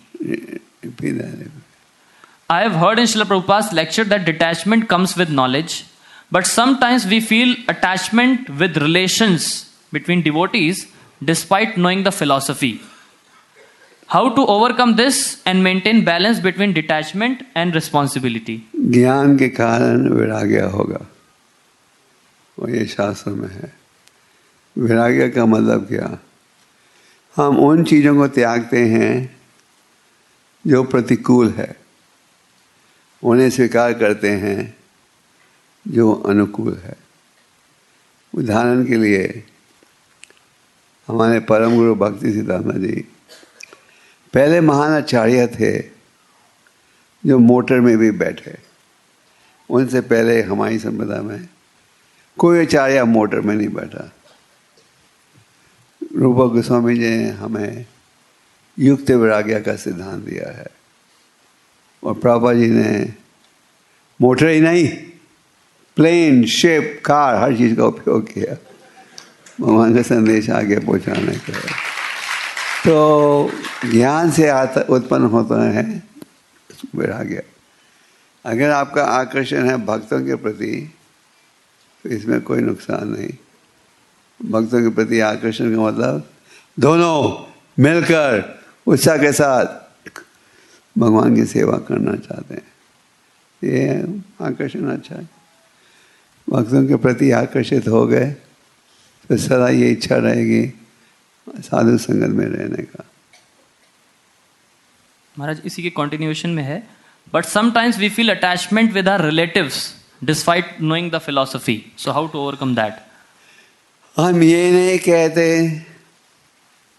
I 2.50 2.62
have 2.62 2.74
heard 2.74 3.00
in 3.00 3.06
Srila 3.06 3.26
Prabhupada's 3.26 3.74
lecture 3.74 4.04
that 4.06 4.26
detachment 4.26 4.88
comes 4.88 5.16
with 5.16 5.30
knowledge, 5.30 5.86
but 6.32 6.46
sometimes 6.46 7.06
we 7.06 7.20
feel 7.22 7.56
attachment 7.68 8.50
with 8.50 8.78
relations 8.78 9.72
between 9.92 10.22
devotees 10.22 10.88
despite 11.24 11.78
knowing 11.78 12.04
the 12.04 12.12
philosophy. 12.12 12.82
How 14.08 14.30
to 14.36 14.46
overcome 14.46 14.96
this 14.96 15.42
and 15.46 15.64
maintain 15.64 16.06
balance 16.06 16.40
between 16.40 16.74
detachment 16.74 17.44
and 17.56 17.76
responsibility? 17.76 18.62
ज्ञान 18.76 19.38
के 19.38 19.50
कारण 19.50 20.08
वैराग्य 20.10 20.62
होगा 20.76 21.06
और 22.60 22.70
ये 22.70 22.86
शास्त्र 22.86 23.32
में 23.32 23.50
है। 23.50 23.74
वैराग्य 24.78 25.30
का 25.30 25.46
मतलब 25.46 25.88
क्या? 25.88 26.20
हम 27.36 27.58
उन 27.58 27.84
चीज़ों 27.84 28.16
को 28.16 28.28
त्यागते 28.28 28.86
हैं 28.86 29.40
जो 30.68 30.84
प्रतिकूल 30.84 31.50
है। 31.50 31.76
उन्हें 33.24 33.50
स्वीकार 33.50 33.94
करते 33.94 34.30
हैं 34.30 34.78
जो 35.88 36.14
अनुकूल 36.14 36.78
है। 36.78 36.96
उदाहरण 38.34 38.86
के 38.86 38.96
लिए, 38.96 39.44
हमारे 41.08 41.40
परम 41.40 41.76
गुरु 41.76 41.96
भक्ति 41.96 42.34
सिद्धांत 42.34 42.76
जी 42.76 43.08
पहले 44.34 44.62
महान 44.62 44.92
आचार्य 44.92 45.48
थे 45.48 45.80
जो 47.26 47.40
मोटर 47.40 47.80
में 47.80 47.98
भी 47.98 48.12
बैठे। 48.12 48.58
उनसे 49.70 50.02
पहले 50.02 50.42
हमारी 50.42 50.80
संप्रदाय 50.80 51.20
में 51.20 51.50
कोई 52.38 52.62
आचार्य 52.62 53.04
मोटर 53.04 53.42
में 53.42 53.56
नहीं 53.56 53.68
बैठा। 53.68 54.12
रूप 56.16 56.36
गोस्वामी 56.54 56.96
जी 56.96 57.10
ने 57.10 57.30
हमें 57.30 57.86
युक्त 58.78 59.12
वैराग्य 59.12 59.60
का 59.62 59.76
सिद्धांत 59.76 60.24
दिया 60.24 60.52
है। 60.58 60.68
और 62.04 62.14
प्रभा 62.14 62.54
जी 62.54 62.70
ने 62.70 63.14
मोटर 64.20 64.48
ही 64.48 64.62
नहीं 64.62 64.88
प्लेन 65.98 66.44
शिप 66.46 67.02
कार 67.06 67.36
हर 67.36 67.56
चीज़ 67.58 67.76
का 67.76 67.86
उपयोग 67.86 68.28
किया। 68.34 68.56
भगवान 69.62 69.96
का 69.96 70.02
संदेश 70.02 70.50
आगे 70.50 70.80
पहुँचाने 70.80 71.36
के 71.40 71.52
तो 72.86 73.52
ज्ञान 73.86 74.32
से 74.32 74.48
आता 74.48 74.82
उत्पन्न 74.90 75.26
होता 75.26 75.62
है, 75.70 76.04
वैराग्य। 76.96 77.44
अगर 78.46 78.70
आपका 78.72 79.04
आकर्षण 79.04 79.70
है 79.70 79.78
भक्तों 79.86 80.20
के 80.26 80.36
प्रति 80.36 80.94
तो 82.08 82.14
इसमें 82.16 82.40
कोई 82.42 82.62
नुकसान 82.62 83.08
नहीं। 83.10 83.32
भक्तों 84.40 84.82
के 84.82 84.90
प्रति 84.96 85.20
आकर्षण 85.20 85.76
का 85.76 85.82
मतलब 85.82 86.30
दोनों 86.78 87.18
मिलकर 87.78 88.44
उत्साह 88.88 89.18
के 89.18 89.32
साथ 89.32 89.66
भगवान 90.96 91.36
की 91.36 91.46
सेवा 91.46 91.78
करना 91.88 92.16
चाहते 92.18 92.54
हैं। 92.56 92.64
ये 93.62 94.22
आकर्षण 94.42 94.88
अच्छा 94.92 95.16
है। 95.16 95.28
भक्तों 96.48 96.86
के 96.88 96.96
प्रति 96.96 97.32
आकर्षित 97.34 97.88
हो 97.88 98.06
गए 98.08 98.32
तो 99.30 99.38
सदा 99.38 99.70
ये 99.70 99.92
इच्छा 99.92 100.16
रहेगी 100.18 100.64
साधु 101.62 101.98
संगत 101.98 102.36
में 102.36 102.46
रहने 102.46 102.84
का। 102.84 103.04
महाराज, 105.36 105.62
इसी 105.66 105.84
के 105.84 105.90
कंटिन्यूएशन 105.92 106.50
में 106.50 106.64
है 106.64 106.84
but 107.34 107.46
sometimes 107.46 107.98
we 108.00 108.10
feel 108.10 108.36
attachment 108.36 108.94
with 108.94 109.10
our 109.10 109.26
relatives 109.26 109.86
despite 110.22 110.82
knowing 110.82 111.12
the 111.12 111.18
philosophy 111.20 111.84
so 111.98 112.12
how 112.12 112.28
to 112.28 112.40
overcome 112.40 112.76
that 112.76 113.06
हम 114.18 114.42
ये 114.44 114.72
नहीं 114.72 114.98
कहते, 115.00 115.46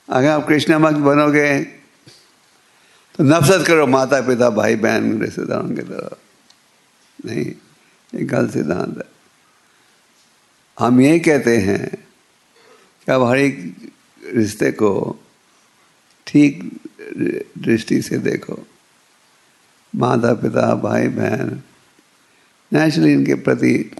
अगर 0.08 0.28
आप 0.28 0.46
कृष्ण 0.48 0.78
भक्त 0.78 0.98
बनोगे 1.04 1.48
तो 3.14 3.24
नफरत 3.24 3.66
करो 3.66 3.86
माता 3.88 4.20
पिता 4.26 4.50
भाई 4.52 4.76
बहन 4.78 5.20
रिश्तेदारों 5.22 5.70
की 5.70 5.82
तरह। 5.82 6.16
नहीं, 7.18 7.44
ये 8.12 8.24
गलत 8.24 8.52
सिद्धांत 8.52 8.98
है। 8.98 9.04
हम 10.78 11.00
ये 11.00 11.18
कहते 11.18 11.56
हैं 11.58 11.88
कि 11.88 13.12
अब 13.12 13.22
हर 13.24 13.38
एक 13.38 13.56
रिश्ते 14.34 14.70
को 14.72 14.90
ठीक 16.26 16.62
दृष्टि 17.58 18.00
से 18.02 18.18
देखो। 18.20 18.58
माता 19.92 20.32
पिता 20.34 20.74
भाई 20.82 21.08
बहन 21.10 21.60
नेचुरली 22.72 23.12
इनके 23.12 23.34
प्रति 23.34 23.96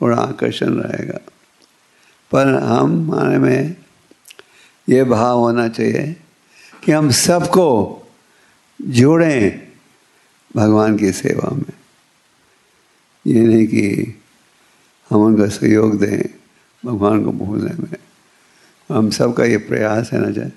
थोड़ा 0.00 0.16
आकर्षण 0.16 0.74
रहेगा। 0.74 1.20
पर 2.30 2.46
हम 2.46 3.12
हमारे 3.12 3.38
में 3.38 3.76
ये 4.88 5.04
भाव 5.04 5.38
होना 5.38 5.68
चाहिए 5.68 6.16
कि 6.84 6.92
हम 6.92 7.10
सबको 7.10 7.66
जोड़ें 8.82 9.68
भगवान 10.56 10.98
की 10.98 11.12
सेवा 11.12 11.56
में। 11.56 11.72
ये 13.26 13.42
नहीं 13.42 13.66
कि 13.66 14.20
हम 15.10 15.20
उनका 15.20 15.46
सहयोग 15.48 16.00
दें, 16.00 16.22
भगवान 16.84 17.24
को 17.24 17.32
भूलने 17.32 17.74
में। 17.74 17.96
हम 18.88 19.10
सबका 19.10 19.44
ये 19.44 19.56
प्रयास 19.56 20.12
है 20.12 20.20
ना 20.20 20.32
चाहे 20.32 20.50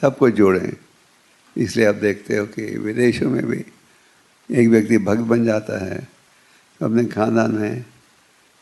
सबको 0.00 0.30
जोड़ें। 0.30 0.72
इसलिए 1.56 1.86
आप 1.86 1.94
देखते 1.94 2.36
हो 2.36 2.46
कि 2.46 2.78
विदेशों 2.78 3.30
में 3.30 3.46
भी 3.46 3.64
एक 4.50 4.68
व्यक्ति 4.68 4.98
भक्त 4.98 5.20
बन 5.20 5.44
जाता 5.44 5.84
है। 5.84 6.19
अपने 6.82 7.04
खानदान 7.06 7.54
में 7.54 7.84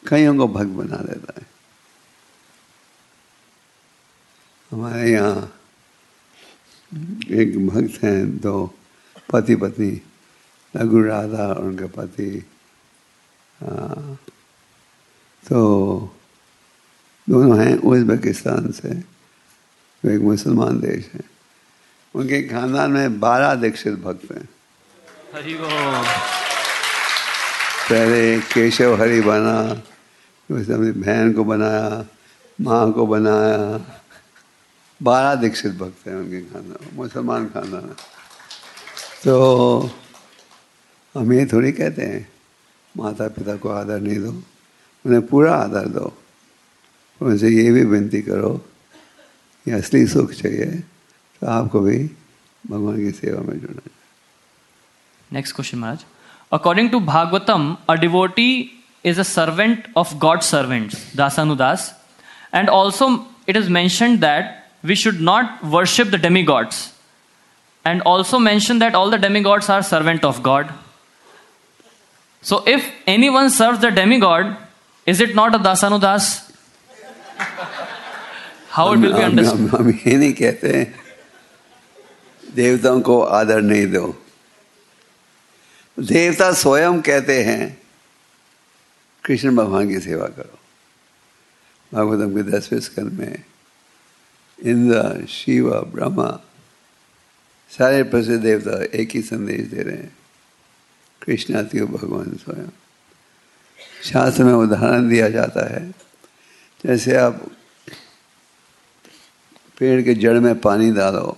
कईयों 0.02 0.36
को 0.36 0.46
भक्त 0.48 0.70
बना 0.78 0.96
देता 1.04 1.32
है। 1.38 1.46
हमारे 4.70 5.10
यहाँ 5.10 5.54
एक 7.32 7.66
भक्त 7.68 8.02
हैं, 8.02 8.38
दो 8.38 8.74
पति 9.32 9.56
पत्नी 9.56 9.90
लघु 10.74 11.00
राधा 11.02 11.46
और 11.48 11.64
उनके 11.64 11.84
पति। 11.96 12.30
तो 15.44 15.60
दोनों 17.28 17.58
हैं 17.60 17.76
उज्बेकिस्तान 17.78 18.70
से, 18.72 18.88
वो 18.88 20.10
एक 20.10 20.20
मुसलमान 20.20 20.80
देश 20.80 21.10
है। 21.14 21.20
उनके 22.14 22.42
खानदान 22.48 22.90
में 22.90 23.20
बारह 23.20 23.54
दीक्षित 23.54 23.94
भक्त 23.94 24.30
हैं। 24.32 24.48
पहले 27.88 28.40
केशव 28.52 28.94
हरि 29.00 29.20
बना 29.24 29.56
उसने 30.50 30.74
अपनी 30.74 30.90
बहन 31.00 31.32
को 31.32 31.44
बनाया 31.44 32.04
माँ 32.60 32.92
को 32.92 33.06
बनाया। 33.06 33.80
बारह 35.00 35.34
दीक्षित 35.40 35.72
भक्त 35.80 36.06
हैं 36.06 36.14
उनके 36.16 36.40
खानदान 36.52 36.96
मुसलमान 36.96 37.46
खानदान 37.54 37.84
है 37.88 37.96
तो 39.24 39.34
हम 41.14 41.32
ये 41.32 41.46
थोड़ी 41.52 41.72
कहते 41.72 42.02
हैं 42.02 42.20
माता 42.94 43.28
पिता 43.36 43.56
को 43.56 43.68
आदर 43.68 44.00
नहीं 44.00 44.18
दो 44.20 44.32
उन्हें 45.04 45.22
पूरा 45.26 45.54
आदर 45.54 45.86
दो। 45.88 46.12
उनसे 47.20 47.48
ये 47.48 47.70
भी 47.72 47.82
विनती 47.88 48.20
करो 48.22 48.52
कि 49.64 49.70
असली 49.80 50.06
सुख 50.06 50.32
चाहिए 50.32 50.70
तो 51.40 51.46
आपको 51.46 51.80
भी 51.80 51.98
भगवान 52.70 52.96
की 52.96 53.10
सेवा 53.10 53.40
में 53.42 53.58
जुड़ना 53.58 53.80
चाहिए। 53.80 53.96
Next 55.30 55.52
question, 55.52 55.80
Maharaj. 55.80 56.04
According 56.51 56.91
to 56.91 56.99
Bhagavatam, 56.99 57.77
a 57.89 57.97
devotee 57.97 58.73
is 59.03 59.17
a 59.17 59.23
servant 59.23 59.85
of 59.95 60.19
God's 60.19 60.45
servants, 60.45 60.95
Dasanudas. 61.15 61.93
And 62.51 62.69
also, 62.69 63.25
it 63.47 63.55
is 63.55 63.69
mentioned 63.69 64.21
that 64.21 64.69
we 64.83 64.95
should 64.95 65.19
not 65.19 65.63
worship 65.63 66.11
the 66.11 66.17
demigods. 66.17 66.93
And 67.85 68.01
also 68.01 68.39
mentioned 68.39 68.81
that 68.81 68.95
all 68.95 69.09
the 69.09 69.17
demigods 69.17 69.69
are 69.69 69.81
servant 69.81 70.23
of 70.23 70.43
God. 70.43 70.71
So, 72.41 72.63
if 72.67 72.85
anyone 73.07 73.49
serves 73.49 73.79
the 73.79 73.91
demigod, 73.91 74.55
is 75.05 75.19
it 75.19 75.35
not 75.35 75.55
a 75.55 75.59
Dasanudas? 75.59 76.51
How 78.69 78.93
it 78.93 78.99
will 78.99 79.13
be 79.13 79.21
हम- 79.21 79.23
understood? 79.23 79.59
हम 79.59 79.77
हम 79.77 79.89
ये 80.07 80.15
नहीं 80.17 80.33
कहते 80.33 80.93
देवताओं 82.55 83.01
को 83.01 83.21
आदर 83.39 83.61
नहीं 83.61 83.85
दो 83.91 84.15
देवता 85.98 86.52
स्वयं 86.52 87.00
कहते 87.02 87.42
हैं, 87.44 87.76
कृष्ण 89.24 89.54
भगवान 89.56 89.88
की 89.88 89.98
सेवा 90.00 90.26
करो। 90.28 90.58
भागवतम 91.92 92.34
के 92.34 92.42
दसवें 92.50 92.80
स्कंद 92.80 93.12
में 93.12 93.44
इंद्र, 94.58 95.26
शिव, 95.26 95.70
ब्रह्मा, 95.92 96.28
सारे 97.70 98.02
प्रसिद्ध 98.04 98.42
देवता 98.42 98.82
एक 98.94 99.10
ही 99.10 99.22
संदेश 99.22 99.66
दे 99.68 99.82
रहे 99.82 99.96
हैं, 99.96 100.16
कृष्ण 101.22 101.54
अति 101.54 101.80
भगवान 101.82 102.36
स्वयं। 102.36 102.70
शास्त्र 104.04 104.44
में 104.44 104.52
उदाहरण 104.52 105.08
दिया 105.08 105.28
जाता 105.30 105.66
है, 105.68 105.88
जैसे 106.84 107.16
आप 107.16 107.44
पेड़ 109.78 110.02
के 110.02 110.14
जड़ 110.14 110.38
में 110.38 110.54
पानी 110.60 110.90
डालो 110.92 111.36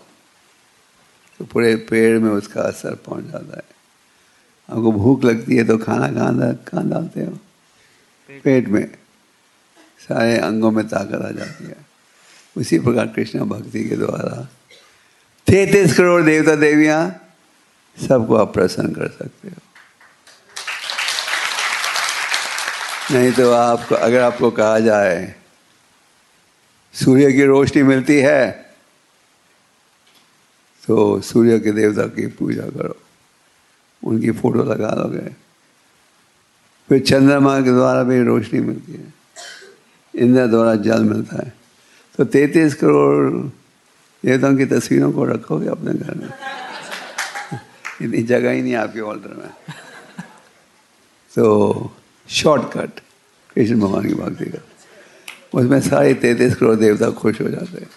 तो 1.40 1.44
पूरे 1.44 1.74
पेड़ 1.88 2.18
में 2.18 2.30
उसका 2.30 2.62
असर 2.62 2.94
पहुँच 2.96 3.24
जाता 3.24 3.56
है। 3.56 3.79
आपको 4.70 4.92
भूख 4.92 5.24
लगती 5.24 5.56
है 5.56 5.64
तो 5.64 5.76
खाना 5.78 6.08
डाल 6.08 6.40
कहाँ 6.68 6.88
डालते 6.88 7.24
हो? 7.24 7.38
पेट 8.44 8.68
में। 8.68 8.86
सारे 10.00 10.38
अंगों 10.38 10.70
में 10.70 10.86
ताकत 10.88 11.22
आ 11.24 11.30
जाती 11.30 11.64
है। 11.64 11.76
उसी 12.56 12.78
प्रकार 12.78 13.06
कृष्ण 13.06 13.44
भक्ति 13.44 13.84
के 13.84 13.96
द्वारा 13.96 14.42
तैतीस 15.46 15.96
करोड़ 15.96 16.22
देवता 16.22 16.54
देवियाँ 16.56 17.02
सबको 17.96 18.36
आप 18.36 18.52
प्रसन्न 18.54 18.92
कर 18.94 19.08
सकते 19.08 19.48
हो। 19.48 19.60
नहीं 23.10 23.32
तो 23.32 23.50
आपको, 23.52 23.94
अगर 23.94 24.20
आपको 24.20 24.50
कहा 24.50 24.78
जाए, 24.78 25.34
सूर्य 26.94 27.32
की 27.32 27.44
रोशनी 27.44 27.82
मिलती 27.82 28.18
है 28.18 28.50
तो 30.82 31.20
सूर्य 31.20 31.58
के 31.60 31.72
देवता 31.72 32.06
की 32.06 32.26
पूजा 32.26 32.62
करो। 32.62 32.96
उनकी 34.04 34.30
फ़ोटो 34.30 34.64
लगा 34.64 34.90
दोगे। 34.90 35.36
फिर 36.88 37.00
चंद्रमा 37.00 37.60
के 37.60 37.70
द्वारा 37.70 38.02
भी 38.02 38.22
रोशनी 38.22 38.60
मिलती 38.60 38.92
है। 38.92 39.14
इंद्र 40.14 40.46
द्वारा 40.46 40.74
जल 40.74 41.04
मिलता 41.04 41.36
है। 41.36 41.52
तो 42.16 42.24
तैतीस 42.24 42.74
करोड़ 42.74 43.32
देवताओं 44.26 44.56
की 44.56 44.66
तस्वीरों 44.66 45.12
को 45.12 45.24
रखोगे 45.24 45.68
अपने 45.68 45.92
घर 45.94 46.14
में। 46.14 46.28
इतनी 48.02 48.22
जगह 48.22 48.50
ही 48.50 48.62
नहीं 48.62 48.74
आपके 48.74 49.00
ऑल्टर 49.00 49.34
में। 49.34 49.50
तो 51.36 51.96
शॉर्टकट 52.28 52.90
कृष्ण 53.54 53.80
भगवान 53.80 54.08
की 54.08 54.14
भक्ति 54.14 54.44
का 54.44 54.58
उसमें 55.54 55.80
सारे 55.80 56.14
तैतीस 56.14 56.54
करोड़ 56.54 56.76
देवता 56.76 57.10
खुश 57.10 57.40
हो 57.40 57.48
जाते 57.48 57.80
हैं। 57.80 57.90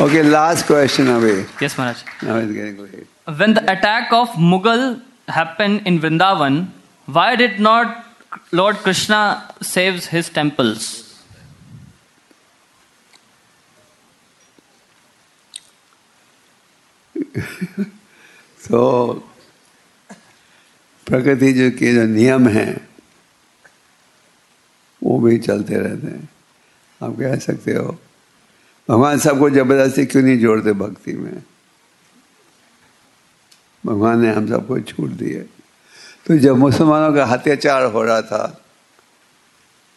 ओके 0.00 0.22
लास्ट 0.22 0.66
क्वेश्चन 0.66 1.06
अभी 1.08 1.34
Yes, 1.64 1.76
Maharaj. 1.78 2.00
Now 2.22 2.36
it's 2.38 2.52
getting 2.56 2.80
late. 2.84 3.06
When 3.40 3.54
the 3.58 3.62
attack 3.74 4.12
of 4.18 4.34
Mughal 4.50 4.82
happened 5.36 5.86
in 5.90 6.00
Vrindavan, 6.02 6.58
why 7.08 7.28
did 7.42 7.58
not 7.68 8.04
Lord 8.60 8.76
Krishna 8.84 9.20
saves 9.72 10.06
his 10.16 10.28
temples? 10.40 10.88
तो 18.62 19.12
प्रकृति 21.06 21.52
जो 21.52 21.70
के 21.78 21.92
जो 21.94 22.04
नियम 22.14 22.48
हैं 22.48 22.72
वो 25.02 25.18
भी 25.20 25.38
चलते 25.38 25.74
रहते 25.74 26.06
हैं 26.06 26.28
आप 27.00 27.16
कह 27.18 27.36
सकते 27.46 27.74
हो 27.74 27.96
भगवान 28.88 29.18
सबको 29.18 29.50
ज़बरदस्ती 29.50 30.06
क्यों 30.06 30.22
नहीं 30.22 30.38
जोड़ते 30.38 30.72
भक्ति 30.74 31.12
में? 31.12 31.42
भगवान 33.84 34.20
ने 34.20 34.32
हम 34.32 34.48
सबको 34.48 34.80
छूट 34.80 35.10
दी 35.10 35.30
है 35.30 35.42
तो 36.26 36.36
जब 36.38 36.56
मुसलमानों 36.56 37.12
का 37.14 37.24
अत्याचार 37.24 37.84
हो 37.84 38.02
रहा 38.02 38.22
था 38.22 38.46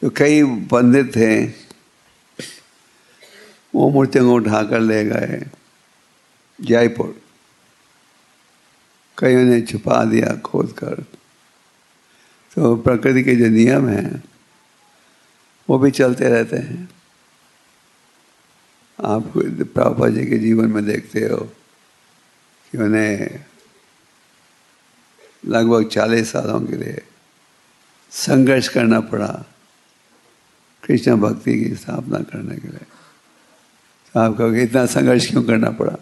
तो 0.02 0.10
कई 0.10 0.44
पंडित 0.72 1.16
थे, 1.16 1.46
वो 3.74 3.90
मूर्तियों 3.90 4.26
को 4.26 4.36
उठाकर 4.36 4.80
ले 4.80 5.04
गए 5.06 5.40
जयपुर। 6.60 7.16
कईयों 9.18 9.44
ने 9.44 9.62
छुपा 9.62 10.04
दिया 10.06 10.36
खोद 10.46 10.72
कर। 10.78 11.04
तो 12.56 12.76
प्रकृति 12.78 13.24
के 13.24 13.36
जो 13.36 13.48
नियम 13.48 13.88
हैं, 13.90 14.24
वो 15.70 15.78
भी 15.80 15.92
चलते 15.92 16.30
रहते 16.30 16.58
हैं। 16.58 16.88
आप 19.06 19.34
प्रभुपा 19.38 20.10
जी 20.10 20.26
के 20.26 20.38
जीवन 20.38 20.66
में 20.66 20.86
देखते 20.86 21.20
हो 21.20 21.38
कि 22.72 22.78
उन्हें 22.78 23.46
लगभग 25.46 25.88
चालीस 25.88 26.32
सालों 26.32 26.62
के 26.62 26.76
लिए 26.76 27.02
संघर्ष 28.12 28.68
करना 28.68 29.00
पड़ा 29.00 29.46
कृष्ण 30.84 31.16
भक्ति 31.16 31.64
की 31.64 31.76
स्थापना 31.76 32.20
करने 32.20 32.56
के 32.56 32.68
लिए। 32.68 32.86
तो 34.14 34.20
आप 34.20 34.38
कहोगे, 34.38 34.64
इतना 34.64 34.86
संघर्ष 34.86 35.30
क्यों 35.30 35.44
करना 35.44 35.70
पड़ा? 35.70 35.96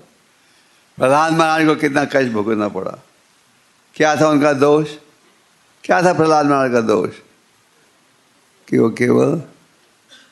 प्रहलाद 0.98 1.34
महाराज 1.34 1.68
को 1.68 1.76
कितना 1.76 2.06
कष्ट 2.06 2.32
भुगतना 2.32 2.68
पड़ा? 2.68 2.98
क्या 3.95 4.22
था 4.22 4.30
उनका 4.30 4.54
दोष? 4.54 4.89
क्या 5.84 6.04
था 6.04 6.14
प्रहलाद 6.14 6.45
महाराज 6.45 6.72
का 6.72 6.82
दोष? 6.82 7.14
कि 8.70 8.78
वो 8.78 8.89
केवल 8.89 9.41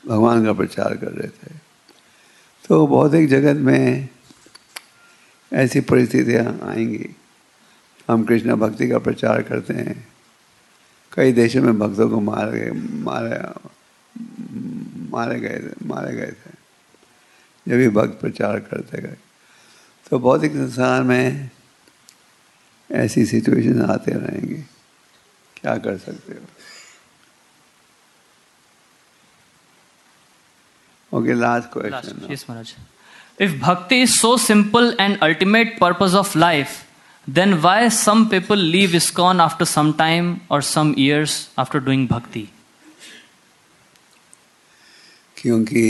भगवान 0.08 0.46
का 0.46 0.54
प्रचार 0.54 0.98
कर 0.98 1.08
रहे 1.08 1.28
थे। 1.28 1.65
तो 2.66 2.86
भौतिक 2.88 3.28
जगत 3.30 3.58
में 3.62 4.08
ऐसी 5.52 5.82
परिस्थितियाँ 5.82 6.46
आएँगी। 6.64 7.10
हम 8.08 8.24
कृष्ण 8.26 8.56
भक्ति 8.56 8.88
का 8.90 9.00
प्रचार 9.00 9.42
करते 9.42 9.74
हैं। 9.74 10.08
कई 11.12 11.32
देशों 11.34 11.62
में 11.64 11.78
भक्तों 11.80 12.10
को 12.10 12.20
मारे 12.22 12.60
गए 12.60 12.72
मारे 13.04 13.38
मारे 15.12 15.40
गए 15.40 15.70
मारे 15.86 16.16
गए 16.16 16.32
थे। 16.32 16.54
जब 17.68 17.78
भी 17.78 17.90
भक्त 17.90 18.20
प्रचार 18.22 18.60
करते 18.60 19.02
गए 19.02 19.18
तो 20.06 20.20
भौतिक 20.20 20.52
संसार 20.52 21.04
में 21.04 21.50
ऐसी 22.90 23.26
सिचुएशन 23.26 23.82
आते 23.82 24.12
रहेंगी। 24.12 24.62
क्या 25.58 25.76
कर 25.78 25.98
सकते 25.98 26.34
हो? 26.34 26.46
Okay 31.18 31.34
last 31.34 31.68
Last, 31.68 31.74
question 31.78 32.28
yes, 32.34 32.44
Maharaj. 32.50 32.74
If 33.46 33.54
bhakti 33.62 34.02
is 34.08 34.18
so 34.20 34.30
simple 34.42 34.92
and 35.06 35.18
ultimate 35.28 35.72
purpose 35.80 36.14
of 36.24 36.36
life, 36.44 36.76
then 37.28 37.56
why 37.66 37.80
some 37.96 38.22
people 38.34 38.62
leave 38.76 38.94
ISKCON 39.00 39.42
after 39.46 39.66
some 39.72 39.90
time 40.02 40.30
or 40.50 40.60
some 40.68 40.94
years 41.06 41.36
after 41.64 41.82
doing 41.88 42.06
bhakti? 42.14 42.44
क्योंकि 45.38 45.86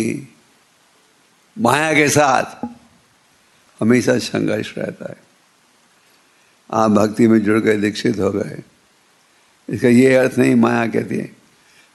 माया 1.57 1.93
के 1.93 2.07
साथ 2.09 2.65
हमेशा 3.79 4.17
संघर्ष 4.19 4.73
रहता 4.77 5.09
है 5.11 5.23
आप 6.69 6.91
भक्ति 6.91 7.27
में 7.27 7.39
जुड़ 7.43 7.59
गए 7.59 7.77
दीक्षित 7.77 8.19
हो 8.19 8.29
गए 8.31 8.61
इसका 9.69 9.87
ये 9.87 10.15
अर्थ 10.15 10.37
नहीं 10.39 10.55
माया 10.63 10.85
कहती 10.95 11.17
है 11.17 11.29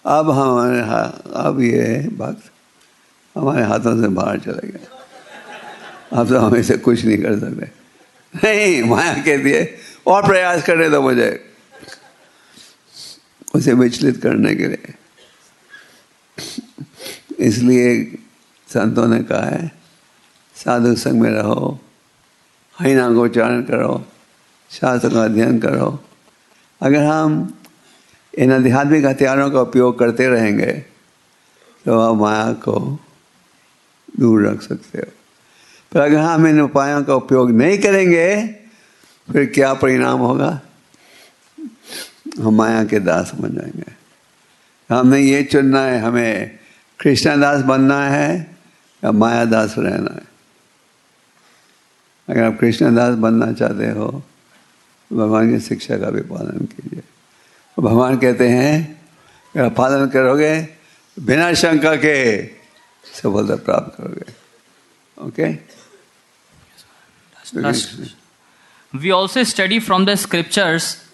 अब 0.05 0.31
हमारे 0.31 0.81
हा- 0.91 1.33
अब 1.47 1.61
ये 1.63 1.87
भक्त 2.23 2.50
हमारे 3.37 3.65
हाथों 3.65 4.01
से 4.03 4.09
बाहर 4.09 4.39
चले 4.39 4.69
गए। 4.69 4.87
अब 6.13 6.29
तो 6.29 6.39
हम 6.39 6.57
इसे 6.57 6.77
कुछ 6.79 7.05
नहीं 7.05 7.19
कर 7.19 7.39
सकते। 7.41 7.67
नहीं, 8.35 8.83
माया 8.85 9.15
कहती 9.15 9.51
है, 9.51 9.65
और 10.07 10.27
प्रयास 10.27 10.63
करने 10.67 10.89
दो 10.91 11.01
मुझे 11.03 11.29
उसे 13.55 13.73
विचलित 13.75 14.17
करने 14.23 14.55
के 14.55 14.67
लिए। 14.67 14.95
इसलिए 17.39 18.05
संतों 18.69 19.07
ने 19.09 19.23
कहा 19.23 19.45
है, 19.45 19.71
साधु 20.57 20.95
संग 20.97 21.21
में 21.21 21.31
रहो 21.31 21.79
हरिना 22.77 23.09
को 23.15 23.23
उच्चारण 23.23 23.63
करो, 23.63 24.05
शास्त्र 24.71 25.09
का 25.09 25.25
अध्ययन 25.25 25.59
करो। 25.61 25.99
अगर 26.81 27.03
हम 27.03 27.55
इन 28.35 28.53
आध्यात्मिक 28.53 29.05
हथियारों 29.05 29.51
का 29.51 29.61
उपयोग 29.61 29.99
करते 29.99 30.29
रहेंगे 30.29 30.73
तो 31.85 31.99
आप 32.01 32.17
माया 32.17 32.53
को 32.65 32.77
दूर 34.19 34.47
रख 34.49 34.63
सकते 34.63 34.99
हो। 34.99 35.13
पर 35.93 36.01
अगर 36.01 36.17
हम 36.17 36.47
इन 36.47 36.61
उपायों 36.61 37.05
का 37.05 37.15
उपयोग 37.15 37.51
नहीं 37.51 37.79
करेंगे, 37.79 38.47
फिर 39.33 39.47
क्या 39.47 39.75
परिणाम 39.75 40.21
होगा? 40.21 40.61
हम 42.41 42.55
माया 42.55 42.85
के 42.85 42.99
दास 43.01 43.33
बन 43.35 43.55
जाएँगे। 43.55 43.93
हमने 44.95 45.21
ये 45.21 45.43
चुनना 45.43 45.83
है, 45.83 46.01
हमें 46.01 46.59
कृष्णदास 47.01 47.63
बनना 47.63 48.03
है, 48.09 48.57
या 49.05 49.13
माया 49.13 49.45
दास 49.45 49.75
रहना 49.79 50.15
है। 50.15 50.31
अगर 52.29 52.43
आप 52.45 52.59
कृष्णदास 52.61 53.15
बनना 53.15 53.53
चाहते 53.53 53.91
हो 53.91 54.23
तो 55.11 55.17
भगवान 55.17 55.51
की 55.51 55.61
शिक्षा 55.61 55.97
का 55.99 56.11
भी 56.11 56.21
पालन 56.21 56.65
कीजिए। 56.65 57.03
भगवान 57.79 58.19
कहते 58.19 58.49
हैं, 58.49 59.01
अगर 59.57 59.71
पालन 59.71 60.07
करोगे, 60.07 60.69
बिना 61.21 61.55
शंका 61.55 61.97
के 61.97 62.43
सफलता 63.22 63.56
प्राप्त 63.70 63.98
करोगे 64.02 64.34
okay 65.26 65.54
Last. 67.54 68.16
We 69.02 69.12
also 69.12 69.44
study 69.44 69.80
from 69.80 70.06
the 70.06 70.16
scriptures 70.18 71.06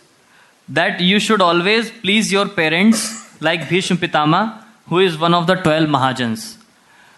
that 0.69 1.01
you 1.01 1.19
should 1.19 1.41
always 1.41 1.91
please 1.91 2.31
your 2.31 2.47
parents, 2.47 3.01
like 3.41 3.67
Bhishma 3.67 3.97
Pitama, 3.97 4.63
who 4.87 4.99
is 4.99 5.17
one 5.17 5.33
of 5.33 5.47
the 5.47 5.55
12 5.55 5.89
Mahajans. 5.89 6.57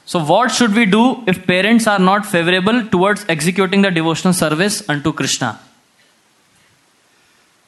So, 0.06 0.24
what 0.24 0.52
should 0.52 0.74
we 0.74 0.86
do 0.86 1.24
if 1.28 1.46
parents 1.46 1.88
are 1.88 2.00
not 2.00 2.26
favorable 2.26 2.86
towards 2.88 3.26
executing 3.30 3.84
the 3.84 3.92
devotional 3.92 4.34
service 4.34 4.88
unto 4.90 5.14
Krishna? 5.14 5.60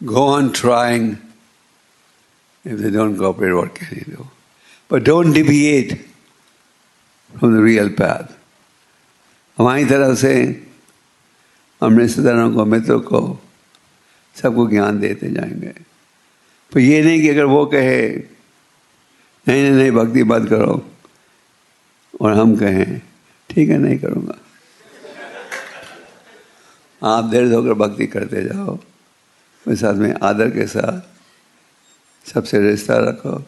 Go 0.04 0.26
on 0.28 0.52
trying. 0.52 1.22
If 2.64 2.80
they 2.80 2.90
don't 2.90 3.18
cooperate, 3.18 3.54
what 3.54 3.76
can 3.76 3.98
you 3.98 4.18
do? 4.18 4.28
But 4.90 5.04
don't 5.04 5.32
deviate 5.32 6.00
From 7.37 7.51
the 7.51 7.69
real 7.69 7.97
path. 8.01 8.33
हमारी 9.59 9.85
तरफ़ 9.85 10.19
से 10.19 10.67
हम 11.85 11.99
रिश्तेदारों 11.99 12.55
को, 12.55 12.65
मित्रों 12.65 13.01
को, 13.01 13.43
सबको 14.43 14.69
ज्ञान 14.69 15.01
देते 15.01 15.31
जाएँगे। 15.31 15.75
पर 16.75 16.81
ये 16.81 17.03
नहीं 17.03 17.21
कि 17.21 17.29
अगर 17.29 17.45
वो 17.45 17.67
कहे, 17.67 18.09
नहीं 19.49 19.63
नहीं 19.63 19.73
नहीं, 19.73 19.91
भक्ति 19.91 20.25
मत 20.25 20.49
करो, 20.49 20.91
और 22.21 22.33
हम 22.33 22.57
कहें, 22.57 23.01
ठीक 23.51 23.69
है, 23.69 23.79
नहीं 23.79 23.99
करूँगा। 23.99 24.35
आप 27.03 27.31
धैर्य 27.31 27.55
होकर 27.55 27.75
भक्ति 27.75 28.07
करते 28.07 28.43
जाओ 28.43 28.79
उस 29.69 29.81
साथ 29.81 29.95
में 29.95 30.15
आदर 30.23 30.51
के 30.51 30.67
साथ 30.67 31.01
सबसे 32.31 32.61
रिश्ता 32.61 32.97
रखो। 32.97 33.47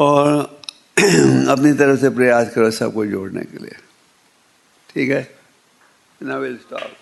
और 0.00 0.57
अपनी 1.48 1.72
तरफ़ 1.72 2.00
से 2.00 2.10
प्रयास 2.10 2.50
करो 2.54 2.70
सबको 2.70 3.06
जोड़ने 3.06 3.40
के 3.40 3.58
लिए। 3.58 3.76
ठीक 4.94 5.10
है? 5.10 5.38
ना 6.22 6.36
विल 6.36 6.56
स्टॉप 6.56 6.92